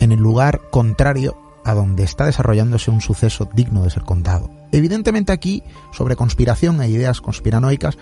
en 0.00 0.12
el 0.12 0.18
lugar 0.18 0.60
contrario 0.70 1.36
a 1.66 1.74
donde 1.74 2.04
está 2.04 2.24
desarrollándose 2.26 2.92
un 2.92 3.00
suceso 3.00 3.50
digno 3.52 3.82
de 3.82 3.90
ser 3.90 4.04
contado. 4.04 4.48
Evidentemente 4.70 5.32
aquí, 5.32 5.64
sobre 5.92 6.14
conspiración 6.14 6.80
e 6.80 6.88
ideas 6.88 7.20
conspiranoicas, 7.20 7.98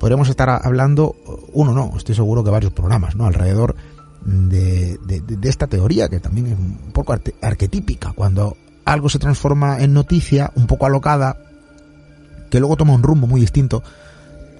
podríamos 0.00 0.30
estar 0.30 0.48
hablando, 0.48 1.14
uno 1.52 1.74
no, 1.74 1.92
estoy 1.94 2.14
seguro 2.14 2.42
que 2.42 2.48
varios 2.48 2.72
programas, 2.72 3.14
¿no? 3.14 3.26
Alrededor 3.26 3.76
de, 4.24 4.96
de, 5.04 5.48
esta 5.48 5.66
teoría, 5.66 6.08
que 6.08 6.20
también 6.20 6.46
es 6.46 6.58
un 6.58 6.90
poco 6.94 7.14
arquetípica, 7.42 8.14
cuando 8.14 8.56
algo 8.86 9.10
se 9.10 9.18
transforma 9.18 9.82
en 9.82 9.92
noticia, 9.92 10.50
un 10.54 10.66
poco 10.66 10.86
alocada, 10.86 11.36
que 12.48 12.60
luego 12.60 12.76
toma 12.76 12.94
un 12.94 13.02
rumbo 13.02 13.26
muy 13.26 13.42
distinto 13.42 13.82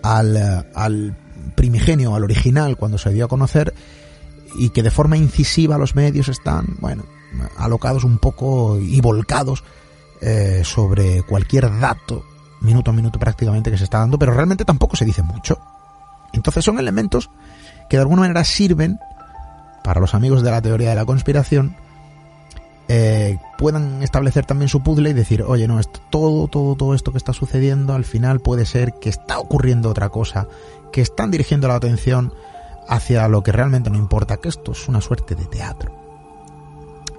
al, 0.03 0.67
al 0.75 1.17
primigenio, 1.55 2.15
al 2.15 2.25
original, 2.25 2.77
cuando 2.77 2.99
se 2.99 3.15
dio 3.15 3.25
a 3.25 3.29
conocer, 3.29 3.73
y 4.59 4.69
que 4.69 4.83
de 4.83 4.91
forma 4.91 5.17
incisiva 5.17 5.79
los 5.79 5.95
medios 5.95 6.29
están, 6.29 6.77
bueno, 6.81 7.05
alocados 7.57 8.05
un 8.05 8.19
poco 8.19 8.79
y 8.79 9.01
volcados 9.01 9.65
eh, 10.21 10.63
sobre 10.65 11.23
cualquier 11.23 11.79
dato, 11.79 12.25
minuto 12.61 12.91
a 12.91 12.95
minuto 12.95 13.19
prácticamente 13.19 13.71
que 13.71 13.79
se 13.79 13.85
está 13.85 13.99
dando, 13.99 14.19
pero 14.19 14.33
realmente 14.33 14.65
tampoco 14.65 14.97
se 14.97 15.05
dice 15.05 15.23
mucho. 15.23 15.59
Entonces 16.33 16.65
son 16.65 16.79
elementos 16.79 17.31
que 17.89 17.97
de 17.97 18.03
alguna 18.03 18.23
manera 18.23 18.45
sirven 18.45 18.99
para 19.85 20.01
los 20.01 20.15
amigos 20.15 20.43
de 20.43 20.51
la 20.51 20.63
teoría 20.63 20.91
de 20.91 20.97
la 20.97 21.05
conspiración 21.05 21.77
eh, 22.89 23.39
puedan 23.59 24.03
establecer 24.03 24.47
también 24.47 24.69
su 24.69 24.83
puzzle 24.83 25.11
y 25.11 25.13
decir, 25.13 25.43
oye, 25.43 25.67
no, 25.67 25.81
esto, 25.81 26.01
todo, 26.11 26.47
todo, 26.47 26.77
todo 26.77 26.95
esto 26.95 27.11
que 27.11 27.19
está 27.19 27.33
sucediendo, 27.33 27.95
al 27.95 28.05
final 28.05 28.41
puede 28.41 28.65
ser 28.65 28.95
que 28.95 29.09
está 29.09 29.39
ocurriendo 29.39 29.91
otra 29.91 30.09
cosa, 30.09 30.47
que 30.93 31.01
están 31.01 31.31
dirigiendo 31.31 31.67
la 31.67 31.75
atención 31.75 32.33
hacia 32.89 33.27
lo 33.29 33.43
que 33.43 33.51
realmente 33.51 33.91
no 33.91 33.99
importa, 33.99 34.37
que 34.37 34.49
esto 34.49 34.73
es 34.73 34.89
una 34.89 35.01
suerte 35.01 35.35
de 35.35 35.47
teatro. 35.47 36.06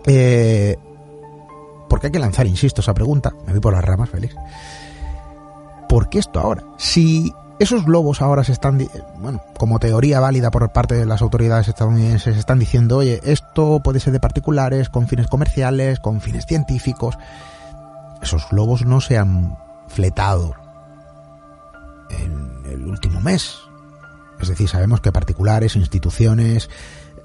Eh, 0.07 0.77
porque 1.89 2.07
hay 2.07 2.11
que 2.11 2.19
lanzar, 2.19 2.47
insisto, 2.47 2.81
esa 2.81 2.93
pregunta, 2.93 3.33
me 3.45 3.51
voy 3.51 3.61
por 3.61 3.73
las 3.73 3.85
ramas, 3.85 4.09
Félix. 4.09 4.35
¿Por 5.87 6.09
qué 6.09 6.19
esto 6.19 6.39
ahora? 6.39 6.63
Si 6.77 7.33
esos 7.59 7.85
globos 7.85 8.21
ahora 8.21 8.43
se 8.43 8.51
están, 8.51 8.87
bueno, 9.19 9.41
como 9.57 9.79
teoría 9.79 10.19
válida 10.19 10.51
por 10.51 10.71
parte 10.71 10.95
de 10.95 11.05
las 11.05 11.21
autoridades 11.21 11.67
estadounidenses, 11.67 12.37
están 12.37 12.59
diciendo, 12.59 12.97
oye, 12.97 13.19
esto 13.23 13.81
puede 13.83 13.99
ser 13.99 14.13
de 14.13 14.19
particulares, 14.19 14.89
con 14.89 15.07
fines 15.07 15.27
comerciales, 15.27 15.99
con 15.99 16.21
fines 16.21 16.45
científicos. 16.45 17.17
Esos 18.21 18.47
globos 18.49 18.85
no 18.85 19.01
se 19.01 19.17
han 19.17 19.57
fletado 19.87 20.55
en 22.09 22.71
el 22.71 22.85
último 22.85 23.21
mes. 23.21 23.57
Es 24.39 24.49
decir, 24.49 24.69
sabemos 24.69 25.01
que 25.01 25.11
particulares, 25.11 25.75
instituciones, 25.75 26.69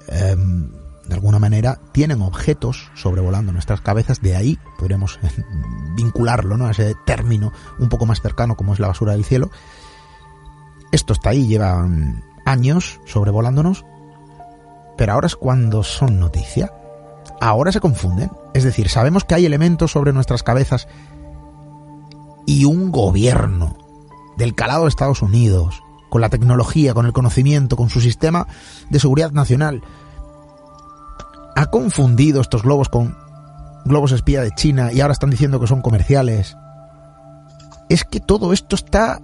em, 0.07 0.71
de 1.05 1.15
alguna 1.15 1.39
manera, 1.39 1.79
tienen 1.91 2.21
objetos 2.21 2.91
sobrevolando 2.95 3.51
nuestras 3.51 3.81
cabezas. 3.81 4.21
De 4.21 4.35
ahí 4.35 4.57
podríamos 4.77 5.19
vincularlo, 5.95 6.57
¿no? 6.57 6.67
A 6.67 6.71
ese 6.71 6.95
término 7.05 7.51
un 7.79 7.89
poco 7.89 8.05
más 8.05 8.21
cercano 8.21 8.55
como 8.55 8.73
es 8.73 8.79
la 8.79 8.87
basura 8.87 9.13
del 9.13 9.25
cielo 9.25 9.51
esto 10.93 11.13
está 11.13 11.31
ahí, 11.31 11.47
llevan 11.47 12.23
años 12.45 12.99
sobrevolándonos, 13.05 13.83
pero 14.95 15.13
ahora 15.13 15.25
es 15.25 15.35
cuando 15.35 15.81
son 15.81 16.19
noticia. 16.19 16.71
Ahora 17.41 17.71
se 17.71 17.79
confunden. 17.79 18.29
Es 18.53 18.63
decir, 18.63 18.89
sabemos 18.89 19.23
que 19.23 19.33
hay 19.33 19.47
elementos 19.47 19.91
sobre 19.91 20.13
nuestras 20.13 20.43
cabezas 20.43 20.87
y 22.45 22.65
un 22.65 22.91
gobierno 22.91 23.75
del 24.37 24.53
calado 24.53 24.83
de 24.83 24.89
Estados 24.89 25.23
Unidos, 25.23 25.81
con 26.11 26.21
la 26.21 26.29
tecnología, 26.29 26.93
con 26.93 27.07
el 27.07 27.13
conocimiento, 27.13 27.75
con 27.75 27.89
su 27.89 27.99
sistema 27.99 28.45
de 28.91 28.99
seguridad 28.99 29.31
nacional, 29.31 29.81
ha 31.55 31.65
confundido 31.67 32.41
estos 32.41 32.63
globos 32.63 32.89
con 32.89 33.15
globos 33.85 34.11
espía 34.11 34.41
de 34.41 34.51
China 34.51 34.91
y 34.91 35.01
ahora 35.01 35.13
están 35.13 35.29
diciendo 35.29 35.59
que 35.59 35.67
son 35.67 35.81
comerciales. 35.81 36.57
Es 37.89 38.03
que 38.03 38.19
todo 38.19 38.53
esto 38.53 38.75
está 38.75 39.19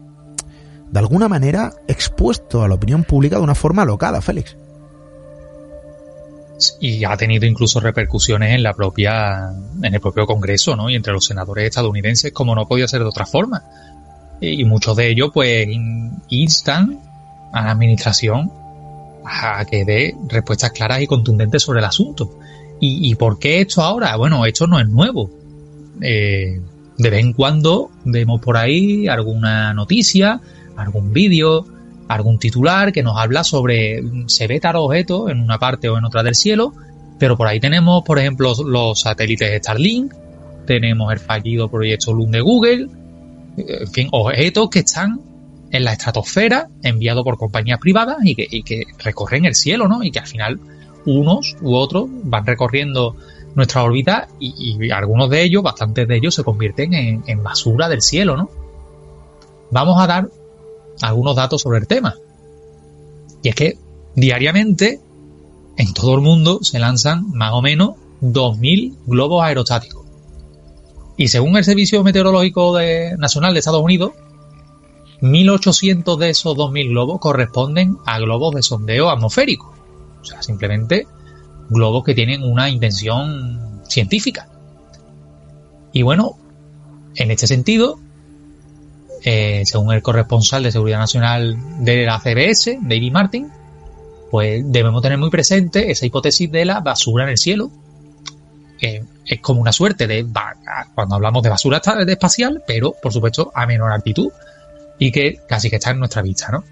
de 0.91 0.99
alguna 0.99 1.27
manera 1.27 1.71
expuesto 1.87 2.63
a 2.63 2.67
la 2.67 2.75
opinión 2.75 3.03
pública 3.03 3.37
de 3.37 3.43
una 3.43 3.55
forma 3.55 3.83
alocada, 3.83 4.21
Félix. 4.21 4.57
Y 6.81 7.05
ha 7.05 7.15
tenido 7.15 7.45
incluso 7.45 7.79
repercusiones 7.79 8.53
en 8.53 8.63
la 8.63 8.73
propia, 8.73 9.49
en 9.81 9.93
el 9.93 10.01
propio 10.01 10.25
Congreso, 10.25 10.75
¿no? 10.75 10.89
Y 10.89 10.95
entre 10.95 11.13
los 11.13 11.25
senadores 11.25 11.65
estadounidenses, 11.65 12.33
como 12.33 12.53
no 12.53 12.67
podía 12.67 12.87
ser 12.87 12.99
de 12.99 13.07
otra 13.07 13.25
forma. 13.25 13.63
Y 14.41 14.65
muchos 14.65 14.97
de 14.97 15.09
ellos, 15.09 15.31
pues, 15.33 15.67
instan 16.27 16.99
a 17.53 17.61
la 17.63 17.71
administración 17.71 18.51
a 19.29 19.65
que 19.65 19.85
dé 19.85 20.15
respuestas 20.27 20.71
claras 20.71 21.01
y 21.01 21.07
contundentes 21.07 21.63
sobre 21.63 21.79
el 21.79 21.85
asunto. 21.85 22.37
¿Y, 22.81 23.13
por 23.15 23.39
qué 23.39 23.59
esto 23.59 23.81
ahora? 23.81 24.15
Bueno, 24.15 24.45
esto 24.45 24.65
no 24.65 24.79
es 24.79 24.87
nuevo. 24.87 25.29
Eh, 26.01 26.61
de 26.97 27.09
vez 27.09 27.19
en 27.19 27.33
cuando 27.33 27.91
vemos 28.05 28.39
por 28.39 28.55
ahí 28.55 29.09
alguna 29.09 29.73
noticia 29.73 30.39
algún 30.79 31.13
vídeo, 31.13 31.65
algún 32.07 32.39
titular 32.39 32.91
que 32.91 33.03
nos 33.03 33.17
habla 33.17 33.43
sobre 33.43 34.01
se 34.27 34.47
ve 34.47 34.59
tal 34.59 34.77
objeto 34.77 35.29
en 35.29 35.41
una 35.41 35.59
parte 35.59 35.89
o 35.89 35.97
en 35.97 36.05
otra 36.05 36.23
del 36.23 36.35
cielo, 36.35 36.73
pero 37.19 37.37
por 37.37 37.47
ahí 37.47 37.59
tenemos, 37.59 38.03
por 38.03 38.17
ejemplo, 38.17 38.53
los 38.65 39.01
satélites 39.01 39.59
Starlink, 39.59 40.13
tenemos 40.65 41.11
el 41.11 41.19
fallido 41.19 41.69
proyecto 41.69 42.13
Loon 42.13 42.31
de 42.31 42.41
Google, 42.41 42.87
en 43.57 43.87
fin, 43.91 44.07
objetos 44.11 44.69
que 44.69 44.79
están 44.79 45.19
en 45.71 45.83
la 45.83 45.93
estratosfera, 45.93 46.69
enviados 46.83 47.23
por 47.23 47.37
compañías 47.37 47.79
privadas 47.79 48.17
y 48.23 48.35
que, 48.35 48.83
recorren 49.03 49.45
el 49.45 49.55
cielo, 49.55 49.87
¿no? 49.87 50.03
Y 50.03 50.11
que 50.11 50.19
al 50.19 50.27
final 50.27 50.59
unos 51.05 51.55
u 51.61 51.75
otros 51.75 52.07
van 52.23 52.45
recorriendo 52.45 53.15
nuestra 53.55 53.83
órbita 53.83 54.27
y, 54.39 54.91
algunos 54.91 55.29
de 55.29 55.43
ellos, 55.43 55.63
bastantes 55.63 56.07
de 56.07 56.15
ellos, 56.15 56.35
se 56.35 56.43
convierten 56.43 56.93
en, 56.93 57.23
en 57.27 57.43
basura 57.43 57.89
del 57.89 58.01
cielo, 58.01 58.37
¿no? 58.37 58.49
Vamos 59.71 60.01
a 60.01 60.07
dar 60.07 60.29
algunos 61.01 61.35
datos 61.35 61.61
sobre 61.61 61.79
el 61.79 61.87
tema. 61.87 62.15
Y 63.43 63.49
es 63.49 63.55
que 63.55 63.77
diariamente 64.15 64.99
en 65.77 65.93
todo 65.93 66.15
el 66.15 66.21
mundo 66.21 66.59
se 66.61 66.79
lanzan 66.79 67.29
más 67.31 67.53
o 67.53 67.61
menos 67.61 67.91
2.000 68.21 68.95
globos 69.05 69.43
aerostáticos. 69.43 70.05
Y 71.15 71.27
según 71.27 71.57
el 71.57 71.63
Servicio 71.63 72.03
Meteorológico 72.03 72.77
Nacional 73.17 73.53
de 73.53 73.59
Estados 73.59 73.81
Unidos, 73.81 74.11
1.800 75.21 76.17
de 76.17 76.29
esos 76.29 76.55
2.000 76.55 76.89
globos 76.89 77.19
corresponden 77.19 77.97
a 78.05 78.19
globos 78.19 78.55
de 78.55 78.63
sondeo 78.63 79.09
atmosférico. 79.09 79.73
O 80.21 80.25
sea, 80.25 80.41
simplemente 80.41 81.07
globos 81.69 82.03
que 82.03 82.15
tienen 82.15 82.43
una 82.43 82.69
intención 82.69 83.81
científica. 83.87 84.47
Y 85.91 86.03
bueno, 86.03 86.37
en 87.15 87.31
este 87.31 87.47
sentido, 87.47 87.99
eh, 89.23 89.63
según 89.65 89.93
el 89.93 90.01
corresponsal 90.01 90.63
de 90.63 90.71
Seguridad 90.71 90.99
Nacional 90.99 91.57
de 91.83 92.05
la 92.05 92.19
CBS, 92.19 92.79
David 92.81 93.11
Martin, 93.11 93.51
pues 94.31 94.63
debemos 94.65 95.01
tener 95.01 95.17
muy 95.17 95.29
presente 95.29 95.91
esa 95.91 96.05
hipótesis 96.05 96.51
de 96.51 96.65
la 96.65 96.79
basura 96.79 97.23
en 97.23 97.31
el 97.31 97.37
cielo. 97.37 97.71
es 98.81 99.41
como 99.41 99.59
una 99.59 99.73
suerte 99.73 100.07
de 100.07 100.25
cuando 100.95 101.15
hablamos 101.15 101.43
de 101.43 101.49
basura 101.49 101.81
espacial, 102.07 102.63
pero 102.65 102.95
por 103.01 103.11
supuesto 103.11 103.51
a 103.53 103.65
menor 103.65 103.91
altitud 103.91 104.31
y 104.99 105.11
que 105.11 105.39
casi 105.47 105.69
que 105.69 105.77
está 105.77 105.91
en 105.91 105.99
nuestra 105.99 106.21
vista, 106.21 106.49
¿no? 106.51 106.63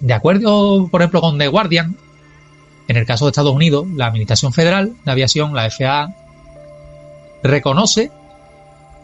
De 0.00 0.14
acuerdo, 0.14 0.88
por 0.88 1.02
ejemplo, 1.02 1.20
con 1.20 1.36
The 1.38 1.48
Guardian, 1.48 1.96
en 2.86 2.96
el 2.96 3.04
caso 3.04 3.26
de 3.26 3.30
Estados 3.30 3.54
Unidos, 3.54 3.86
la 3.94 4.06
Administración 4.06 4.52
Federal 4.52 4.94
de 5.04 5.10
Aviación, 5.10 5.54
la 5.54 5.68
FAA, 5.68 6.14
reconoce 7.42 8.10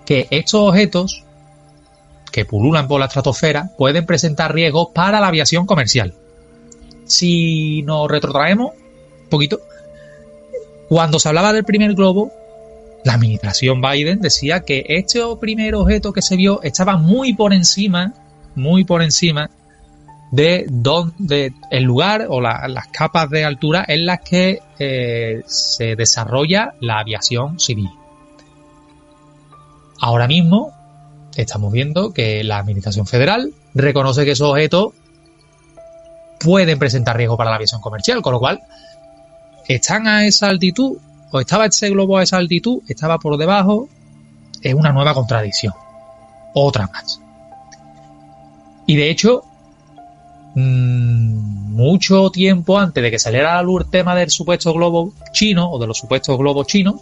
que 0.07 0.29
estos 0.31 0.69
objetos 0.69 1.25
que 2.31 2.45
pululan 2.45 2.89
por 2.89 3.01
la 3.01 3.07
estratosfera 3.07 3.71
pueden 3.77 4.07
presentar 4.07 4.55
riesgos 4.55 4.89
para 4.95 5.21
la 5.21 5.29
aviación 5.29 5.67
comercial. 5.67 6.15
Si 7.07 7.83
nos 7.83 8.09
retrotraemos 8.09 8.73
un 9.25 9.29
poquito, 9.29 9.61
cuando 10.89 11.19
se 11.19 11.29
hablaba 11.29 11.53
del 11.53 11.65
primer 11.65 11.95
globo, 11.95 12.33
la 13.05 13.15
administración 13.15 13.81
Biden 13.81 14.21
decía 14.21 14.61
que 14.61 14.85
este 14.89 15.21
primer 15.41 15.75
objeto 15.75 16.13
que 16.13 16.23
se 16.23 16.37
vio 16.37 16.63
estaba 16.63 16.97
muy 16.97 17.35
por 17.35 17.53
encima, 17.53 18.15
muy 18.55 18.85
por 18.85 19.03
encima 19.03 19.51
de 20.31 20.65
donde 20.69 21.53
el 21.71 21.85
lugar 21.85 22.27
o 22.29 22.41
las 22.41 22.89
capas 22.89 23.31
de 23.31 23.45
altura 23.45 23.85
en 23.87 24.07
las 24.07 24.21
que 24.21 24.61
eh, 24.79 25.43
se 25.47 25.95
desarrolla 25.95 26.75
la 26.81 26.99
aviación 26.99 27.61
civil. 27.61 27.91
Ahora 30.01 30.27
mismo 30.27 30.73
estamos 31.37 31.73
viendo 31.73 32.13
que 32.13 32.43
la 32.43 32.59
Administración 32.59 33.07
Federal 33.07 33.53
reconoce 33.75 34.25
que 34.25 34.33
esos 34.33 34.51
objetos 34.51 34.93
pueden 36.41 36.79
presentar 36.79 37.17
riesgo 37.17 37.37
para 37.37 37.51
la 37.51 37.57
aviación 37.57 37.81
comercial, 37.81 38.23
con 38.23 38.33
lo 38.33 38.41
cual 38.41 38.61
están 39.69 40.09
a 40.09 40.27
esa 40.27 40.49
altitud, 40.49 40.99
o 41.35 41.41
estaba 41.41 41.67
ese 41.67 41.91
globo 41.91 42.17
a 42.17 42.23
esa 42.23 42.37
altitud, 42.37 42.83
estaba 42.87 43.19
por 43.19 43.37
debajo, 43.37 43.89
es 44.63 44.73
una 44.73 44.93
nueva 44.93 45.15
contradicción. 45.15 45.75
Otra 46.55 46.87
más. 46.87 47.21
Y 48.87 48.95
de 48.95 49.11
hecho, 49.11 49.43
mm, 50.55 51.75
mucho 51.75 52.31
tiempo 52.31 52.79
antes 52.79 53.03
de 53.03 53.11
que 53.11 53.19
saliera 53.19 53.55
a 53.55 53.57
la 53.57 53.63
luz 53.65 53.83
el 53.83 53.91
tema 53.91 54.15
del 54.15 54.31
supuesto 54.31 54.73
globo 54.73 55.13
chino 55.33 55.69
o 55.73 55.81
de 55.81 55.89
los 55.89 55.99
supuestos 55.99 56.39
globos 56.39 56.69
chinos, 56.69 57.01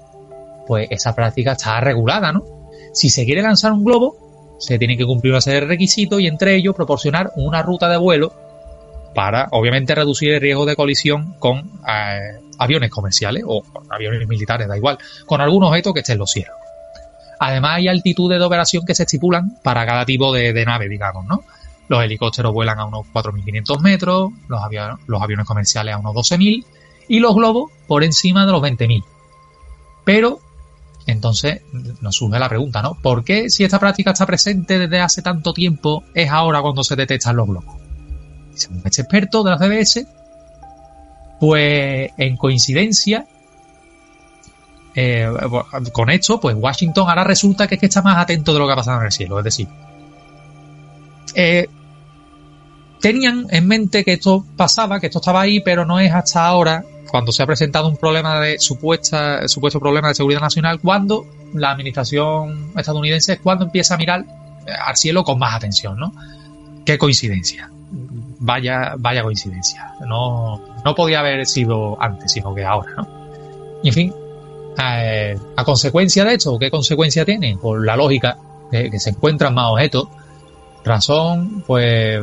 pues 0.67 0.89
esa 0.91 1.15
práctica 1.15 1.53
está 1.53 1.79
regulada, 1.81 2.33
¿no? 2.33 2.43
Si 2.95 3.11
se 3.11 3.27
quiere 3.27 3.43
lanzar 3.43 3.73
un 3.73 3.85
globo, 3.85 4.57
se 4.59 4.79
tienen 4.79 4.97
que 4.97 5.05
cumplir 5.05 5.35
una 5.35 5.43
serie 5.43 5.61
de 5.61 5.67
requisitos 5.67 6.23
y 6.23 6.27
entre 6.27 6.57
ellos 6.57 6.75
proporcionar 6.75 7.33
una 7.37 7.61
ruta 7.61 7.87
de 7.91 7.99
vuelo 7.99 8.33
para, 9.15 9.49
obviamente, 9.51 9.95
reducir 9.95 10.33
el 10.33 10.41
riesgo 10.41 10.65
de 10.67 10.77
colisión 10.77 11.35
con 11.39 11.59
eh, 11.87 12.41
aviones 12.59 12.91
comerciales 12.91 13.45
o 13.47 13.63
aviones 13.91 14.27
militares, 14.29 14.69
da 14.69 14.77
igual, 14.77 14.99
con 15.27 15.41
algún 15.41 15.65
objeto 15.65 15.93
que 15.93 16.01
esté 16.01 16.13
en 16.13 16.19
los 16.19 16.31
cielos. 16.31 16.55
Además, 17.39 17.77
hay 17.77 17.89
altitudes 17.89 18.39
de 18.39 18.45
operación 18.45 18.85
que 18.87 18.95
se 18.95 19.03
estipulan 19.03 19.59
para 19.63 19.85
cada 19.85 20.05
tipo 20.05 20.33
de, 20.33 20.65
nave, 20.65 20.89
digamos, 20.89 21.27
¿no? 21.27 21.43
Los 21.89 22.03
helicópteros 22.05 22.53
vuelan 22.53 22.79
a 22.79 22.87
unos 22.87 23.07
4.500 23.13 23.81
metros, 23.81 24.31
los, 24.49 24.61
los 25.07 25.23
aviones 25.23 25.47
comerciales 25.47 25.95
a 25.95 25.99
unos 25.99 26.15
12.000 26.15 26.65
y 27.09 27.19
los 27.19 27.35
globos 27.35 27.73
por 27.89 28.05
encima 28.05 28.47
de 28.47 28.53
los 28.53 28.63
20.000. 28.63 29.03
Pero 30.05 30.39
entonces 31.07 31.63
nos 32.01 32.15
surge 32.15 32.39
la 32.39 32.49
pregunta, 32.49 32.81
¿no? 32.81 32.95
¿Por 32.95 33.25
qué 33.25 33.51
si 33.51 33.65
esta 33.65 33.81
práctica 33.81 34.13
está 34.13 34.25
presente 34.25 34.79
desde 34.79 35.01
hace 35.01 35.21
tanto 35.21 35.53
tiempo 35.53 36.05
es 36.15 36.31
ahora 36.31 36.63
cuando 36.63 36.85
se 36.85 36.95
detectan 36.95 37.37
los 37.37 37.49
globos? 37.49 37.82
Según 38.55 38.83
este 38.85 39.03
experto 39.03 39.43
de 39.43 39.51
la 39.51 39.59
CBS, 39.59 40.07
pues 41.41 42.13
en 42.17 42.37
coincidencia 42.37 43.27
eh, 44.95 45.29
con 45.93 46.11
esto, 46.11 46.39
pues 46.41 46.55
Washington 46.57 47.09
ahora 47.09 47.25
resulta 47.25 47.67
que 47.67 47.77
es 47.77 47.81
que 47.81 47.87
está 47.87 48.03
más 48.03 48.19
atento 48.19 48.53
de 48.53 48.59
lo 48.59 48.67
que 48.67 48.73
ha 48.73 48.77
pasado 48.77 49.01
en 49.01 49.07
el 49.07 49.13
cielo. 49.13 49.39
Es 49.39 49.45
decir, 49.45 49.69
eh, 51.35 51.67
tenían 53.01 53.47
en 53.51 53.67
mente 53.67 54.05
que 54.05 54.15
esto 54.15 54.45
pasaba, 54.57 55.01
que 55.01 55.07
esto 55.07 55.19
estaba 55.19 55.41
ahí, 55.41 55.61
pero 55.61 55.85
no 55.85 55.99
es 55.99 56.13
hasta 56.13 56.47
ahora, 56.47 56.85
cuando 57.11 57.33
se 57.33 57.43
ha 57.43 57.47
presentado 57.47 57.89
un 57.89 57.97
problema 57.97 58.41
de 58.41 58.59
supuesta, 58.59 59.49
supuesto 59.49 59.81
problema 59.81 60.09
de 60.09 60.15
seguridad 60.15 60.41
nacional, 60.41 60.81
cuando 60.81 61.27
la 61.55 61.73
administración 61.73 62.73
estadounidense 62.77 63.35
es 63.35 63.41
cuando 63.41 63.65
empieza 63.65 63.95
a 63.95 63.99
mirar 63.99 64.25
al 64.87 64.97
cielo 64.97 65.25
con 65.25 65.39
más 65.39 65.55
atención, 65.55 65.99
¿no? 65.99 66.13
Qué 66.85 66.99
coincidencia 66.99 67.71
vaya, 68.43 68.95
vaya 68.99 69.23
coincidencia. 69.23 69.95
No, 70.07 70.61
no 70.85 70.95
podía 70.95 71.21
haber 71.21 71.47
sido 71.47 72.01
antes, 72.01 72.33
sino 72.33 72.55
que 72.55 72.65
ahora, 72.65 72.93
¿no? 72.97 73.09
Y 73.83 73.89
en 73.89 73.95
fin, 73.95 74.15
eh, 74.83 75.39
a 75.57 75.65
consecuencia 75.65 76.25
de 76.25 76.35
esto, 76.35 76.59
¿qué 76.59 76.71
consecuencia 76.71 77.25
tiene? 77.25 77.57
Por 77.57 77.85
la 77.85 77.97
lógica 77.97 78.37
de 78.71 78.91
que 78.91 78.99
se 78.99 79.11
encuentran 79.11 79.55
más 79.55 79.71
objetos, 79.71 80.09
razón, 80.85 81.63
pues, 81.67 82.21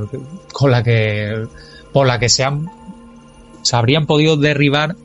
con 0.52 0.72
la 0.72 0.84
que, 0.84 1.48
por 1.94 2.06
la 2.06 2.20
que 2.20 2.30
se 2.30 2.44
han, 2.44 2.70
se 3.62 3.76
habrían 3.76 4.06
podido 4.06 4.36
derribar 4.36 4.96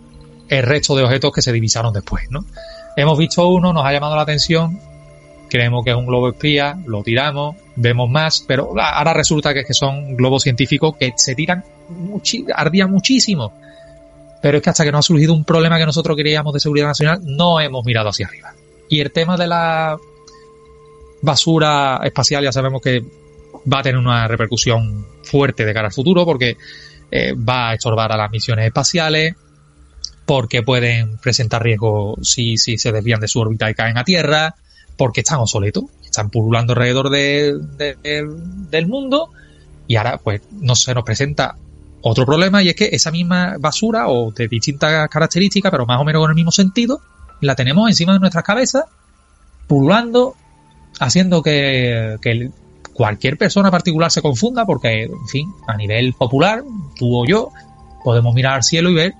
el 0.48 0.62
resto 0.62 0.96
de 0.96 1.04
objetos 1.04 1.32
que 1.32 1.42
se 1.42 1.52
divisaron 1.52 1.92
después, 1.92 2.30
¿no? 2.30 2.44
Hemos 2.96 3.18
visto 3.18 3.48
uno, 3.48 3.72
nos 3.72 3.84
ha 3.84 3.92
llamado 3.92 4.16
la 4.16 4.22
atención, 4.22 4.78
creemos 5.48 5.84
que 5.84 5.90
es 5.90 5.96
un 5.96 6.06
globo 6.06 6.28
espía, 6.28 6.78
lo 6.86 7.02
tiramos, 7.02 7.56
vemos 7.76 8.08
más, 8.08 8.44
pero 8.46 8.74
ahora 8.80 9.12
resulta 9.12 9.52
que, 9.52 9.64
son 9.72 10.16
globos 10.16 10.42
científicos 10.42 10.96
que 10.98 11.12
se 11.16 11.34
tiran, 11.34 11.64
ardían 12.54 12.90
muchísimo. 12.90 13.52
Pero 14.40 14.58
es 14.58 14.62
que 14.62 14.70
hasta 14.70 14.84
que 14.84 14.92
no 14.92 14.98
ha 14.98 15.02
surgido 15.02 15.32
un 15.32 15.44
problema 15.44 15.78
que 15.78 15.86
nosotros 15.86 16.16
queríamos 16.16 16.52
de 16.52 16.60
seguridad 16.60 16.88
nacional, 16.88 17.20
no 17.24 17.60
hemos 17.60 17.84
mirado 17.84 18.10
hacia 18.10 18.26
arriba. 18.26 18.52
Y 18.88 19.00
el 19.00 19.10
tema 19.10 19.36
de 19.36 19.46
la 19.46 19.96
basura 21.22 22.00
espacial 22.04 22.44
ya 22.44 22.52
sabemos 22.52 22.82
que 22.82 23.02
va 23.72 23.80
a 23.80 23.82
tener 23.82 23.98
una 23.98 24.28
repercusión 24.28 25.06
fuerte 25.22 25.64
de 25.64 25.72
cara 25.72 25.86
al 25.86 25.92
futuro 25.92 26.26
porque 26.26 26.58
eh, 27.10 27.32
va 27.32 27.70
a 27.70 27.74
estorbar 27.74 28.12
a 28.12 28.16
las 28.16 28.30
misiones 28.30 28.66
espaciales, 28.66 29.34
porque 30.26 30.62
pueden 30.62 31.18
presentar 31.18 31.62
riesgo 31.62 32.16
si, 32.22 32.56
si 32.56 32.76
se 32.76 32.92
desvían 32.92 33.20
de 33.20 33.28
su 33.28 33.40
órbita 33.40 33.70
y 33.70 33.74
caen 33.74 33.96
a 33.96 34.04
Tierra, 34.04 34.54
porque 34.96 35.20
están 35.20 35.40
obsoletos, 35.40 35.84
están 36.14 36.30
pululando 36.30 36.72
alrededor 36.72 37.10
de, 37.10 37.58
del 38.70 38.86
mundo 38.86 39.30
y 39.88 39.96
ahora 39.96 40.18
pues 40.18 40.42
no 40.52 40.76
se 40.76 40.94
nos 40.94 41.02
presenta 41.02 41.56
otro 42.02 42.24
problema 42.24 42.62
y 42.62 42.68
es 42.68 42.76
que 42.76 42.90
esa 42.92 43.10
misma 43.10 43.56
basura 43.58 44.08
o 44.08 44.30
de 44.30 44.46
distintas 44.46 45.08
características 45.08 45.72
pero 45.72 45.86
más 45.86 46.00
o 46.00 46.04
menos 46.04 46.20
con 46.20 46.30
el 46.30 46.36
mismo 46.36 46.52
sentido 46.52 47.00
la 47.40 47.56
tenemos 47.56 47.88
encima 47.88 48.12
de 48.12 48.20
nuestras 48.20 48.44
cabezas 48.44 48.84
pululando 49.66 50.34
haciendo 51.00 51.42
que, 51.42 52.16
que 52.22 52.50
cualquier 52.92 53.36
persona 53.36 53.70
particular 53.70 54.12
se 54.12 54.22
confunda 54.22 54.64
porque 54.64 55.04
en 55.04 55.28
fin 55.28 55.52
a 55.66 55.76
nivel 55.76 56.12
popular 56.12 56.62
tú 56.96 57.22
o 57.22 57.26
yo 57.26 57.50
podemos 58.04 58.32
mirar 58.34 58.54
al 58.54 58.62
cielo 58.62 58.90
y 58.90 58.94
ver 58.94 59.14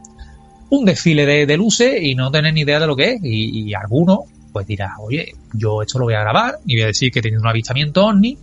un 0.70 0.84
desfile 0.84 1.47
de, 1.47 1.57
luces 1.57 2.03
y 2.03 2.14
no 2.14 2.30
tener 2.30 2.53
ni 2.55 2.62
idea 2.62 2.80
de 2.80 2.86
lo 2.86 2.97
que 2.97 3.12
es. 3.12 3.20
Y, 3.22 3.68
y 3.68 3.74
algunos 3.74 4.20
pues 4.55 4.68
dirás, 4.68 4.92
oye, 5.00 5.34
yo 5.52 5.82
esto 5.82 5.98
lo 5.98 6.05
voy 6.05 6.14
a 6.14 6.20
grabar 6.20 6.61
y 6.64 6.76
voy 6.76 6.84
a 6.84 6.86
decir 6.86 7.11
que 7.11 7.18
he 7.18 7.22
tenido 7.22 7.42
un 7.42 7.48
avistamiento 7.48 8.07
ovni 8.07 8.38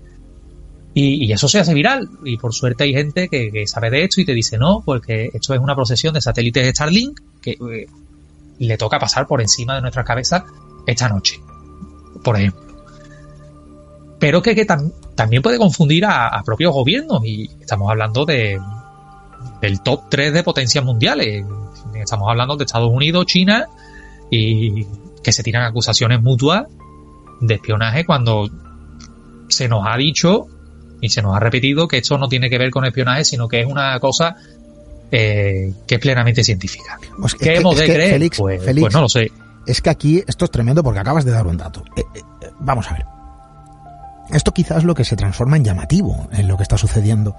y, 0.93 1.31
eso 1.31 1.47
se 1.47 1.57
hace 1.57 1.73
viral. 1.73 2.09
Y 2.25 2.35
por 2.35 2.53
suerte 2.53 2.83
hay 2.83 2.93
gente 2.93 3.29
que, 3.29 3.65
sabe 3.65 3.89
de 3.89 4.03
esto 4.03 4.19
y 4.19 4.25
te 4.25 4.33
dice, 4.33 4.57
no, 4.57 4.83
porque 4.85 5.29
esto 5.33 5.53
es 5.53 5.59
una 5.61 5.73
procesión 5.73 6.13
de 6.13 6.19
satélites 6.19 6.65
de 6.65 6.71
Starlink 6.71 7.21
que 7.41 7.51
eh, 7.51 7.87
le 8.59 8.77
toca 8.77 8.99
pasar 8.99 9.25
por 9.25 9.39
encima 9.39 9.75
de 9.75 9.81
nuestras 9.81 10.05
cabezas 10.05 10.43
esta 10.85 11.07
noche, 11.07 11.39
por 12.25 12.35
ejemplo. 12.35 12.61
Pero 14.19 14.41
que, 14.41 14.67
también 15.15 15.41
puede 15.41 15.57
confundir 15.57 16.05
a, 16.05 16.43
propios 16.45 16.73
gobiernos 16.73 17.21
y 17.25 17.49
estamos 17.61 17.89
hablando 17.89 18.25
de 18.25 18.59
del 19.61 19.81
top 19.81 20.09
3 20.09 20.33
de 20.33 20.43
potencias 20.43 20.83
mundiales. 20.83 21.45
Estamos 21.95 22.27
hablando 22.29 22.57
de 22.57 22.65
Estados 22.65 22.91
Unidos, 22.91 23.25
China 23.27 23.67
y 24.29 24.85
que 25.23 25.31
se 25.31 25.43
tiran 25.43 25.63
acusaciones 25.63 26.21
mutuas 26.21 26.65
de 27.41 27.55
espionaje 27.55 28.05
cuando 28.05 28.49
se 29.47 29.67
nos 29.67 29.85
ha 29.87 29.97
dicho 29.97 30.47
y 31.01 31.09
se 31.09 31.21
nos 31.21 31.35
ha 31.35 31.39
repetido 31.39 31.87
que 31.87 31.97
esto 31.97 32.17
no 32.17 32.27
tiene 32.27 32.49
que 32.49 32.57
ver 32.57 32.69
con 32.69 32.85
espionaje, 32.85 33.25
sino 33.25 33.47
que 33.47 33.61
es 33.61 33.65
una 33.65 33.99
cosa 33.99 34.35
eh, 35.11 35.73
que 35.87 35.95
es 35.95 36.01
plenamente 36.01 36.43
científica. 36.43 36.99
Pues 37.19 37.35
¿Qué 37.35 37.55
hemos 37.55 37.75
de 37.75 37.85
creer? 37.85 38.29
Pues, 38.37 38.61
pues, 38.63 38.93
no 38.93 39.01
lo 39.01 39.09
sé. 39.09 39.31
Es 39.65 39.81
que 39.81 39.89
aquí 39.89 40.23
esto 40.27 40.45
es 40.45 40.51
tremendo 40.51 40.83
porque 40.83 40.99
acabas 40.99 41.25
de 41.25 41.31
dar 41.31 41.45
un 41.47 41.57
dato. 41.57 41.83
Eh, 41.95 42.03
eh, 42.15 42.21
vamos 42.59 42.89
a 42.89 42.93
ver. 42.93 43.05
Esto 44.31 44.53
quizás 44.53 44.79
es 44.79 44.83
lo 44.83 44.95
que 44.95 45.03
se 45.03 45.15
transforma 45.15 45.57
en 45.57 45.65
llamativo 45.65 46.29
en 46.31 46.47
lo 46.47 46.55
que 46.55 46.63
está 46.63 46.77
sucediendo. 46.77 47.35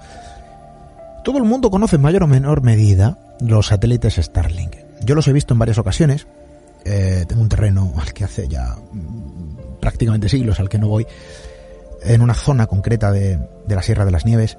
Todo 1.23 1.37
el 1.37 1.45
mundo 1.45 1.71
conoce 1.71 1.95
en 1.95 2.01
mayor 2.01 2.23
o 2.23 2.27
menor 2.27 2.61
medida 2.61 3.17
los 3.39 3.67
satélites 3.67 4.15
Starlink. 4.15 4.75
Yo 5.01 5.15
los 5.15 5.27
he 5.27 5.33
visto 5.33 5.53
en 5.53 5.59
varias 5.59 5.77
ocasiones 5.77 6.27
eh, 6.85 7.25
tengo 7.27 7.41
un 7.41 7.49
terreno 7.49 7.93
al 7.97 8.13
que 8.13 8.23
hace 8.23 8.47
ya 8.47 8.75
mm, 8.91 9.79
prácticamente 9.79 10.29
siglos 10.29 10.59
al 10.59 10.69
que 10.69 10.79
no 10.79 10.87
voy, 10.87 11.05
en 12.03 12.21
una 12.21 12.33
zona 12.33 12.67
concreta 12.67 13.11
de, 13.11 13.39
la 13.67 13.81
Sierra 13.81 14.05
de 14.05 14.11
las 14.11 14.25
Nieves. 14.25 14.57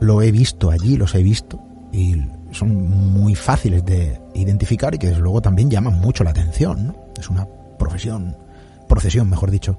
Lo 0.00 0.22
he 0.22 0.32
visto 0.32 0.70
allí, 0.70 0.96
los 0.96 1.14
he 1.14 1.22
visto 1.22 1.60
y 1.92 2.16
son 2.50 2.88
muy 3.12 3.34
fáciles 3.34 3.84
de 3.84 4.20
identificar 4.34 4.94
y 4.94 4.98
que 4.98 5.08
desde 5.08 5.20
luego 5.20 5.40
también 5.40 5.70
llaman 5.70 6.00
mucho 6.00 6.24
la 6.24 6.30
atención. 6.30 6.96
Es 7.18 7.28
una 7.28 7.46
profesión, 7.78 8.36
procesión, 8.88 9.30
mejor 9.30 9.50
dicho, 9.50 9.78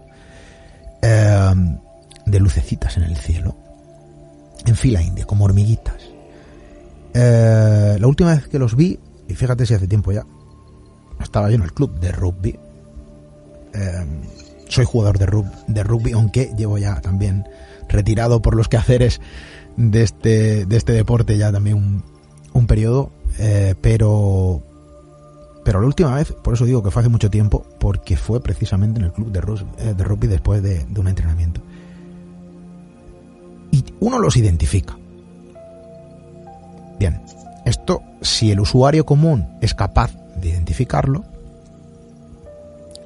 eh, 1.01 1.53
de 2.25 2.39
lucecitas 2.39 2.95
en 2.97 3.03
el 3.03 3.17
cielo, 3.17 3.57
en 4.65 4.75
fila 4.75 5.01
india, 5.01 5.25
como 5.25 5.45
hormiguitas. 5.45 6.01
Eh, 7.13 7.97
la 7.99 8.07
última 8.07 8.33
vez 8.33 8.47
que 8.47 8.59
los 8.59 8.75
vi, 8.75 8.99
y 9.27 9.33
fíjate 9.35 9.65
si 9.65 9.73
hace 9.73 9.87
tiempo 9.87 10.11
ya, 10.11 10.25
estaba 11.21 11.49
yo 11.49 11.55
en 11.55 11.63
el 11.63 11.73
club 11.73 11.99
de 11.99 12.11
rugby. 12.11 12.59
Em, 13.73 14.21
soy 14.67 14.85
jugador 14.85 15.17
de, 15.19 15.83
rugby, 15.83 16.13
aunque 16.13 16.53
llevo 16.57 16.77
ya 16.77 16.99
también 17.01 17.47
retirado 17.89 18.41
por 18.41 18.55
los 18.55 18.67
quehaceres 18.67 19.21
de 19.77 20.03
este, 20.03 20.65
de 20.65 20.77
este 20.77 20.93
deporte 20.93 21.37
ya 21.37 21.51
también 21.51 21.77
un, 21.77 22.03
un 22.53 22.67
periodo. 22.67 23.11
Eh, 23.39 23.75
pero, 23.81 24.61
pero 25.63 25.79
la 25.81 25.87
última 25.87 26.15
vez, 26.15 26.31
por 26.31 26.53
eso 26.53 26.65
digo 26.65 26.83
que 26.83 26.91
fue 26.91 27.01
hace 27.01 27.09
mucho 27.09 27.29
tiempo, 27.29 27.65
porque 27.79 28.17
fue 28.17 28.41
precisamente 28.41 28.99
en 28.99 29.05
el 29.05 29.11
club 29.11 29.31
de, 29.31 29.39
eh, 29.83 29.93
de 29.93 30.03
rugby 30.03 30.27
después 30.27 30.61
de, 30.63 30.85
de 30.85 30.99
un 30.99 31.07
entrenamiento. 31.07 31.61
Y 33.71 33.83
uno 33.99 34.19
los 34.19 34.37
identifica. 34.37 34.97
Bien, 36.99 37.21
esto, 37.65 38.01
si 38.21 38.51
el 38.51 38.59
usuario 38.59 39.05
común 39.05 39.47
es 39.61 39.73
capaz 39.73 40.11
de 40.43 40.49
identificarlo, 40.49 41.23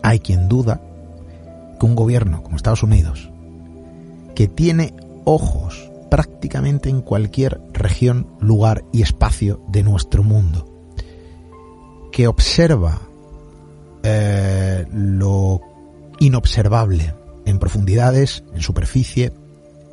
hay 0.02 0.20
quien 0.20 0.50
duda 0.50 0.82
que 1.80 1.86
un 1.86 1.96
gobierno 1.96 2.44
como 2.44 2.58
Estados 2.58 2.84
Unidos, 2.84 3.30
que 4.36 4.48
tiene 4.48 4.94
ojos 5.26 5.90
prácticamente 6.10 6.90
en 6.90 7.02
cualquier 7.02 7.62
región, 7.74 8.28
lugar 8.40 8.84
y 8.92 9.02
espacio 9.02 9.62
de 9.68 9.84
nuestro 9.84 10.24
mundo, 10.24 10.68
que 12.12 12.28
observa 12.28 13.02
eh, 14.04 14.86
lo 14.92 15.62
inobservable 16.20 17.14
en 17.46 17.60
profundidades, 17.60 18.44
en 18.54 18.62
superficie, 18.62 19.34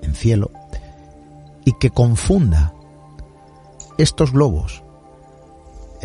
en 0.03 0.15
cielo, 0.15 0.51
y 1.65 1.73
que 1.73 1.91
confunda 1.91 2.73
estos 3.99 4.33
globos 4.33 4.84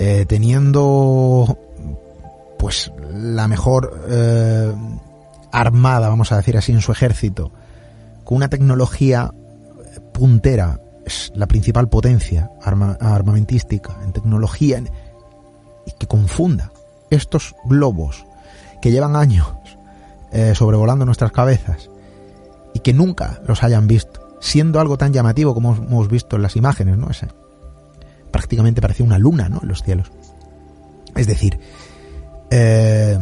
eh, 0.01 0.25
teniendo 0.25 1.57
pues 2.57 2.89
la 3.13 3.49
mejor 3.49 4.05
eh, 4.07 4.73
armada, 5.51 6.07
vamos 6.07 6.31
a 6.31 6.37
decir 6.37 6.55
así, 6.55 6.71
en 6.71 6.79
su 6.79 6.93
ejército, 6.93 7.51
con 8.23 8.37
una 8.37 8.47
tecnología 8.47 9.33
puntera, 10.13 10.79
es 11.05 11.33
la 11.35 11.47
principal 11.47 11.89
potencia 11.89 12.49
armamentística 12.61 13.97
en 14.01 14.13
tecnología, 14.13 14.81
y 15.85 15.91
que 15.91 16.07
confunda 16.07 16.71
estos 17.09 17.57
globos 17.65 18.25
que 18.81 18.91
llevan 18.91 19.17
años 19.17 19.47
eh, 20.31 20.53
sobrevolando 20.55 21.03
nuestras 21.03 21.33
cabezas 21.33 21.89
y 22.73 22.79
que 22.79 22.93
nunca 22.93 23.41
los 23.45 23.63
hayan 23.63 23.87
visto, 23.87 24.37
siendo 24.39 24.79
algo 24.79 24.97
tan 24.97 25.11
llamativo 25.11 25.53
como 25.53 25.75
hemos 25.75 26.07
visto 26.07 26.37
en 26.37 26.43
las 26.43 26.55
imágenes, 26.55 26.97
¿no? 26.97 27.09
Ese, 27.09 27.27
prácticamente 28.31 28.81
parecía 28.81 29.05
una 29.05 29.17
luna, 29.17 29.49
¿no? 29.49 29.59
En 29.61 29.67
los 29.67 29.83
cielos. 29.83 30.11
Es 31.15 31.27
decir, 31.27 31.59
eh, 32.51 33.17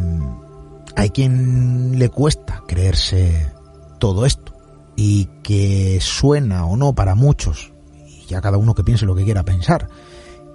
hay 0.96 1.10
quien 1.10 1.98
le 1.98 2.08
cuesta 2.08 2.62
creerse 2.66 3.50
todo 3.98 4.26
esto 4.26 4.54
y 4.96 5.26
que 5.42 5.98
suena 6.00 6.66
o 6.66 6.76
no 6.76 6.94
para 6.94 7.14
muchos, 7.14 7.72
y 8.06 8.26
ya 8.26 8.40
cada 8.40 8.58
uno 8.58 8.74
que 8.74 8.84
piense 8.84 9.06
lo 9.06 9.14
que 9.14 9.24
quiera 9.24 9.44
pensar, 9.44 9.88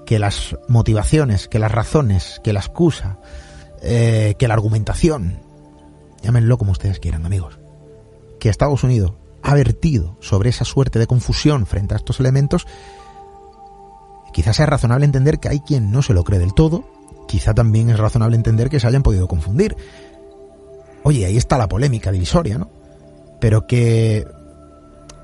que 0.06 0.20
las 0.20 0.58
motivaciones, 0.68 1.48
que 1.48 1.60
las 1.60 1.72
razones, 1.72 2.42
que 2.44 2.54
la 2.54 2.60
excusa, 2.60 3.20
eh, 3.82 4.36
que 4.38 4.48
la 4.48 4.54
argumentación, 4.54 5.40
llámenlo 6.22 6.58
como 6.58 6.72
ustedes 6.72 7.00
quieran, 7.00 7.26
amigos, 7.26 7.60
que 8.40 8.50
Estados 8.50 8.84
Unidos 8.84 9.14
ha 9.42 9.54
vertido 9.54 10.18
sobre 10.22 10.50
esa 10.50 10.66
suerte 10.66 11.00
de 11.00 11.08
confusión 11.08 11.66
frente 11.66 11.94
a 11.94 11.98
estos 11.98 12.20
elementos, 12.20 12.68
quizás 14.34 14.58
sea 14.58 14.66
razonable 14.66 15.06
entender 15.06 15.40
que 15.40 15.50
hay 15.50 15.62
quien 15.62 15.92
no 15.92 16.02
se 16.02 16.14
lo 16.14 16.24
cree 16.24 16.40
del 16.40 16.54
todo, 16.54 16.84
quizá 17.28 17.54
también 17.54 17.90
es 17.90 17.98
razonable 17.98 18.36
entender 18.36 18.70
que 18.70 18.80
se 18.80 18.88
hayan 18.88 19.04
podido 19.04 19.28
confundir. 19.28 19.78
Oye, 21.04 21.26
ahí 21.26 21.38
está 21.38 21.58
la 21.58 21.70
polémica 21.70 22.12
divisoria, 22.12 22.58
¿no? 22.58 22.70
Pero 23.40 23.68
que 23.68 24.28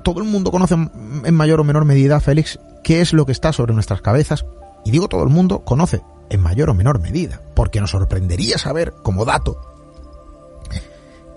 todo 0.04 0.22
el 0.22 0.28
mundo 0.28 0.52
conoce 0.52 0.76
en 0.76 1.34
mayor 1.34 1.60
o 1.60 1.64
menor 1.64 1.86
medida, 1.86 2.20
Félix, 2.20 2.60
qué 2.84 3.02
es 3.02 3.14
lo 3.14 3.26
que 3.26 3.32
está 3.32 3.52
sobre 3.52 3.74
nuestras 3.74 4.02
cabezas. 4.02 4.46
Y 4.86 4.92
digo 4.92 5.10
todo 5.10 5.24
el 5.24 5.30
mundo 5.30 5.66
conoce 5.66 6.02
en 6.30 6.42
mayor 6.42 6.70
o 6.70 6.74
menor 6.74 7.00
medida, 7.00 7.42
porque 7.56 7.82
nos 7.82 7.92
sorprendería 7.92 8.58
saber, 8.58 8.94
como 9.04 9.26
dato, 9.26 9.60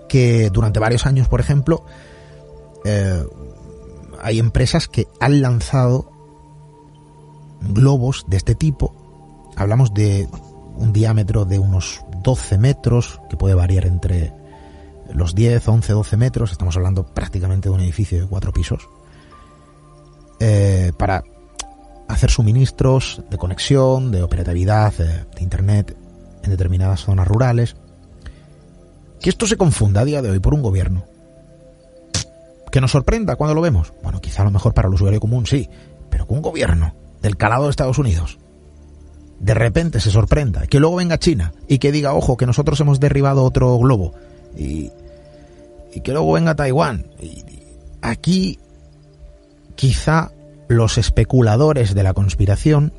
que 0.07 0.49
durante 0.51 0.79
varios 0.79 1.05
años, 1.05 1.27
por 1.27 1.39
ejemplo, 1.39 1.83
eh, 2.85 3.23
hay 4.21 4.39
empresas 4.39 4.87
que 4.87 5.07
han 5.19 5.41
lanzado 5.41 6.12
globos 7.69 8.25
de 8.27 8.37
este 8.37 8.55
tipo. 8.55 8.95
Hablamos 9.55 9.93
de 9.93 10.27
un 10.77 10.93
diámetro 10.93 11.45
de 11.45 11.59
unos 11.59 12.01
12 12.23 12.57
metros, 12.57 13.21
que 13.29 13.37
puede 13.37 13.55
variar 13.55 13.85
entre 13.85 14.33
los 15.13 15.35
10, 15.35 15.67
11, 15.67 15.93
12 15.93 16.17
metros. 16.17 16.51
Estamos 16.51 16.75
hablando 16.75 17.05
prácticamente 17.05 17.69
de 17.69 17.75
un 17.75 17.81
edificio 17.81 18.19
de 18.21 18.27
cuatro 18.27 18.51
pisos. 18.51 18.87
Eh, 20.39 20.91
para 20.97 21.23
hacer 22.07 22.29
suministros 22.29 23.21
de 23.29 23.37
conexión, 23.37 24.11
de 24.11 24.23
operatividad, 24.23 24.93
de, 24.93 25.05
de 25.05 25.41
Internet 25.41 25.95
en 26.43 26.49
determinadas 26.49 27.01
zonas 27.01 27.27
rurales. 27.27 27.75
Que 29.21 29.29
esto 29.29 29.47
se 29.47 29.55
confunda 29.55 30.01
a 30.01 30.05
día 30.05 30.21
de 30.21 30.31
hoy 30.31 30.39
por 30.39 30.53
un 30.53 30.61
gobierno 30.61 31.05
que 32.73 32.81
nos 32.81 32.89
sorprenda 32.89 33.35
cuando 33.35 33.53
lo 33.53 33.61
vemos. 33.61 33.93
Bueno, 34.01 34.19
quizá 34.19 34.41
a 34.41 34.45
lo 34.45 34.51
mejor 34.51 34.73
para 34.73 34.87
el 34.87 34.95
usuario 34.95 35.19
común 35.19 35.45
sí, 35.45 35.69
pero 36.09 36.25
que 36.25 36.33
un 36.33 36.41
gobierno 36.41 36.95
del 37.23 37.37
calado 37.37 37.63
de 37.63 37.71
Estados 37.71 37.97
Unidos 37.97 38.37
de 39.43 39.53
repente 39.53 39.99
se 39.99 40.09
sorprenda, 40.09 40.67
que 40.67 40.79
luego 40.79 40.95
venga 40.95 41.19
China 41.19 41.53
y 41.67 41.79
que 41.79 41.91
diga, 41.91 42.13
ojo, 42.13 42.37
que 42.37 42.45
nosotros 42.45 42.79
hemos 42.79 43.01
derribado 43.01 43.43
otro 43.43 43.77
globo 43.77 44.13
y, 44.55 44.89
y 45.93 45.99
que 45.99 46.13
luego 46.13 46.31
venga 46.31 46.55
Taiwán. 46.55 47.07
Aquí 48.01 48.57
quizá 49.75 50.31
los 50.69 50.97
especuladores 50.97 51.93
de 51.93 52.03
la 52.03 52.13
conspiración 52.13 52.93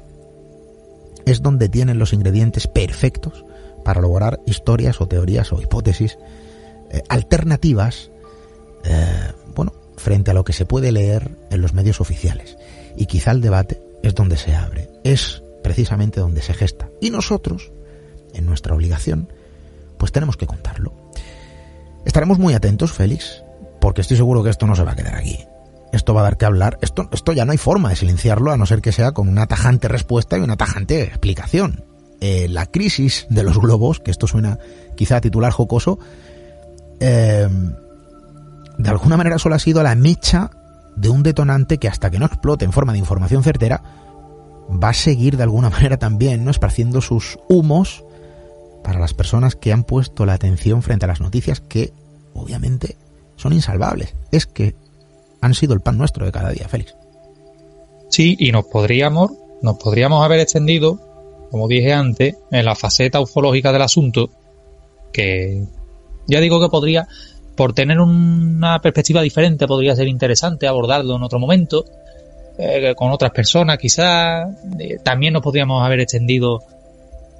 es 1.25 1.41
donde 1.41 1.70
tienen 1.70 1.99
los 1.99 2.12
ingredientes 2.12 2.66
perfectos 2.66 3.47
para 3.83 4.03
lograr 4.03 4.41
historias 4.45 5.01
o 5.01 5.09
teorías 5.09 5.51
o 5.51 5.62
hipótesis 5.62 6.18
eh, 6.91 7.03
alternativas 7.09 8.11
eh, 8.85 9.33
bueno, 9.55 9.72
frente 9.97 10.31
a 10.31 10.35
lo 10.35 10.45
que 10.45 10.53
se 10.53 10.66
puede 10.66 10.93
leer 10.93 11.31
en 11.51 11.62
los 11.62 11.72
medios 11.72 12.03
oficiales. 12.03 12.59
Y 12.97 13.07
quizá 13.07 13.31
el 13.31 13.41
debate 13.41 13.81
es 14.05 14.15
donde 14.15 14.37
se 14.37 14.55
abre, 14.55 14.91
es 15.03 15.43
precisamente 15.63 16.21
donde 16.21 16.43
se 16.43 16.55
gesta. 16.55 16.91
Y 17.01 17.11
nosotros, 17.11 17.73
en 18.35 18.45
nuestra 18.45 18.75
obligación, 18.75 19.33
pues 19.99 20.13
tenemos 20.13 20.37
que 20.37 20.47
contarlo. 20.47 20.93
Estaremos 22.05 22.39
muy 22.39 22.53
atentos, 22.53 22.93
Félix, 22.93 23.43
porque 23.81 24.03
estoy 24.03 24.17
seguro 24.17 24.43
que 24.43 24.51
esto 24.51 24.67
no 24.67 24.77
se 24.77 24.85
va 24.85 24.93
a 24.93 24.97
quedar 24.97 25.17
aquí. 25.17 25.39
Esto 25.93 26.13
va 26.13 26.21
a 26.21 26.25
dar 26.25 26.37
que 26.37 26.45
hablar. 26.45 26.79
Esto, 26.83 27.09
esto 27.13 27.33
ya 27.33 27.45
no 27.45 27.53
hay 27.53 27.59
forma 27.59 27.89
de 27.89 27.97
silenciarlo 27.97 28.51
a 28.51 28.57
no 28.57 28.67
ser 28.67 28.83
que 28.83 28.93
sea 28.93 29.13
con 29.13 29.29
una 29.29 29.47
tajante 29.47 29.89
respuesta 29.89 30.37
y 30.37 30.41
una 30.41 30.57
tajante 30.57 31.03
explicación. 31.03 31.85
Eh, 32.21 32.49
la 32.49 32.67
crisis 32.67 33.27
de 33.31 33.43
los 33.43 33.59
globos, 33.59 34.01
que 34.01 34.11
esto 34.11 34.27
suena 34.27 34.59
quizá 34.97 35.17
a 35.17 35.21
titular 35.21 35.53
jocoso, 35.53 35.99
eh, 37.01 37.49
de 38.77 38.89
alguna 38.89 39.17
manera 39.17 39.39
solo 39.39 39.55
ha 39.55 39.59
sido 39.59 39.83
la 39.83 39.95
mecha 39.95 40.51
de 40.97 41.09
un 41.09 41.22
detonante 41.22 41.78
que 41.78 41.88
hasta 41.88 42.11
que 42.11 42.18
no 42.18 42.26
explote 42.26 42.64
en 42.64 42.72
forma 42.72 42.92
de 42.92 42.99
información 42.99 43.42
certera, 43.42 43.82
va 44.70 44.90
a 44.90 44.95
seguir 44.95 45.36
de 45.36 45.42
alguna 45.42 45.70
manera 45.70 45.97
también, 45.99 46.45
¿no? 46.45 46.51
Esparciendo 46.51 47.01
sus 47.01 47.38
humos 47.49 48.05
para 48.82 49.01
las 49.01 49.14
personas 49.14 49.57
que 49.57 49.72
han 49.72 49.84
puesto 49.84 50.26
la 50.26 50.34
atención 50.34 50.82
frente 50.82 51.07
a 51.07 51.09
las 51.09 51.20
noticias 51.20 51.61
que, 51.61 51.92
obviamente, 52.34 52.97
son 53.36 53.53
insalvables. 53.53 54.14
Es 54.30 54.47
que 54.47 54.74
han 55.40 55.55
sido 55.55 55.74
el 55.74 55.80
pan 55.80 55.99
nuestro 55.99 56.26
de 56.26 56.32
cada 56.32 56.51
día, 56.51 56.68
Félix. 56.68 56.95
Sí, 58.11 58.36
y 58.38 58.53
nos 58.53 58.66
podríamos, 58.66 59.32
nos 59.62 59.76
podríamos 59.76 60.24
haber 60.24 60.40
extendido, 60.40 61.01
como 61.51 61.66
dije 61.66 61.92
antes, 61.92 62.36
en 62.51 62.64
la 62.64 62.74
faceta 62.74 63.20
ufológica 63.20 63.72
del 63.72 63.82
asunto, 63.82 64.30
que 65.12 65.64
ya 66.26 66.40
digo 66.40 66.61
que 66.61 66.68
podría 66.68 67.09
por 67.57 67.73
tener 67.73 68.01
una 68.01 68.81
perspectiva 68.81 69.23
diferente 69.23 69.67
podría 69.67 69.95
ser 69.95 70.09
interesante 70.09 70.67
abordarlo 70.67 71.17
en 71.17 71.23
otro 71.23 71.39
momento, 71.39 71.85
eh, 72.59 72.95
con 72.97 73.11
otras 73.11 73.31
personas 73.31 73.79
quizás. 73.79 74.49
Eh, 74.79 74.99
también 75.03 75.33
nos 75.33 75.43
podríamos 75.43 75.85
haber 75.85 76.01
extendido 76.01 76.63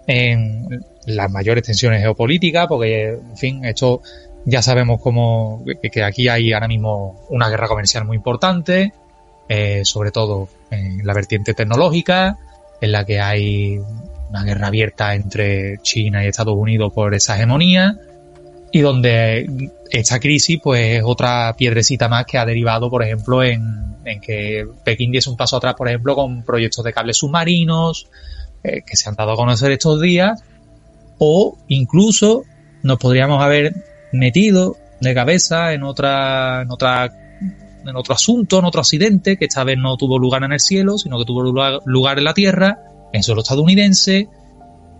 en 0.07 0.85
las 1.07 1.31
mayores 1.31 1.65
tensiones 1.65 2.01
geopolíticas, 2.01 2.67
porque, 2.69 3.11
en 3.11 3.37
fin, 3.37 3.65
esto 3.65 4.03
ya 4.45 4.63
sabemos 4.63 5.01
cómo, 5.01 5.65
que, 5.83 6.03
aquí 6.03 6.29
hay 6.29 6.53
ahora 6.53 6.69
mismo 6.69 7.27
una 7.31 7.49
guerra 7.49 7.69
comercial 7.69 8.05
muy 8.05 8.17
importante, 8.17 8.93
eh, 9.49 9.83
sobre 9.85 10.11
todo 10.11 10.49
en 10.71 11.07
la 11.07 11.15
vertiente 11.15 11.55
tecnológica, 11.55 12.39
en 12.81 12.93
la 12.93 13.05
que 13.05 13.21
hay 13.21 13.79
una 14.29 14.45
guerra 14.45 14.69
abierta 14.69 15.15
entre 15.15 15.79
China 15.83 16.25
y 16.25 16.29
Estados 16.29 16.57
Unidos 16.57 16.93
por 16.93 17.15
esa 17.15 17.37
hegemonía 17.37 17.97
y 18.75 18.81
donde 18.81 19.71
esta 19.89 20.19
crisis 20.19 20.59
pues 20.61 20.97
es 20.97 21.03
otra 21.07 21.55
piedrecita 21.57 22.09
más 22.09 22.27
que 22.27 22.39
ha 22.39 22.45
derivado, 22.45 22.91
por 22.91 23.05
ejemplo, 23.05 23.41
en, 23.45 23.95
que 24.21 24.67
Pekín 24.85 25.13
diese 25.13 25.31
un 25.31 25.37
paso 25.37 25.59
atrás, 25.59 25.77
por 25.77 25.87
ejemplo, 25.87 26.17
con 26.17 26.43
proyectos 26.43 26.85
de 26.85 26.93
cables 26.93 27.19
submarinos 27.19 28.09
eh, 28.65 28.83
que 28.85 28.97
se 28.97 29.09
han 29.09 29.15
dado 29.15 29.31
a 29.31 29.37
conocer 29.37 29.71
estos 29.71 30.01
días, 30.01 30.43
o 31.19 31.57
incluso 31.69 32.43
nos 32.83 32.99
podríamos 32.99 33.41
haber 33.41 33.75
metido 34.13 34.77
de 35.01 35.15
cabeza 35.15 35.73
en 35.73 35.85
otra, 35.85 36.63
en 36.63 36.73
otra, 36.73 37.13
en 37.87 37.95
otro 37.95 38.13
asunto, 38.13 38.59
en 38.59 38.65
otro 38.65 38.81
accidente 38.81 39.37
que 39.37 39.45
esta 39.45 39.63
vez 39.63 39.79
no 39.79 39.97
tuvo 39.97 40.19
lugar 40.19 40.43
en 40.43 40.53
el 40.53 40.59
cielo, 40.59 40.99
sino 40.99 41.17
que 41.17 41.25
tuvo 41.25 41.45
lugar 41.45 42.19
en 42.19 42.25
la 42.25 42.35
tierra, 42.35 42.81
en 43.13 43.23
suelo 43.23 43.43
estadounidense, 43.43 44.29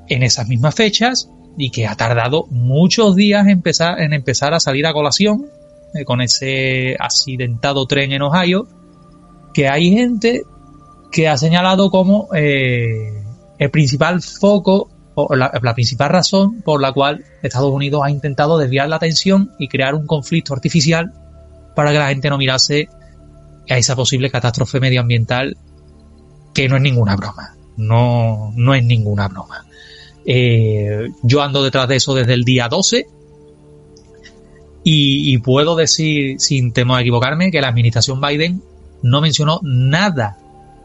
en 0.09 0.23
esas 0.23 0.47
mismas 0.47 0.77
fechas, 0.77 1.29
y 1.57 1.71
que 1.71 1.87
ha 1.87 1.95
tardado 1.95 2.47
muchos 2.51 3.17
días 3.17 3.47
en 3.47 4.13
empezar, 4.13 4.55
a 4.55 4.61
salir 4.61 4.87
a 4.87 4.93
colación 4.93 5.47
eh, 5.95 6.05
con 6.05 6.21
ese 6.21 6.97
accidentado 6.99 7.87
tren 7.87 8.13
en 8.13 8.23
Ohio, 8.23 8.67
que 9.53 9.69
hay 9.69 9.93
gente 9.93 10.43
que 11.13 11.29
ha 11.29 11.37
señalado 11.37 11.91
como 11.91 12.29
eh, 12.35 13.23
el 13.59 13.71
principal 13.71 14.21
foco 14.21 14.91
o 15.15 15.37
la, 15.37 15.75
principal 15.75 16.11
razón 16.11 16.63
por 16.63 16.81
la 16.83 16.93
cual 16.93 17.25
Estados 17.43 17.71
Unidos 17.71 18.03
ha 18.05 18.11
intentado 18.11 18.59
desviar 18.59 18.89
la 18.89 18.97
atención 18.97 19.53
y 19.59 19.69
crear 19.69 19.95
un 19.95 20.07
conflicto 20.07 20.55
artificial 20.55 21.13
para 21.77 21.93
que 21.93 21.99
la 21.99 22.09
gente 22.09 22.31
no 22.31 22.39
mirase 22.39 22.89
a 23.71 23.79
esa 23.79 23.95
posible 23.95 24.31
catástrofe 24.31 24.81
medioambiental 24.81 25.57
que 26.53 26.69
no 26.69 26.77
es 26.77 26.83
ninguna 26.83 27.17
broma. 27.17 27.55
No, 27.77 28.53
no 28.57 28.75
es 28.75 28.85
ninguna 28.85 29.29
broma. 29.29 29.65
Eh, 30.27 31.11
yo 31.23 31.43
ando 31.43 31.63
detrás 31.63 31.89
de 31.89 31.97
eso 31.97 32.15
desde 32.15 32.35
el 32.35 32.45
día 32.45 32.69
12 32.69 33.07
y, 34.87 35.39
puedo 35.39 35.77
decir, 35.77 36.39
sin 36.39 36.73
temor 36.73 36.99
a 36.99 37.01
equivocarme, 37.01 37.51
que 37.51 37.63
la 37.63 37.69
administración 37.69 38.21
Biden 38.21 38.63
no 39.03 39.23
mencionó 39.23 39.61
nada, 39.63 40.39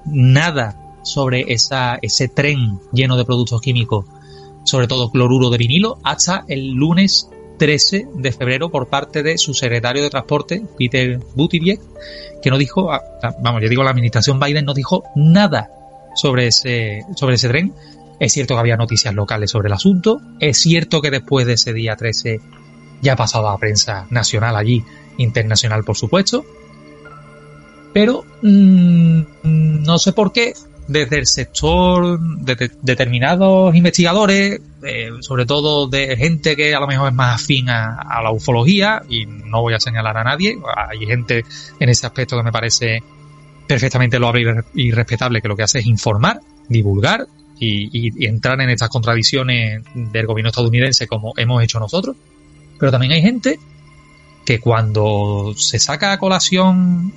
nada 0.05 0.77
sobre 1.03 1.51
esa, 1.51 1.99
ese 2.01 2.29
tren 2.29 2.79
lleno 2.93 3.17
de 3.17 3.25
productos 3.25 3.59
químicos, 3.61 4.05
sobre 4.63 4.87
todo 4.87 5.11
cloruro 5.11 5.49
de 5.49 5.57
vinilo, 5.57 5.99
hasta 6.03 6.45
el 6.47 6.71
lunes 6.71 7.29
13 7.57 8.07
de 8.15 8.31
febrero 8.31 8.69
por 8.69 8.87
parte 8.87 9.21
de 9.21 9.37
su 9.37 9.53
secretario 9.53 10.01
de 10.01 10.09
Transporte, 10.09 10.63
Peter 10.77 11.19
Buttigieg, 11.35 11.79
que 12.41 12.49
no 12.49 12.57
dijo, 12.57 12.91
ah, 12.91 13.01
ah, 13.21 13.35
vamos, 13.41 13.61
yo 13.61 13.69
digo, 13.69 13.83
la 13.83 13.91
administración 13.91 14.39
Biden 14.39 14.65
no 14.65 14.73
dijo 14.73 15.03
nada 15.15 15.69
sobre 16.15 16.47
ese, 16.47 17.05
sobre 17.15 17.35
ese 17.35 17.49
tren. 17.49 17.73
Es 18.19 18.33
cierto 18.33 18.53
que 18.53 18.59
había 18.59 18.75
noticias 18.75 19.13
locales 19.13 19.51
sobre 19.51 19.67
el 19.67 19.73
asunto. 19.73 20.21
Es 20.39 20.57
cierto 20.57 21.01
que 21.01 21.11
después 21.11 21.47
de 21.47 21.53
ese 21.53 21.73
día 21.73 21.95
13 21.95 22.41
ya 23.01 23.13
ha 23.13 23.15
pasado 23.15 23.47
a 23.49 23.57
prensa 23.57 24.07
nacional 24.09 24.55
allí, 24.55 24.83
internacional 25.17 25.83
por 25.83 25.95
supuesto. 25.95 26.45
Pero 27.93 28.25
mmm, 28.41 29.21
no 29.43 29.97
sé 29.97 30.13
por 30.13 30.31
qué 30.31 30.53
desde 30.89 31.19
el 31.19 31.27
sector 31.27 32.19
de, 32.19 32.71
determinados 32.81 33.75
investigadores, 33.75 34.59
eh, 34.81 35.11
sobre 35.21 35.45
todo 35.45 35.87
de 35.87 36.17
gente 36.17 36.55
que 36.55 36.73
a 36.73 36.79
lo 36.79 36.87
mejor 36.87 37.09
es 37.09 37.13
más 37.13 37.43
afín 37.43 37.69
a, 37.69 38.21
la 38.23 38.31
ufología, 38.31 39.03
y 39.07 39.27
no 39.27 39.61
voy 39.61 39.75
a 39.75 39.79
señalar 39.79 40.17
a 40.17 40.23
nadie, 40.23 40.57
hay 40.75 41.05
gente 41.05 41.45
en 41.79 41.89
ese 41.89 42.07
aspecto 42.07 42.35
que 42.37 42.43
me 42.43 42.51
parece 42.51 43.03
perfectamente 43.67 44.17
loable 44.17 44.63
y 44.73 44.91
respetable, 44.91 45.43
que 45.43 45.47
lo 45.47 45.55
que 45.55 45.61
hace 45.61 45.77
es 45.77 45.85
informar, 45.85 46.41
divulgar 46.67 47.27
y, 47.59 47.89
y 48.21 48.25
entrar 48.25 48.59
en 48.61 48.69
estas 48.69 48.89
contradicciones 48.89 49.83
del 49.93 50.25
gobierno 50.25 50.49
estadounidense 50.49 51.07
como 51.07 51.33
hemos 51.37 51.63
hecho 51.63 51.79
nosotros. 51.79 52.15
Pero 52.79 52.91
también 52.91 53.11
hay 53.11 53.21
gente 53.21 53.59
que 54.45 54.59
cuando 54.59 55.53
se 55.55 55.79
saca 55.79 56.11
a 56.11 56.17
colación 56.17 57.13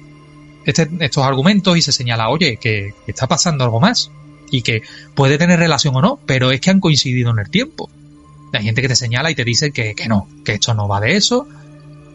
este, 0.65 0.89
estos 1.01 1.25
argumentos 1.25 1.77
y 1.77 1.83
se 1.83 1.93
señala, 1.93 2.29
oye, 2.29 2.57
que, 2.57 2.95
está 3.07 3.27
pasando 3.27 3.65
algo 3.65 3.81
más 3.81 4.11
y 4.51 4.63
que 4.63 4.83
puede 5.15 5.39
tener 5.39 5.59
relación 5.59 5.97
o 5.97 6.03
no, 6.03 6.21
pero 6.27 6.51
es 6.51 6.61
que 6.61 6.71
han 6.71 6.81
coincidido 6.81 7.31
en 7.31 7.39
el 7.39 7.51
tiempo. 7.51 7.91
Hay 8.53 8.65
gente 8.65 8.83
que 8.83 8.89
te 8.89 8.97
señala 8.97 9.31
y 9.31 9.35
te 9.35 9.45
dice 9.45 9.73
que, 9.73 9.95
que 9.95 10.09
no, 10.09 10.29
que 10.45 10.53
esto 10.53 10.75
no 10.75 10.87
va 10.87 11.01
de 11.01 11.17
eso, 11.17 11.49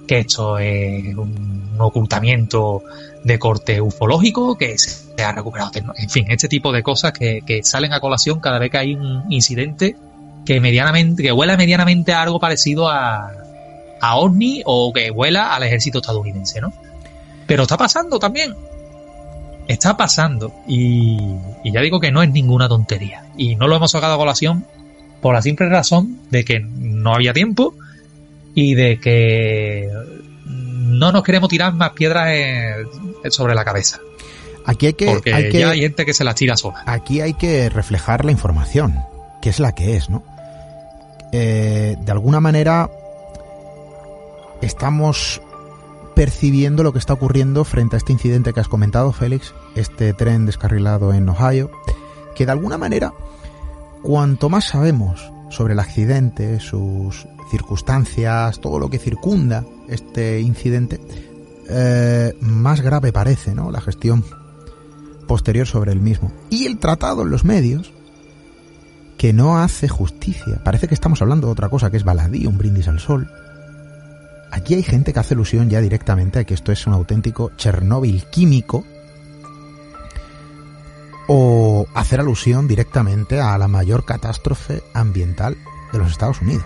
que 0.07 0.19
esto 0.19 0.59
es 0.59 1.15
un 1.15 1.75
ocultamiento 1.79 2.83
de 3.23 3.39
corte 3.39 3.81
ufológico, 3.81 4.57
que 4.57 4.73
ha 5.23 5.31
recuperado, 5.31 5.71
en 5.95 6.09
fin, 6.09 6.25
este 6.29 6.47
tipo 6.47 6.71
de 6.71 6.83
cosas 6.83 7.11
que, 7.11 7.41
que, 7.45 7.63
salen 7.63 7.93
a 7.93 7.99
colación 7.99 8.39
cada 8.39 8.59
vez 8.59 8.71
que 8.71 8.77
hay 8.77 8.95
un 8.95 9.25
incidente 9.29 9.95
que 10.45 10.59
medianamente, 10.59 11.23
que 11.23 11.31
huela 11.31 11.57
medianamente 11.57 12.13
a 12.13 12.21
algo 12.21 12.39
parecido 12.39 12.89
a, 12.89 13.31
a 13.99 14.15
OVNI 14.17 14.63
o 14.65 14.93
que 14.93 15.11
huela 15.11 15.55
al 15.55 15.63
ejército 15.63 15.99
estadounidense, 15.99 16.61
¿no? 16.61 16.73
Pero 17.45 17.63
está 17.63 17.77
pasando 17.77 18.19
también. 18.19 18.53
Está 19.67 19.97
pasando. 19.97 20.53
Y, 20.67 21.17
ya 21.65 21.81
digo 21.81 21.99
que 21.99 22.11
no 22.11 22.21
es 22.21 22.29
ninguna 22.29 22.69
tontería. 22.69 23.25
Y 23.37 23.55
no 23.55 23.67
lo 23.67 23.75
hemos 23.75 23.91
sacado 23.91 24.13
a 24.13 24.17
colación 24.17 24.65
por 25.21 25.33
la 25.33 25.41
simple 25.41 25.67
razón 25.69 26.19
de 26.29 26.45
que 26.45 26.59
no 26.59 27.13
había 27.13 27.33
tiempo 27.33 27.73
y 28.53 28.75
de 28.75 28.99
que 28.99 29.89
no 30.45 31.11
nos 31.11 31.23
queremos 31.23 31.49
tirar 31.49 31.73
más 31.73 31.91
piedras 31.91 32.29
sobre 33.29 33.55
la 33.55 33.65
cabeza. 33.65 33.99
Aquí 34.67 34.87
hay 34.87 34.93
que, 34.93 35.05
Porque 35.05 35.33
hay 35.33 35.49
ya 35.49 35.69
hay 35.69 35.79
gente 35.79 36.05
que 36.05 36.13
se 36.13 36.25
las 36.25 36.35
tira 36.35 36.57
sola. 36.57 36.83
Aquí 36.85 37.21
hay 37.21 37.33
que 37.33 37.69
reflejar 37.69 38.25
la 38.25 38.33
información, 38.33 38.99
que 39.41 39.49
es 39.49 39.61
la 39.61 39.71
que 39.71 39.95
es, 39.95 40.09
¿no? 40.09 40.23
Eh, 41.31 41.95
de 41.97 42.11
alguna 42.11 42.41
manera 42.41 42.89
estamos 44.61 45.41
percibiendo 46.15 46.83
lo 46.83 46.91
que 46.91 46.99
está 46.99 47.13
ocurriendo 47.13 47.63
frente 47.63 47.95
a 47.95 47.97
este 47.97 48.11
incidente 48.11 48.51
que 48.51 48.59
has 48.59 48.67
comentado, 48.67 49.13
Félix, 49.13 49.53
este 49.75 50.13
tren 50.13 50.45
descarrilado 50.45 51.13
en 51.13 51.29
Ohio, 51.29 51.71
que 52.35 52.45
de 52.45 52.51
alguna 52.51 52.77
manera, 52.77 53.13
cuanto 54.01 54.49
más 54.49 54.65
sabemos 54.65 55.31
sobre 55.49 55.73
el 55.73 55.79
accidente, 55.79 56.59
sus 56.59 57.25
circunstancias, 57.49 58.59
todo 58.59 58.79
lo 58.79 58.89
que 58.89 58.99
circunda 58.99 59.63
este 59.87 60.41
incidente, 60.41 60.99
eh, 61.69 62.33
más 62.41 62.81
grave 62.81 63.13
parece 63.13 63.55
¿no? 63.55 63.71
la 63.71 63.79
gestión 63.79 64.25
posterior 65.27 65.67
sobre 65.67 65.91
el 65.91 65.99
mismo. 65.99 66.31
Y 66.49 66.65
el 66.65 66.79
tratado 66.79 67.21
en 67.21 67.29
los 67.29 67.45
medios, 67.45 67.91
que 69.17 69.33
no 69.33 69.59
hace 69.59 69.87
justicia. 69.87 70.61
Parece 70.63 70.87
que 70.87 70.93
estamos 70.93 71.21
hablando 71.21 71.47
de 71.47 71.53
otra 71.53 71.69
cosa, 71.69 71.91
que 71.91 71.97
es 71.97 72.03
baladí, 72.03 72.47
un 72.47 72.57
brindis 72.57 72.87
al 72.87 72.99
sol 72.99 73.29
Aquí 74.51 74.75
hay 74.75 74.83
gente 74.83 75.13
que 75.13 75.19
hace 75.19 75.33
alusión 75.33 75.69
ya 75.69 75.81
directamente 75.81 76.39
a 76.39 76.43
que 76.43 76.53
esto 76.53 76.71
es 76.71 76.87
un 76.87 76.93
auténtico 76.93 77.51
Chernóbil 77.57 78.25
químico 78.31 78.85
o 81.27 81.85
hacer 81.93 82.21
alusión 82.21 82.67
directamente 82.67 83.41
a 83.41 83.57
la 83.57 83.67
mayor 83.67 84.05
catástrofe 84.05 84.81
ambiental 84.93 85.57
de 85.91 85.99
los 85.99 86.11
Estados 86.11 86.41
Unidos. 86.41 86.65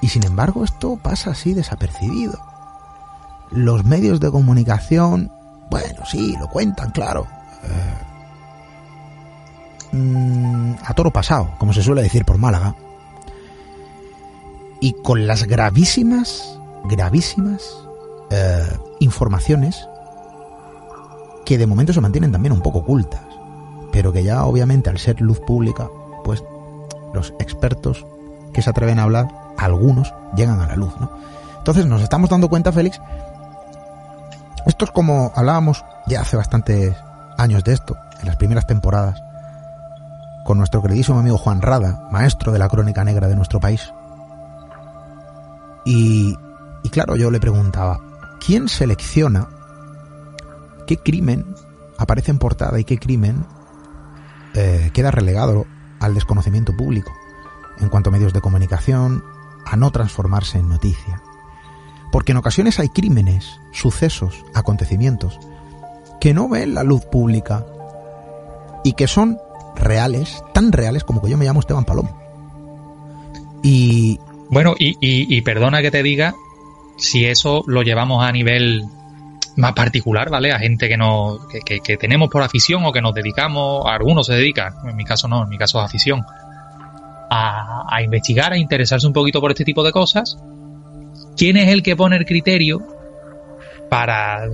Y 0.00 0.08
sin 0.08 0.24
embargo 0.24 0.64
esto 0.64 0.96
pasa 1.02 1.32
así 1.32 1.54
desapercibido. 1.54 2.38
Los 3.50 3.84
medios 3.84 4.20
de 4.20 4.30
comunicación, 4.30 5.32
bueno, 5.70 6.04
sí, 6.06 6.36
lo 6.38 6.48
cuentan, 6.48 6.90
claro. 6.90 7.26
Eh, 9.92 9.96
mm, 9.96 10.74
a 10.84 10.94
toro 10.94 11.10
pasado, 11.10 11.54
como 11.58 11.72
se 11.72 11.82
suele 11.82 12.02
decir 12.02 12.24
por 12.24 12.38
Málaga 12.38 12.74
y 14.80 14.92
con 15.02 15.26
las 15.26 15.44
gravísimas, 15.44 16.58
gravísimas 16.84 17.74
eh, 18.30 18.66
informaciones 19.00 19.88
que 21.44 21.58
de 21.58 21.66
momento 21.66 21.92
se 21.92 22.00
mantienen 22.00 22.32
también 22.32 22.52
un 22.52 22.60
poco 22.60 22.80
ocultas, 22.80 23.22
pero 23.92 24.12
que 24.12 24.22
ya 24.22 24.44
obviamente 24.44 24.90
al 24.90 24.98
ser 24.98 25.20
luz 25.20 25.40
pública, 25.40 25.88
pues 26.24 26.42
los 27.12 27.34
expertos 27.38 28.04
que 28.52 28.62
se 28.62 28.70
atreven 28.70 28.98
a 28.98 29.04
hablar, 29.04 29.28
algunos 29.56 30.12
llegan 30.36 30.60
a 30.60 30.66
la 30.66 30.76
luz, 30.76 30.92
¿no? 31.00 31.10
Entonces 31.58 31.86
nos 31.86 32.02
estamos 32.02 32.28
dando 32.28 32.48
cuenta, 32.48 32.72
Félix, 32.72 33.00
esto 34.66 34.84
es 34.84 34.90
como 34.90 35.32
hablábamos 35.34 35.84
ya 36.06 36.20
hace 36.20 36.36
bastantes 36.36 36.96
años 37.38 37.64
de 37.64 37.72
esto, 37.72 37.96
en 38.20 38.26
las 38.26 38.36
primeras 38.36 38.66
temporadas, 38.66 39.22
con 40.44 40.58
nuestro 40.58 40.82
queridísimo 40.82 41.18
amigo 41.18 41.38
Juan 41.38 41.62
Rada, 41.62 42.06
maestro 42.10 42.52
de 42.52 42.58
la 42.58 42.68
crónica 42.68 43.04
negra 43.04 43.28
de 43.28 43.36
nuestro 43.36 43.60
país, 43.60 43.92
y, 45.84 46.36
claro, 46.90 47.16
yo 47.16 47.30
le 47.30 47.40
preguntaba, 47.40 48.00
¿quién 48.44 48.68
selecciona 48.68 49.48
qué 50.86 50.96
crimen 50.96 51.54
aparece 51.98 52.30
en 52.30 52.38
portada 52.38 52.78
y 52.80 52.84
qué 52.84 52.98
crimen 52.98 53.44
eh, 54.54 54.90
queda 54.94 55.10
relegado 55.10 55.66
al 56.00 56.14
desconocimiento 56.14 56.74
público 56.76 57.12
en 57.78 57.88
cuanto 57.88 58.10
a 58.10 58.12
medios 58.12 58.32
de 58.32 58.40
comunicación, 58.40 59.24
a 59.66 59.76
no 59.76 59.90
transformarse 59.90 60.58
en 60.58 60.68
noticia? 60.68 61.22
Porque 62.14 62.30
en 62.30 62.38
ocasiones 62.38 62.78
hay 62.78 62.90
crímenes, 62.90 63.58
sucesos, 63.72 64.44
acontecimientos 64.54 65.40
que 66.20 66.32
no 66.32 66.48
ven 66.48 66.72
la 66.72 66.84
luz 66.84 67.04
pública 67.06 67.66
y 68.84 68.92
que 68.92 69.08
son 69.08 69.36
reales, 69.74 70.40
tan 70.52 70.70
reales 70.70 71.02
como 71.02 71.20
que 71.20 71.28
yo 71.28 71.36
me 71.36 71.44
llamo 71.44 71.58
Esteban 71.58 71.84
Palomo. 71.84 72.16
Y, 73.64 74.20
bueno, 74.48 74.76
y, 74.78 75.40
perdona 75.40 75.82
que 75.82 75.90
te 75.90 76.04
diga 76.04 76.36
si 76.98 77.24
eso 77.24 77.64
lo 77.66 77.82
llevamos 77.82 78.22
a 78.22 78.30
nivel 78.30 78.84
más 79.56 79.72
particular, 79.72 80.30
¿vale? 80.30 80.52
A 80.52 80.60
gente 80.60 80.88
que, 80.88 80.96
no, 80.96 81.40
que, 81.66 81.96
tenemos 81.96 82.28
por 82.28 82.44
afición 82.44 82.84
o 82.84 82.92
que 82.92 83.02
nos 83.02 83.12
dedicamos, 83.12 83.86
algunos 83.88 84.28
se 84.28 84.34
dedican, 84.34 84.72
en 84.88 84.94
mi 84.94 85.04
caso 85.04 85.26
no, 85.26 85.42
en 85.42 85.48
mi 85.48 85.58
caso 85.58 85.80
es 85.80 85.86
afición, 85.86 86.24
a, 87.28 88.00
investigar, 88.04 88.52
a 88.52 88.56
interesarse 88.56 89.04
un 89.04 89.12
poquito 89.12 89.40
por 89.40 89.50
este 89.50 89.64
tipo 89.64 89.82
de 89.82 89.90
cosas. 89.90 90.38
¿Quién 91.36 91.56
es 91.56 91.68
el 91.68 91.82
que 91.82 91.96
pone 91.96 92.16
el 92.16 92.24
criterio 92.24 92.82
para 93.90 94.48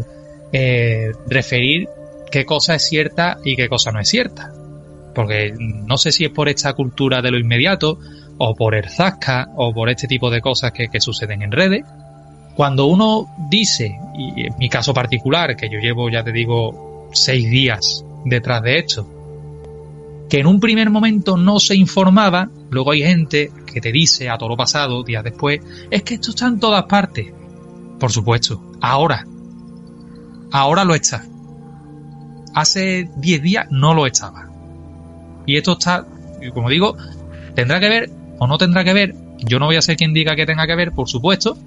eh, 0.53 1.12
referir 1.26 1.89
qué 2.31 2.45
cosa 2.45 2.74
es 2.74 2.85
cierta 2.85 3.39
y 3.45 3.57
qué 3.57 3.68
cosa 3.68 3.93
no 3.93 4.01
es 4.01 4.09
cierta? 4.09 4.53
Porque 5.14 5.53
no 5.59 5.97
sé 5.99 6.12
si 6.12 6.24
es 6.24 6.31
por 6.31 6.49
esta 6.49 6.72
cultura 6.72 7.20
de 7.20 7.31
lo 7.31 7.39
inmediato, 7.39 7.99
o 8.43 8.55
por 8.55 8.74
el 8.74 8.89
zasca 8.89 9.51
o 9.55 9.70
por 9.74 9.91
este 9.91 10.09
tipo 10.09 10.31
de 10.31 10.41
cosas 10.41 10.72
que, 10.72 10.89
suceden 10.99 11.43
en 11.43 11.53
redes. 11.53 11.85
Cuando 12.57 12.87
uno 12.87 13.26
dice, 13.51 13.99
y 14.16 14.47
en 14.47 14.57
mi 14.59 14.70
caso 14.70 14.95
particular, 14.95 15.55
que 15.57 15.68
yo 15.68 15.78
llevo, 15.78 16.09
ya 16.09 16.24
te 16.24 16.33
digo, 16.33 17.11
seis 17.12 17.51
días 17.51 18.03
detrás 18.24 18.62
de 18.62 18.78
esto, 18.78 19.07
que 20.31 20.39
en 20.39 20.47
un 20.47 20.61
primer 20.61 20.91
momento 20.91 21.37
no 21.37 21.59
se 21.59 21.74
informaba, 21.74 22.49
luego 22.70 22.93
hay 22.93 23.03
gente 23.03 23.51
que 23.66 23.81
te 23.81 23.91
dice 23.91 24.31
a 24.31 24.39
todo 24.39 24.51
lo 24.51 24.57
pasado, 24.57 25.03
días 25.03 25.24
después, 25.24 25.61
es 25.91 26.05
que 26.05 26.14
esto 26.14 26.31
está 26.31 26.47
en 26.47 26.61
todas 26.61 26.85
partes. 26.85 27.33
Por 27.99 28.12
supuesto, 28.12 28.72
ahora. 28.81 29.26
Ahora 30.53 30.85
lo 30.85 30.95
está. 30.95 31.24
Hace 32.55 33.11
diez 33.16 33.43
días 33.43 33.66
no 33.70 33.93
lo 33.93 34.07
estaba. 34.07 34.49
Y 35.47 35.57
esto 35.57 35.72
está, 35.72 36.07
como 36.55 36.70
digo, 36.70 36.97
tendrá 37.57 37.81
que 37.81 37.89
ver 37.89 38.11
o 38.39 38.47
no 38.47 38.57
tendrá 38.57 38.85
que 38.85 38.95
ver. 38.95 39.14
Yo 39.39 39.59
no 39.59 39.66
voy 39.66 39.76
a 39.76 39.83
ser 39.83 39.97
quien 39.97 40.12
diga 40.12 40.37
que 40.37 40.47
tenga 40.47 40.64
que 40.64 40.76
ver, 40.76 40.93
por 40.93 41.09
supuesto. 41.09 41.59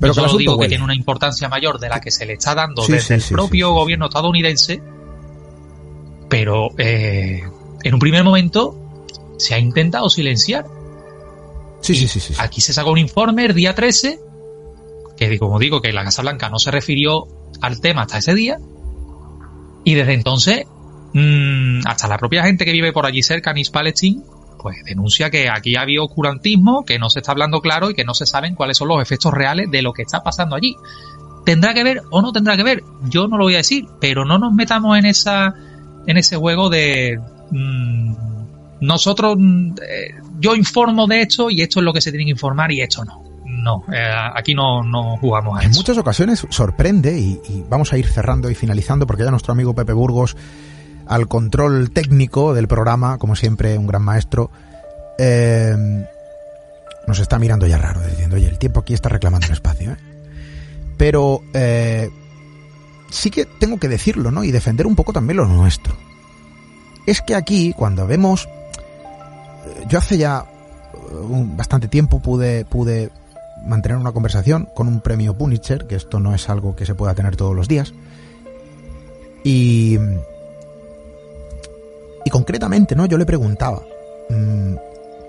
Pero 0.00 0.12
Yo 0.12 0.26
solo 0.26 0.38
digo 0.38 0.58
que 0.58 0.68
tiene 0.68 0.84
una 0.84 0.94
importancia 0.94 1.48
mayor 1.48 1.80
de 1.80 1.88
la 1.88 2.00
que 2.00 2.10
se 2.10 2.26
le 2.26 2.34
está 2.34 2.54
dando 2.54 2.86
desde 2.86 3.14
el 3.14 3.22
propio 3.22 3.72
gobierno 3.72 4.06
estadounidense. 4.06 4.82
Pero 6.28 6.68
eh, 6.78 7.42
en 7.82 7.94
un 7.94 8.00
primer 8.00 8.24
momento 8.24 8.76
se 9.38 9.54
ha 9.54 9.58
intentado 9.58 10.10
silenciar. 10.10 10.66
Sí, 11.80 11.94
sí, 11.94 12.08
sí, 12.08 12.20
sí. 12.20 12.34
Aquí 12.38 12.60
se 12.60 12.72
sacó 12.72 12.90
un 12.90 12.98
informe 12.98 13.46
el 13.46 13.54
día 13.54 13.74
13, 13.74 14.20
que 15.16 15.38
como 15.38 15.58
digo, 15.58 15.80
que 15.80 15.92
la 15.92 16.04
Casa 16.04 16.22
Blanca 16.22 16.48
no 16.48 16.58
se 16.58 16.70
refirió 16.70 17.26
al 17.60 17.80
tema 17.80 18.02
hasta 18.02 18.18
ese 18.18 18.34
día, 18.34 18.58
y 19.84 19.94
desde 19.94 20.14
entonces, 20.14 20.66
mmm, 21.14 21.80
hasta 21.86 22.08
la 22.08 22.18
propia 22.18 22.42
gente 22.42 22.64
que 22.64 22.72
vive 22.72 22.92
por 22.92 23.06
allí 23.06 23.22
cerca, 23.22 23.52
en 23.52 23.58
East 23.58 23.72
Palestine, 23.72 24.22
pues 24.58 24.84
denuncia 24.84 25.30
que 25.30 25.48
aquí 25.48 25.76
ha 25.76 25.82
habido 25.82 26.04
oscurantismo, 26.04 26.84
que 26.84 26.98
no 26.98 27.08
se 27.10 27.20
está 27.20 27.32
hablando 27.32 27.60
claro 27.60 27.90
y 27.90 27.94
que 27.94 28.04
no 28.04 28.12
se 28.12 28.26
saben 28.26 28.54
cuáles 28.54 28.76
son 28.76 28.88
los 28.88 29.00
efectos 29.00 29.32
reales 29.32 29.70
de 29.70 29.82
lo 29.82 29.92
que 29.92 30.02
está 30.02 30.22
pasando 30.22 30.56
allí. 30.56 30.76
¿Tendrá 31.44 31.72
que 31.72 31.84
ver 31.84 32.02
o 32.10 32.20
no 32.20 32.32
tendrá 32.32 32.56
que 32.56 32.64
ver? 32.64 32.82
Yo 33.04 33.28
no 33.28 33.38
lo 33.38 33.44
voy 33.44 33.54
a 33.54 33.58
decir, 33.58 33.86
pero 34.00 34.24
no 34.24 34.38
nos 34.38 34.52
metamos 34.52 34.98
en 34.98 35.06
esa 35.06 35.54
en 36.08 36.16
ese 36.16 36.36
juego 36.36 36.68
de 36.70 37.20
mmm, 37.50 38.14
nosotros 38.80 39.36
mm, 39.38 39.72
eh, 39.88 40.14
yo 40.40 40.56
informo 40.56 41.06
de 41.06 41.22
esto 41.22 41.50
y 41.50 41.60
esto 41.62 41.80
es 41.80 41.84
lo 41.84 41.92
que 41.92 42.00
se 42.00 42.10
tiene 42.10 42.24
que 42.24 42.30
informar 42.32 42.72
y 42.72 42.80
esto 42.80 43.04
no. 43.04 43.22
No, 43.44 43.82
eh, 43.92 44.10
aquí 44.34 44.54
no, 44.54 44.82
no 44.84 45.16
jugamos 45.18 45.58
a 45.58 45.64
En 45.64 45.70
eso. 45.70 45.80
muchas 45.80 45.98
ocasiones 45.98 46.46
sorprende 46.48 47.18
y, 47.18 47.40
y 47.48 47.64
vamos 47.68 47.92
a 47.92 47.98
ir 47.98 48.06
cerrando 48.06 48.50
y 48.50 48.54
finalizando 48.54 49.06
porque 49.06 49.24
ya 49.24 49.30
nuestro 49.30 49.52
amigo 49.52 49.74
Pepe 49.74 49.92
Burgos 49.92 50.36
al 51.06 51.26
control 51.28 51.90
técnico 51.90 52.54
del 52.54 52.68
programa, 52.68 53.18
como 53.18 53.34
siempre, 53.34 53.76
un 53.76 53.86
gran 53.86 54.02
maestro, 54.02 54.50
eh, 55.18 55.74
nos 57.06 57.18
está 57.18 57.38
mirando 57.38 57.66
ya 57.66 57.78
raro, 57.78 58.00
diciendo, 58.06 58.36
oye, 58.36 58.46
el 58.48 58.58
tiempo 58.58 58.80
aquí 58.80 58.94
está 58.94 59.08
reclamando 59.08 59.46
el 59.46 59.54
espacio. 59.54 59.92
¿eh? 59.92 59.96
Pero 60.98 61.40
eh, 61.54 62.10
sí 63.10 63.30
que 63.30 63.44
tengo 63.44 63.78
que 63.78 63.88
decirlo, 63.88 64.30
¿no? 64.30 64.44
Y 64.44 64.50
defender 64.50 64.86
un 64.86 64.96
poco 64.96 65.12
también 65.12 65.38
lo 65.38 65.46
nuestro. 65.46 65.94
Es 67.06 67.22
que 67.22 67.34
aquí, 67.34 67.72
cuando 67.76 68.06
vemos... 68.06 68.48
Yo 69.88 69.98
hace 69.98 70.18
ya 70.18 70.44
un, 71.28 71.56
bastante 71.56 71.88
tiempo 71.88 72.20
pude, 72.20 72.64
pude 72.64 73.10
mantener 73.66 73.98
una 73.98 74.12
conversación 74.12 74.68
con 74.74 74.88
un 74.88 75.00
premio 75.00 75.36
Pulitzer, 75.36 75.86
que 75.86 75.94
esto 75.94 76.20
no 76.20 76.34
es 76.34 76.48
algo 76.48 76.74
que 76.74 76.86
se 76.86 76.94
pueda 76.94 77.14
tener 77.14 77.36
todos 77.36 77.54
los 77.54 77.68
días. 77.68 77.92
Y 79.44 79.98
y 82.28 82.30
concretamente, 82.30 82.94
¿no? 82.94 83.06
Yo 83.06 83.16
le 83.16 83.24
preguntaba, 83.24 83.80
mmm, 84.28 84.74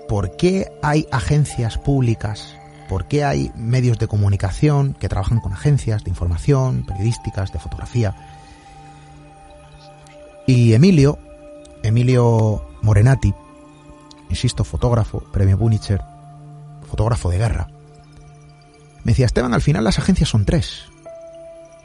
¿por 0.06 0.36
qué 0.36 0.70
hay 0.82 1.08
agencias 1.10 1.78
públicas? 1.78 2.54
¿Por 2.90 3.04
qué 3.04 3.22
hay 3.22 3.52
medios 3.54 4.00
de 4.00 4.08
comunicación 4.08 4.94
que 4.94 5.08
trabajan 5.08 5.38
con 5.38 5.52
agencias 5.52 6.02
de 6.02 6.10
información, 6.10 6.84
periodísticas, 6.84 7.52
de 7.52 7.60
fotografía? 7.60 8.16
Y 10.44 10.72
Emilio, 10.72 11.16
Emilio 11.84 12.66
Morenati, 12.82 13.32
insisto, 14.28 14.64
fotógrafo, 14.64 15.20
premio 15.20 15.56
Pulitzer, 15.56 16.02
fotógrafo 16.84 17.30
de 17.30 17.38
guerra, 17.38 17.68
me 19.04 19.12
decía, 19.12 19.26
Esteban, 19.26 19.54
al 19.54 19.62
final 19.62 19.84
las 19.84 20.00
agencias 20.00 20.28
son 20.28 20.44
tres. 20.44 20.86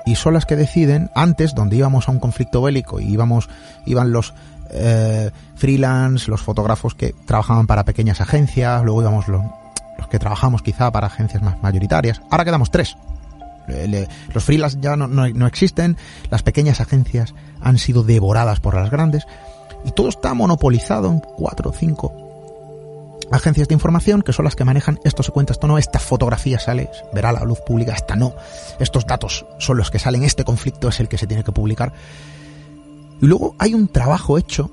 Y 0.07 0.15
son 0.15 0.33
las 0.33 0.47
que 0.47 0.55
deciden, 0.55 1.11
antes, 1.13 1.53
donde 1.53 1.75
íbamos 1.75 2.09
a 2.09 2.13
un 2.13 2.19
conflicto 2.19 2.63
bélico 2.63 2.99
y 2.99 3.13
íbamos, 3.13 3.47
iban 3.85 4.11
los 4.11 4.33
eh, 4.71 5.29
freelance, 5.53 6.31
los 6.31 6.41
fotógrafos 6.41 6.95
que 6.95 7.13
trabajaban 7.27 7.67
para 7.67 7.85
pequeñas 7.85 8.21
agencias, 8.21 8.83
luego 8.83 9.01
íbamos 9.03 9.27
los, 9.27 9.43
los 9.97 10.07
que 10.07 10.19
trabajamos 10.19 10.61
quizá 10.61 10.91
para 10.91 11.07
agencias 11.07 11.41
más 11.41 11.61
mayoritarias. 11.61 12.21
Ahora 12.29 12.45
quedamos 12.45 12.71
tres. 12.71 12.97
Los 14.33 14.43
freelance 14.43 14.77
ya 14.79 14.95
no, 14.95 15.47
existen, 15.47 15.97
las 16.29 16.43
pequeñas 16.43 16.81
agencias 16.81 17.33
han 17.61 17.77
sido 17.77 18.03
devoradas 18.03 18.59
por 18.59 18.75
las 18.75 18.91
grandes 18.91 19.25
y 19.83 19.91
todo 19.91 20.09
está 20.09 20.33
monopolizado 20.33 21.09
en 21.09 21.19
cuatro 21.19 21.71
o 21.71 21.73
cinco 21.73 22.13
agencias 23.31 23.67
de 23.67 23.73
información 23.73 24.21
que 24.21 24.33
son 24.33 24.45
las 24.45 24.55
que 24.55 24.65
manejan 24.65 24.99
esto 25.03 25.23
se 25.23 25.31
cuenta, 25.31 25.53
esto 25.53 25.67
no, 25.67 25.79
esta 25.79 25.97
fotografía 25.97 26.59
sale, 26.59 26.91
verá 27.11 27.31
la 27.31 27.43
luz 27.43 27.59
pública, 27.61 27.93
esta 27.93 28.15
no, 28.15 28.35
estos 28.79 29.07
datos 29.07 29.47
son 29.57 29.77
los 29.77 29.89
que 29.89 29.97
salen, 29.97 30.23
este 30.23 30.43
conflicto 30.43 30.89
es 30.89 30.99
el 30.99 31.07
que 31.07 31.17
se 31.17 31.25
tiene 31.25 31.43
que 31.43 31.51
publicar. 31.51 31.91
Y 33.21 33.25
luego 33.25 33.55
hay 33.57 33.73
un 33.73 33.87
trabajo 33.87 34.37
hecho 34.37 34.69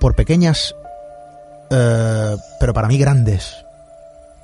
por 0.00 0.14
pequeñas, 0.14 0.74
eh, 1.70 2.36
pero 2.60 2.74
para 2.74 2.88
mí 2.88 2.98
grandes, 2.98 3.63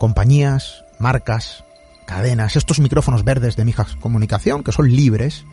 compañías, 0.01 0.87
marcas, 0.99 1.63
cadenas, 2.07 2.57
estos 2.57 2.81
micrófonos 2.81 3.23
verdes 3.23 3.55
de 3.55 3.67
Mijas 3.67 3.97
Comunicación, 3.97 4.65
que 4.65 4.73
son 4.73 4.91
libres, 4.91 5.45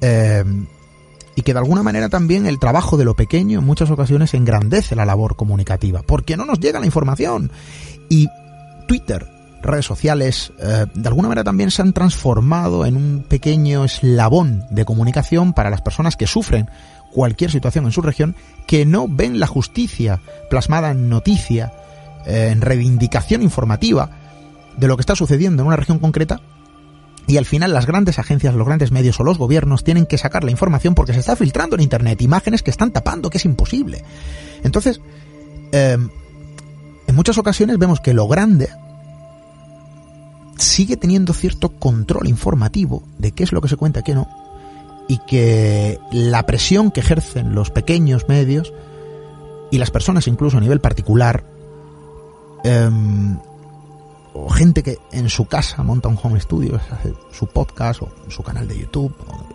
eh, 0.00 0.42
y 1.36 1.42
que 1.42 1.52
de 1.52 1.60
alguna 1.60 1.84
manera 1.84 2.08
también 2.08 2.46
el 2.46 2.58
trabajo 2.58 2.96
de 2.96 3.04
lo 3.04 3.14
pequeño 3.14 3.60
en 3.60 3.64
muchas 3.64 3.88
ocasiones 3.88 4.34
engrandece 4.34 4.96
la 4.96 5.04
labor 5.04 5.36
comunicativa, 5.36 6.02
porque 6.02 6.36
no 6.36 6.44
nos 6.44 6.58
llega 6.58 6.80
la 6.80 6.86
información. 6.86 7.52
Y 8.08 8.28
Twitter, 8.88 9.28
redes 9.62 9.86
sociales, 9.86 10.52
eh, 10.58 10.86
de 10.92 11.08
alguna 11.08 11.28
manera 11.28 11.44
también 11.44 11.70
se 11.70 11.82
han 11.82 11.92
transformado 11.92 12.84
en 12.84 12.96
un 12.96 13.24
pequeño 13.28 13.84
eslabón 13.84 14.64
de 14.70 14.84
comunicación 14.84 15.52
para 15.52 15.70
las 15.70 15.82
personas 15.82 16.16
que 16.16 16.26
sufren 16.26 16.68
cualquier 17.12 17.52
situación 17.52 17.84
en 17.84 17.92
su 17.92 18.02
región, 18.02 18.34
que 18.66 18.84
no 18.84 19.06
ven 19.08 19.38
la 19.38 19.46
justicia 19.46 20.20
plasmada 20.50 20.90
en 20.90 21.08
noticia, 21.08 21.72
eh, 22.26 22.50
en 22.52 22.60
reivindicación 22.60 23.42
informativa 23.42 24.10
de 24.76 24.88
lo 24.88 24.96
que 24.96 25.02
está 25.02 25.14
sucediendo 25.14 25.62
en 25.62 25.66
una 25.66 25.76
región 25.76 25.98
concreta, 25.98 26.40
y 27.26 27.36
al 27.36 27.44
final 27.44 27.72
las 27.72 27.86
grandes 27.86 28.18
agencias, 28.18 28.54
los 28.54 28.66
grandes 28.66 28.90
medios 28.90 29.18
o 29.20 29.24
los 29.24 29.38
gobiernos 29.38 29.84
tienen 29.84 30.06
que 30.06 30.18
sacar 30.18 30.44
la 30.44 30.50
información 30.50 30.94
porque 30.94 31.12
se 31.12 31.20
está 31.20 31.36
filtrando 31.36 31.76
en 31.76 31.82
Internet 31.82 32.20
imágenes 32.20 32.62
que 32.62 32.70
están 32.70 32.90
tapando, 32.90 33.30
que 33.30 33.38
es 33.38 33.44
imposible. 33.44 34.02
Entonces, 34.64 35.00
eh, 35.72 35.96
en 37.06 37.14
muchas 37.14 37.38
ocasiones 37.38 37.78
vemos 37.78 38.00
que 38.00 38.12
lo 38.12 38.26
grande 38.26 38.68
sigue 40.58 40.96
teniendo 40.96 41.32
cierto 41.32 41.70
control 41.70 42.28
informativo 42.28 43.04
de 43.18 43.32
qué 43.32 43.44
es 43.44 43.52
lo 43.52 43.60
que 43.60 43.68
se 43.68 43.76
cuenta 43.76 44.00
y 44.00 44.02
qué 44.02 44.14
no, 44.14 44.28
y 45.08 45.18
que 45.26 45.98
la 46.10 46.44
presión 46.44 46.90
que 46.90 47.00
ejercen 47.00 47.54
los 47.54 47.70
pequeños 47.70 48.28
medios 48.28 48.72
y 49.70 49.78
las 49.78 49.90
personas 49.90 50.26
incluso 50.28 50.58
a 50.58 50.60
nivel 50.60 50.80
particular, 50.80 51.44
eh, 52.64 52.90
o 54.34 54.48
gente 54.48 54.82
que 54.82 54.98
en 55.12 55.28
su 55.28 55.46
casa 55.46 55.82
monta 55.82 56.08
un 56.08 56.18
home 56.22 56.40
studio, 56.40 56.80
hace 56.90 57.12
su 57.32 57.46
podcast 57.46 58.02
o 58.02 58.08
su 58.28 58.42
canal 58.42 58.66
de 58.66 58.78
YouTube 58.78 59.14
o 59.28 59.46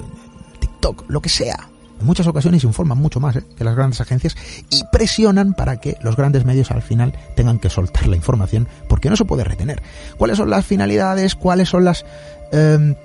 TikTok, 0.60 1.06
lo 1.08 1.22
que 1.22 1.30
sea. 1.30 1.70
En 2.00 2.06
muchas 2.06 2.28
ocasiones 2.28 2.64
informan 2.64 3.00
mucho 3.00 3.20
más 3.20 3.36
¿eh? 3.38 3.44
que 3.58 3.64
las 3.64 3.76
grandes 3.76 4.00
agencias 4.02 4.36
y 4.70 4.84
presionan 4.92 5.54
para 5.54 5.78
que 5.78 5.98
los 6.04 6.16
grandes 6.16 6.46
medios 6.46 6.70
al 6.70 6.84
final 6.84 7.14
tengan 7.36 7.58
que 7.58 7.72
soltar 7.72 8.08
la 8.08 8.16
información 8.16 8.68
porque 8.88 9.10
no 9.10 9.16
se 9.16 9.26
puede 9.26 9.44
retener. 9.44 9.82
¿Cuáles 10.18 10.38
son 10.38 10.50
las 10.52 10.66
finalidades? 10.66 11.34
¿Cuáles 11.34 11.70
son 11.70 11.86
las 11.86 12.06
eh, 12.52 12.96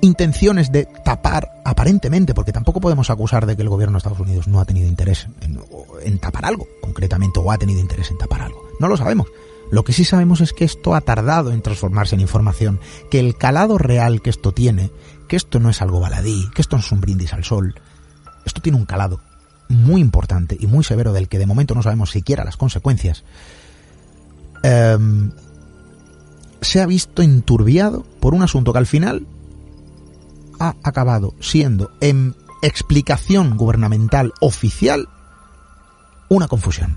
intenciones 0.00 0.72
de 0.72 0.86
tapar 1.04 1.50
aparentemente? 1.64 2.34
Porque 2.34 2.52
tampoco 2.52 2.80
podemos 2.80 3.10
acusar 3.10 3.46
de 3.46 3.56
que 3.56 3.62
el 3.62 3.68
gobierno 3.68 3.94
de 3.94 3.98
Estados 3.98 4.20
Unidos 4.20 4.48
no 4.48 4.60
ha 4.60 4.64
tenido 4.64 4.88
interés 4.88 5.28
en, 5.40 6.18
tapar 6.18 6.44
algo 6.44 6.66
concretamente 6.80 7.40
o 7.40 7.50
ha 7.50 7.58
tenido 7.58 7.80
interés 7.80 8.10
en 8.10 8.18
tapar 8.18 8.42
algo. 8.42 8.62
No 8.78 8.88
lo 8.88 8.96
sabemos. 8.96 9.28
Lo 9.70 9.84
que 9.84 9.92
sí 9.92 10.04
sabemos 10.04 10.40
es 10.40 10.52
que 10.52 10.64
esto 10.64 10.94
ha 10.94 11.00
tardado 11.00 11.52
en 11.52 11.62
transformarse 11.62 12.16
en 12.16 12.20
información, 12.20 12.80
que 13.10 13.20
el 13.20 13.36
calado 13.36 13.78
real 13.78 14.20
que 14.20 14.30
esto 14.30 14.52
tiene, 14.52 14.90
que 15.28 15.36
esto 15.36 15.60
no 15.60 15.70
es 15.70 15.80
algo 15.80 16.00
baladí, 16.00 16.48
que 16.54 16.62
esto 16.62 16.76
no 16.76 16.82
es 16.82 16.90
un 16.90 17.00
brindis 17.00 17.32
al 17.32 17.44
sol, 17.44 17.76
esto 18.44 18.60
tiene 18.60 18.78
un 18.78 18.86
calado 18.86 19.20
muy 19.68 20.00
importante 20.00 20.56
y 20.58 20.66
muy 20.66 20.82
severo 20.82 21.12
del 21.12 21.28
que 21.28 21.38
de 21.38 21.46
momento 21.46 21.76
no 21.76 21.82
sabemos 21.82 22.10
siquiera 22.10 22.44
las 22.44 22.56
consecuencias, 22.56 23.22
eh, 24.64 24.98
se 26.60 26.80
ha 26.80 26.86
visto 26.86 27.22
enturbiado 27.22 28.04
por 28.20 28.34
un 28.34 28.42
asunto 28.42 28.72
que 28.72 28.78
al 28.78 28.86
final 28.86 29.26
ha 30.60 30.76
acabado 30.84 31.34
siendo 31.40 31.90
en 32.00 32.36
explicación 32.62 33.56
gubernamental 33.56 34.32
oficial 34.40 35.08
una 36.28 36.46
confusión 36.46 36.96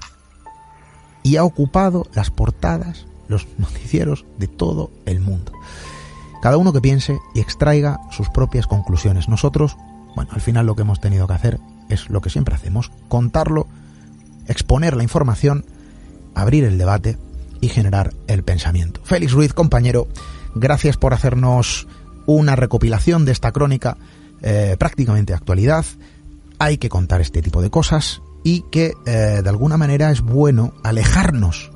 y 1.23 1.38
ha 1.38 1.44
ocupado 1.44 2.06
las 2.14 2.30
portadas, 2.30 3.07
los 3.27 3.48
noticieros 3.57 4.26
de 4.38 4.48
todo 4.48 4.91
el 5.06 5.22
mundo. 5.22 5.53
Cada 6.41 6.57
uno 6.57 6.73
que 6.73 6.81
piense 6.81 7.18
y 7.34 7.40
extraiga 7.40 8.02
sus 8.11 8.30
propias 8.30 8.68
conclusiones. 8.68 9.30
Nosotros, 9.30 9.77
bueno, 10.15 10.31
al 10.34 10.41
final 10.41 10.65
lo 10.65 10.76
que 10.76 10.81
hemos 10.81 10.99
tenido 10.99 11.26
que 11.26 11.34
hacer 11.34 11.60
es 11.90 12.10
lo 12.10 12.19
que 12.19 12.30
siempre 12.30 12.53
hacemos, 12.53 12.91
contarlo, 13.07 13.68
exponer 14.48 14.98
la 14.98 15.03
información, 15.03 15.65
abrir 16.35 16.65
el 16.65 16.77
debate 16.77 17.18
y 17.61 17.69
generar 17.69 18.14
el 18.27 18.44
pensamiento. 18.44 18.99
Félix 19.06 19.31
Ruiz, 19.31 19.53
compañero, 19.53 20.10
gracias 20.53 20.98
por 20.98 21.14
hacernos 21.14 21.88
una 22.26 22.56
recopilación 22.56 23.26
de 23.26 23.32
esta 23.32 23.52
crónica 23.52 23.98
eh, 24.41 24.76
prácticamente 24.78 25.34
actualidad. 25.34 25.86
Hay 26.60 26.78
que 26.78 26.90
contar 26.90 27.22
este 27.22 27.41
tipo 27.41 27.62
de 27.62 27.70
cosas 27.70 28.22
y 28.44 28.62
que 28.72 28.94
eh, 29.06 29.41
de 29.44 29.50
alguna 29.50 29.78
manera 29.78 30.12
es 30.12 30.22
bueno 30.22 30.74
alejarnos 30.84 31.72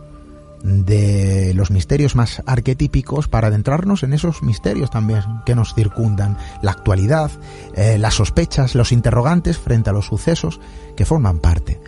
de 0.64 1.54
los 1.56 1.72
misterios 1.72 2.16
más 2.16 2.42
arquetípicos 2.46 3.28
para 3.28 3.48
adentrarnos 3.48 4.04
en 4.04 4.14
esos 4.14 4.42
misterios 4.42 4.90
también 4.90 5.22
que 5.46 5.56
nos 5.56 5.76
circundan, 5.76 6.38
la 6.62 6.72
actualidad, 6.72 7.32
eh, 7.76 7.98
las 7.98 8.16
sospechas, 8.16 8.76
los 8.76 8.92
interrogantes 8.92 9.58
frente 9.58 9.92
a 9.92 9.94
los 9.94 10.08
sucesos 10.08 10.60
que 10.96 11.06
forman 11.06 11.40
parte 11.40 11.80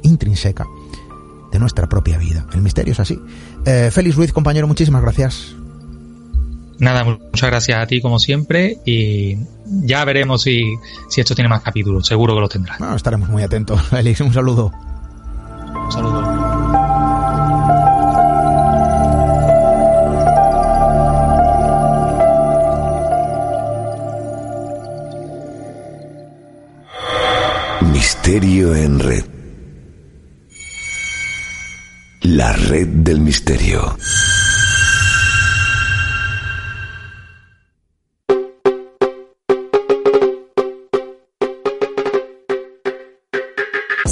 intrínseca 0.00 0.64
de 1.52 1.58
nuestra 1.58 1.88
propia 1.88 2.18
vida. 2.18 2.46
El 2.52 2.62
misterio 2.62 2.92
es 2.92 3.00
así. 3.00 3.20
Eh, 3.64 3.90
Félix 3.92 4.16
Ruiz, 4.16 4.32
compañero, 4.32 4.66
muchísimas 4.66 5.02
gracias. 5.02 5.54
Nada, 6.82 7.04
muchas 7.04 7.48
gracias 7.48 7.78
a 7.80 7.86
ti 7.86 8.00
como 8.00 8.18
siempre 8.18 8.78
y 8.84 9.38
ya 9.64 10.04
veremos 10.04 10.42
si, 10.42 10.64
si 11.08 11.20
esto 11.20 11.32
tiene 11.32 11.48
más 11.48 11.62
capítulos, 11.62 12.04
seguro 12.04 12.34
que 12.34 12.40
lo 12.40 12.48
tendrá. 12.48 12.74
Bueno, 12.76 12.96
estaremos 12.96 13.28
muy 13.28 13.44
atentos. 13.44 13.80
Félix, 13.88 14.20
un 14.20 14.34
saludo. 14.34 14.72
Un 15.84 15.92
saludo. 15.92 16.22
Misterio 27.92 28.74
en 28.74 28.98
red. 28.98 29.24
La 32.22 32.52
red 32.54 32.88
del 32.88 33.20
misterio. 33.20 33.96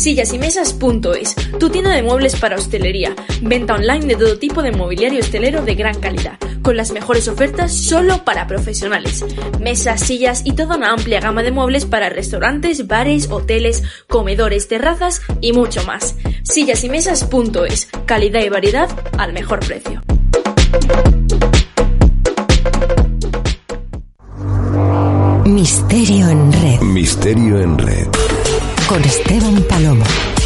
Sillas 0.00 0.32
y 0.32 0.38
mesas.es, 0.38 1.36
tu 1.58 1.68
tienda 1.68 1.90
de 1.90 2.02
muebles 2.02 2.34
para 2.36 2.56
hostelería. 2.56 3.14
Venta 3.42 3.74
online 3.74 4.06
de 4.06 4.16
todo 4.16 4.38
tipo 4.38 4.62
de 4.62 4.72
mobiliario 4.72 5.20
hostelero 5.20 5.62
de 5.62 5.74
gran 5.74 6.00
calidad, 6.00 6.38
con 6.62 6.78
las 6.78 6.90
mejores 6.90 7.28
ofertas 7.28 7.70
solo 7.76 8.24
para 8.24 8.46
profesionales. 8.46 9.22
Mesas, 9.60 10.00
sillas 10.00 10.40
y 10.46 10.52
toda 10.52 10.78
una 10.78 10.92
amplia 10.92 11.20
gama 11.20 11.42
de 11.42 11.50
muebles 11.50 11.84
para 11.84 12.08
restaurantes, 12.08 12.86
bares, 12.86 13.30
hoteles, 13.30 13.82
comedores, 14.08 14.68
terrazas 14.68 15.20
y 15.42 15.52
mucho 15.52 15.84
más. 15.84 16.16
Sillas 16.44 16.82
y 16.82 16.88
mesas.es, 16.88 17.90
calidad 18.06 18.40
y 18.40 18.48
variedad 18.48 18.88
al 19.18 19.34
mejor 19.34 19.60
precio. 19.60 20.00
Misterio 25.44 26.30
en 26.30 26.52
red. 26.52 26.80
Misterio 26.80 27.60
en 27.60 27.76
red. 27.76 28.08
Con 28.90 29.04
Esteban 29.04 29.62
Palomo. 29.68 30.39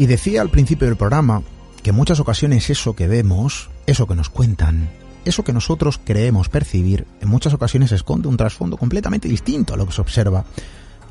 Y 0.00 0.06
decía 0.06 0.40
al 0.40 0.48
principio 0.48 0.86
del 0.86 0.96
programa 0.96 1.42
que 1.82 1.90
en 1.90 1.96
muchas 1.96 2.20
ocasiones 2.20 2.70
eso 2.70 2.96
que 2.96 3.06
vemos, 3.06 3.68
eso 3.84 4.06
que 4.06 4.14
nos 4.14 4.30
cuentan, 4.30 4.88
eso 5.26 5.44
que 5.44 5.52
nosotros 5.52 6.00
creemos 6.02 6.48
percibir, 6.48 7.06
en 7.20 7.28
muchas 7.28 7.52
ocasiones 7.52 7.92
esconde 7.92 8.26
un 8.26 8.38
trasfondo 8.38 8.78
completamente 8.78 9.28
distinto 9.28 9.74
a 9.74 9.76
lo 9.76 9.84
que 9.84 9.92
se 9.92 10.00
observa, 10.00 10.46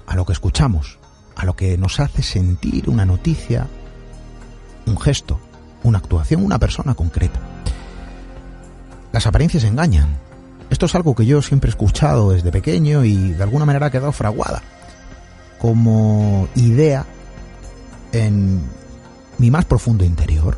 a 0.07 0.15
lo 0.15 0.25
que 0.25 0.33
escuchamos, 0.33 0.97
a 1.35 1.45
lo 1.45 1.55
que 1.55 1.77
nos 1.77 1.99
hace 1.99 2.23
sentir 2.23 2.89
una 2.89 3.05
noticia, 3.05 3.67
un 4.87 4.99
gesto, 4.99 5.39
una 5.83 5.99
actuación, 5.99 6.43
una 6.43 6.57
persona 6.57 6.95
concreta. 6.95 7.39
Las 9.11 9.27
apariencias 9.27 9.65
engañan. 9.65 10.17
Esto 10.71 10.87
es 10.87 10.95
algo 10.95 11.13
que 11.13 11.27
yo 11.27 11.43
siempre 11.43 11.69
he 11.69 11.73
escuchado 11.73 12.31
desde 12.31 12.51
pequeño 12.51 13.05
y 13.05 13.33
de 13.33 13.43
alguna 13.43 13.65
manera 13.65 13.85
ha 13.85 13.91
quedado 13.91 14.13
fraguada 14.13 14.63
como 15.59 16.47
idea 16.55 17.05
en 18.11 18.61
mi 19.37 19.51
más 19.51 19.65
profundo 19.65 20.03
interior. 20.03 20.57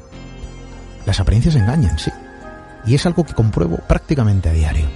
Las 1.06 1.20
apariencias 1.20 1.56
engañan, 1.56 1.98
sí. 1.98 2.12
Y 2.86 2.96
es 2.96 3.06
algo 3.06 3.24
que 3.24 3.34
compruebo 3.34 3.78
prácticamente 3.78 4.50
a 4.50 4.54
diario. 4.54 4.88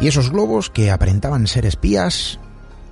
Y 0.00 0.06
esos 0.06 0.30
globos 0.30 0.70
que 0.70 0.90
aparentaban 0.90 1.46
ser 1.46 1.66
espías 1.66 2.38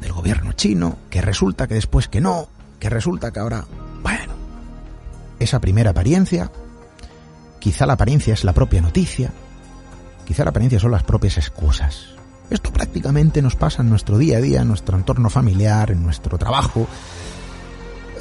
del 0.01 0.13
gobierno 0.13 0.53
chino, 0.53 0.99
que 1.09 1.21
resulta 1.21 1.69
que 1.69 1.75
después 1.75 2.09
que 2.09 2.21
no, 2.21 2.49
que 2.81 2.91
resulta 2.91 3.31
que 3.31 3.39
ahora, 3.39 3.65
bueno, 4.03 4.35
esa 5.39 5.61
primera 5.61 5.91
apariencia, 5.91 6.51
quizá 7.61 7.87
la 7.87 7.93
apariencia 7.93 8.35
es 8.35 8.43
la 8.43 8.53
propia 8.53 8.81
noticia, 8.81 9.31
quizá 10.25 10.43
la 10.43 10.51
apariencia 10.51 10.81
son 10.81 10.91
las 10.91 11.05
propias 11.05 11.39
excusas. 11.39 12.16
Esto 12.51 12.73
prácticamente 12.73 13.43
nos 13.43 13.57
pasa 13.57 13.83
en 13.83 13.91
nuestro 13.91 14.19
día 14.19 14.39
a 14.39 14.41
día, 14.41 14.63
en 14.63 14.69
nuestro 14.69 14.97
entorno 14.97 15.31
familiar, 15.31 15.91
en 15.91 16.03
nuestro 16.03 16.39
trabajo, 16.39 16.87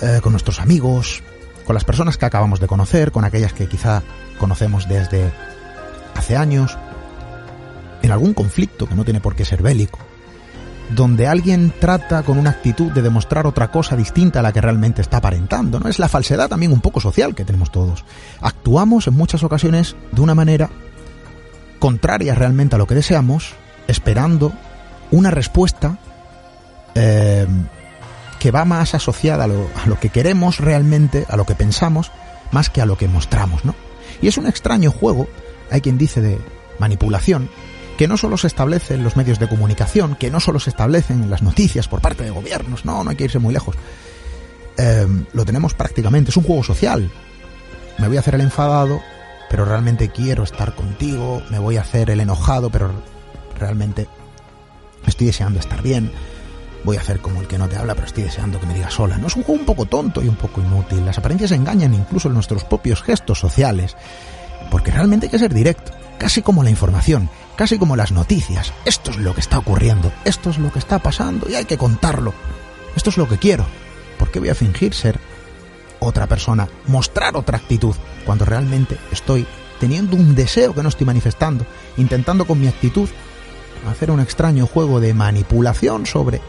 eh, 0.02 0.20
con 0.22 0.34
nuestros 0.34 0.60
amigos, 0.60 1.22
con 1.66 1.76
las 1.76 1.84
personas 1.84 2.18
que 2.18 2.26
acabamos 2.26 2.60
de 2.60 2.68
conocer, 2.68 3.12
con 3.12 3.24
aquellas 3.24 3.54
que 3.54 3.68
quizá 3.68 4.02
conocemos 4.40 4.88
desde 4.88 5.32
hace 6.16 6.36
años, 6.36 6.78
en 8.02 8.12
algún 8.12 8.34
conflicto 8.34 8.88
que 8.88 8.96
no 8.96 9.04
tiene 9.04 9.22
por 9.22 9.36
qué 9.36 9.46
ser 9.46 9.62
bélico, 9.62 10.00
donde 10.96 11.28
alguien 11.28 11.74
trata 11.80 12.24
con 12.24 12.38
una 12.38 12.52
actitud 12.52 12.92
de 12.92 13.02
demostrar 13.02 13.46
otra 13.46 13.70
cosa 13.72 13.96
distinta 13.96 14.40
a 14.40 14.44
la 14.44 14.54
que 14.54 14.62
realmente 14.62 15.02
está 15.02 15.18
aparentando, 15.18 15.80
¿no? 15.80 15.88
Es 15.90 16.00
la 16.00 16.08
falsedad 16.08 16.50
también 16.50 16.72
un 16.72 16.82
poco 16.82 17.00
social 17.00 17.36
que 17.36 17.46
tenemos 17.46 17.72
todos. 17.72 18.06
Actuamos 18.42 19.08
en 19.08 19.16
muchas 19.16 19.44
ocasiones 19.44 19.96
de 20.12 20.22
una 20.22 20.36
manera 20.36 20.70
contraria 21.80 22.34
realmente 22.36 22.76
a 22.76 22.80
lo 22.80 22.88
que 22.88 22.96
deseamos 22.96 23.56
esperando 23.88 24.52
una 25.12 25.32
respuesta 25.32 25.98
eh, 26.96 27.48
que 28.40 28.52
va 28.52 28.66
más 28.66 28.94
asociada 28.94 29.46
a 29.46 29.48
lo, 29.48 30.00
que 30.00 30.10
queremos 30.10 30.60
realmente, 30.60 31.26
a 31.30 31.36
lo 31.36 31.46
que 31.46 31.56
pensamos, 31.56 32.12
más 32.52 32.70
que 32.70 32.82
a 32.82 32.86
lo 32.86 32.98
que 32.98 33.08
mostramos, 33.08 33.66
¿no? 33.66 33.76
Y 34.22 34.28
es 34.28 34.38
un 34.38 34.46
extraño 34.46 34.92
juego, 34.92 35.28
hay 35.72 35.82
quien 35.82 35.98
dice 35.98 36.22
de 36.22 36.40
manipulación, 36.80 37.50
que 37.98 38.08
no 38.08 38.18
solo 38.18 38.38
se 38.38 38.48
establece 38.48 38.94
en 38.94 39.04
los 39.04 39.16
medios 39.16 39.40
de 39.40 39.48
comunicación, 39.48 40.16
que 40.16 40.30
no 40.30 40.40
solo 40.40 40.60
se 40.60 40.70
establecen 40.70 41.24
en 41.24 41.30
las 41.30 41.42
noticias 41.42 41.88
por 41.88 42.02
parte 42.02 42.24
de 42.24 42.30
gobiernos, 42.30 42.86
no, 42.86 43.04
no 43.04 43.10
hay 43.10 43.16
que 43.16 43.24
irse 43.24 43.40
muy 43.40 43.54
lejos. 43.54 43.76
Eh, 44.78 45.08
lo 45.34 45.46
tenemos 45.46 45.74
prácticamente, 45.74 46.30
es 46.32 46.38
un 46.38 46.44
juego 46.44 46.64
social. 46.64 47.10
Me 47.98 48.08
voy 48.08 48.18
a 48.18 48.20
hacer 48.20 48.36
el 48.36 48.42
enfadado, 48.42 49.02
pero 49.50 49.66
realmente 49.66 50.10
quiero 50.10 50.44
estar 50.44 50.76
contigo, 50.76 51.42
me 51.50 51.60
voy 51.60 51.78
a 51.78 51.82
hacer 51.82 52.10
el 52.10 52.20
enojado, 52.20 52.70
pero 52.70 52.92
realmente 53.58 54.08
estoy 55.06 55.28
deseando 55.28 55.60
estar 55.60 55.82
bien, 55.82 56.12
voy 56.84 56.98
a 56.98 57.02
hacer 57.02 57.20
como 57.20 57.42
el 57.42 57.48
que 57.48 57.58
no 57.58 57.68
te 57.68 57.78
habla, 57.78 57.96
pero 57.96 58.08
estoy 58.08 58.24
deseando 58.24 58.60
que 58.60 58.68
me 58.68 58.74
digas 58.74 58.94
sola. 58.94 59.18
No 59.18 59.28
es 59.28 59.36
un 59.36 59.44
juego 59.44 59.60
un 59.60 59.66
poco 59.66 59.86
tonto 59.86 60.22
y 60.22 60.28
un 60.28 60.36
poco 60.36 60.62
inútil. 60.62 61.06
Las 61.06 61.18
apariencias 61.18 61.52
engañan 61.52 61.94
incluso 61.94 62.28
en 62.28 62.36
nuestros 62.36 62.64
propios 62.64 63.02
gestos 63.02 63.40
sociales, 63.40 63.96
porque 64.70 64.92
realmente 64.92 65.26
hay 65.26 65.32
que 65.32 65.40
ser 65.40 65.54
directo, 65.54 65.92
casi 66.18 66.42
como 66.42 66.64
la 66.64 66.70
información, 66.70 67.30
casi 67.56 67.78
como 67.78 67.96
las 67.96 68.12
noticias. 68.12 68.74
Esto 68.86 69.12
es 69.12 69.18
lo 69.18 69.34
que 69.34 69.42
está 69.42 69.58
ocurriendo, 69.58 70.12
esto 70.24 70.50
es 70.50 70.58
lo 70.58 70.72
que 70.72 70.80
está 70.80 71.00
pasando 71.00 71.50
y 71.50 71.56
hay 71.56 71.66
que 71.66 71.78
contarlo. 71.78 72.34
Esto 72.96 73.10
es 73.10 73.18
lo 73.18 73.28
que 73.28 73.38
quiero. 73.38 73.66
¿Por 74.18 74.32
qué 74.32 74.40
voy 74.40 74.50
a 74.50 74.56
fingir 74.56 74.94
ser 74.94 75.20
otra 76.00 76.28
persona, 76.28 76.68
mostrar 76.88 77.36
otra 77.36 77.58
actitud, 77.58 77.96
cuando 78.26 78.46
realmente 78.46 78.98
estoy 79.12 79.46
teniendo 79.80 80.16
un 80.16 80.36
deseo 80.36 80.74
que 80.74 80.84
no 80.84 80.90
estoy 80.90 81.06
manifestando, 81.06 81.66
intentando 81.98 82.46
con 82.46 82.60
mi 82.60 82.68
actitud 82.68 83.10
hacer 83.88 84.12
un 84.12 84.20
extraño 84.20 84.66
juego 84.68 85.00
de 85.00 85.14
manipulación 85.14 86.06
sobre 86.06 86.42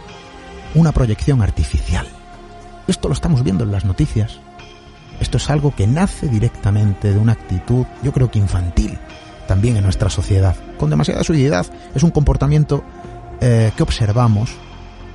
una 0.75 0.93
proyección 0.93 1.43
artificial. 1.43 2.07
Esto 2.87 3.09
lo 3.09 3.15
estamos 3.15 3.43
viendo 3.43 3.65
en 3.65 3.73
las 3.73 3.85
noticias. 3.85 4.41
Esto 5.21 5.39
es 5.39 5.49
algo 5.51 5.75
que 5.75 5.87
nace 5.87 6.29
directamente 6.29 7.13
de 7.13 7.19
una 7.19 7.33
actitud, 7.33 7.87
yo 8.03 8.13
creo 8.13 8.31
que 8.31 8.39
infantil, 8.39 8.99
también 9.49 9.77
en 9.77 9.85
nuestra 9.85 10.11
sociedad. 10.11 10.57
Con 10.79 10.91
demasiada 10.91 11.25
suavidad 11.25 11.67
es 11.95 12.03
un 12.03 12.11
comportamiento 12.11 12.85
eh, 13.41 13.73
que 13.77 13.83
observamos 13.83 14.51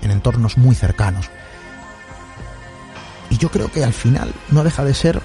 en 0.02 0.11
entornos 0.11 0.57
muy 0.57 0.76
cercanos. 0.76 1.30
Y 3.30 3.38
yo 3.38 3.49
creo 3.49 3.72
que 3.72 3.84
al 3.84 3.93
final 3.93 4.34
no 4.49 4.64
deja 4.64 4.84
de 4.84 4.93
ser 4.93 5.22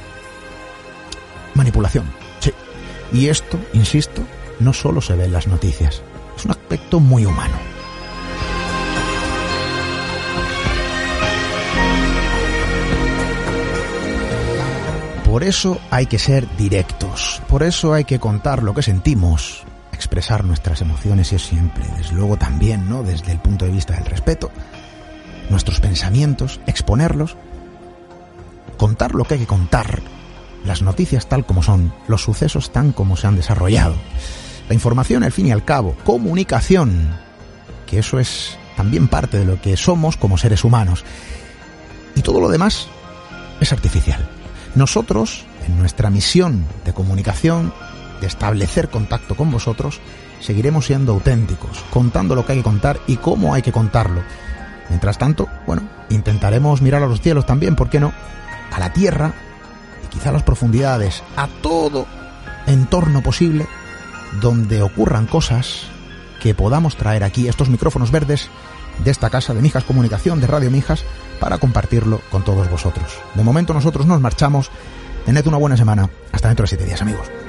manipulación. 1.54 2.06
Y 3.12 3.28
esto, 3.28 3.58
insisto, 3.72 4.22
no 4.60 4.72
solo 4.72 5.00
se 5.00 5.14
ve 5.14 5.24
en 5.24 5.32
las 5.32 5.46
noticias 5.46 6.02
es 6.36 6.44
un 6.44 6.50
aspecto 6.50 7.00
muy 7.00 7.24
humano. 7.24 7.56
Por 15.24 15.44
eso 15.44 15.78
hay 15.90 16.06
que 16.06 16.18
ser 16.18 16.46
directos, 16.56 17.42
por 17.48 17.62
eso 17.62 17.92
hay 17.92 18.04
que 18.04 18.18
contar 18.18 18.62
lo 18.62 18.72
que 18.72 18.82
sentimos, 18.82 19.64
expresar 19.92 20.44
nuestras 20.44 20.80
emociones 20.80 21.32
y 21.32 21.36
es 21.36 21.42
siempre, 21.42 21.84
desde 21.98 22.14
luego 22.14 22.38
también, 22.38 22.88
¿no? 22.88 23.02
Desde 23.02 23.32
el 23.32 23.38
punto 23.38 23.66
de 23.66 23.72
vista 23.72 23.94
del 23.94 24.06
respeto, 24.06 24.50
nuestros 25.50 25.80
pensamientos, 25.80 26.60
exponerlos, 26.66 27.36
contar 28.78 29.14
lo 29.14 29.24
que 29.24 29.34
hay 29.34 29.40
que 29.40 29.46
contar, 29.46 30.00
las 30.64 30.80
noticias 30.80 31.28
tal 31.28 31.44
como 31.44 31.62
son, 31.62 31.92
los 32.08 32.22
sucesos 32.22 32.72
tan 32.72 32.92
como 32.92 33.16
se 33.16 33.26
han 33.26 33.36
desarrollado. 33.36 33.94
La 34.68 34.74
información, 34.74 35.22
al 35.22 35.32
fin 35.32 35.46
y 35.46 35.52
al 35.52 35.64
cabo, 35.64 35.96
comunicación, 36.04 37.16
que 37.86 38.00
eso 38.00 38.18
es 38.18 38.58
también 38.76 39.08
parte 39.08 39.38
de 39.38 39.44
lo 39.44 39.60
que 39.60 39.76
somos 39.76 40.16
como 40.16 40.38
seres 40.38 40.64
humanos. 40.64 41.04
Y 42.14 42.22
todo 42.22 42.40
lo 42.40 42.48
demás 42.48 42.88
es 43.60 43.72
artificial. 43.72 44.28
Nosotros, 44.74 45.46
en 45.66 45.78
nuestra 45.78 46.10
misión 46.10 46.66
de 46.84 46.92
comunicación, 46.92 47.72
de 48.20 48.26
establecer 48.26 48.88
contacto 48.88 49.36
con 49.36 49.50
vosotros, 49.50 50.00
seguiremos 50.40 50.86
siendo 50.86 51.12
auténticos, 51.12 51.82
contando 51.90 52.34
lo 52.34 52.44
que 52.44 52.52
hay 52.52 52.58
que 52.58 52.64
contar 52.64 53.00
y 53.06 53.16
cómo 53.16 53.54
hay 53.54 53.62
que 53.62 53.72
contarlo. 53.72 54.22
Mientras 54.88 55.18
tanto, 55.18 55.48
bueno, 55.66 55.88
intentaremos 56.10 56.82
mirar 56.82 57.02
a 57.02 57.06
los 57.06 57.20
cielos 57.20 57.46
también, 57.46 57.76
¿por 57.76 57.88
qué 57.88 58.00
no? 58.00 58.12
A 58.72 58.80
la 58.80 58.92
tierra 58.92 59.32
y 60.04 60.08
quizá 60.08 60.30
a 60.30 60.32
las 60.32 60.42
profundidades, 60.42 61.22
a 61.36 61.46
todo 61.62 62.06
entorno 62.66 63.22
posible 63.22 63.66
donde 64.40 64.82
ocurran 64.82 65.26
cosas 65.26 65.84
que 66.40 66.54
podamos 66.54 66.96
traer 66.96 67.24
aquí 67.24 67.48
estos 67.48 67.68
micrófonos 67.68 68.10
verdes 68.10 68.48
de 69.04 69.10
esta 69.10 69.30
casa 69.30 69.54
de 69.54 69.62
Mijas 69.62 69.84
Comunicación, 69.84 70.40
de 70.40 70.46
Radio 70.46 70.70
Mijas, 70.70 71.04
para 71.40 71.58
compartirlo 71.58 72.20
con 72.30 72.44
todos 72.44 72.70
vosotros. 72.70 73.06
De 73.34 73.44
momento 73.44 73.74
nosotros 73.74 74.06
nos 74.06 74.20
marchamos. 74.20 74.70
Tened 75.24 75.46
una 75.46 75.58
buena 75.58 75.76
semana. 75.76 76.08
Hasta 76.32 76.48
dentro 76.48 76.64
de 76.64 76.68
siete 76.68 76.84
días, 76.84 77.02
amigos. 77.02 77.45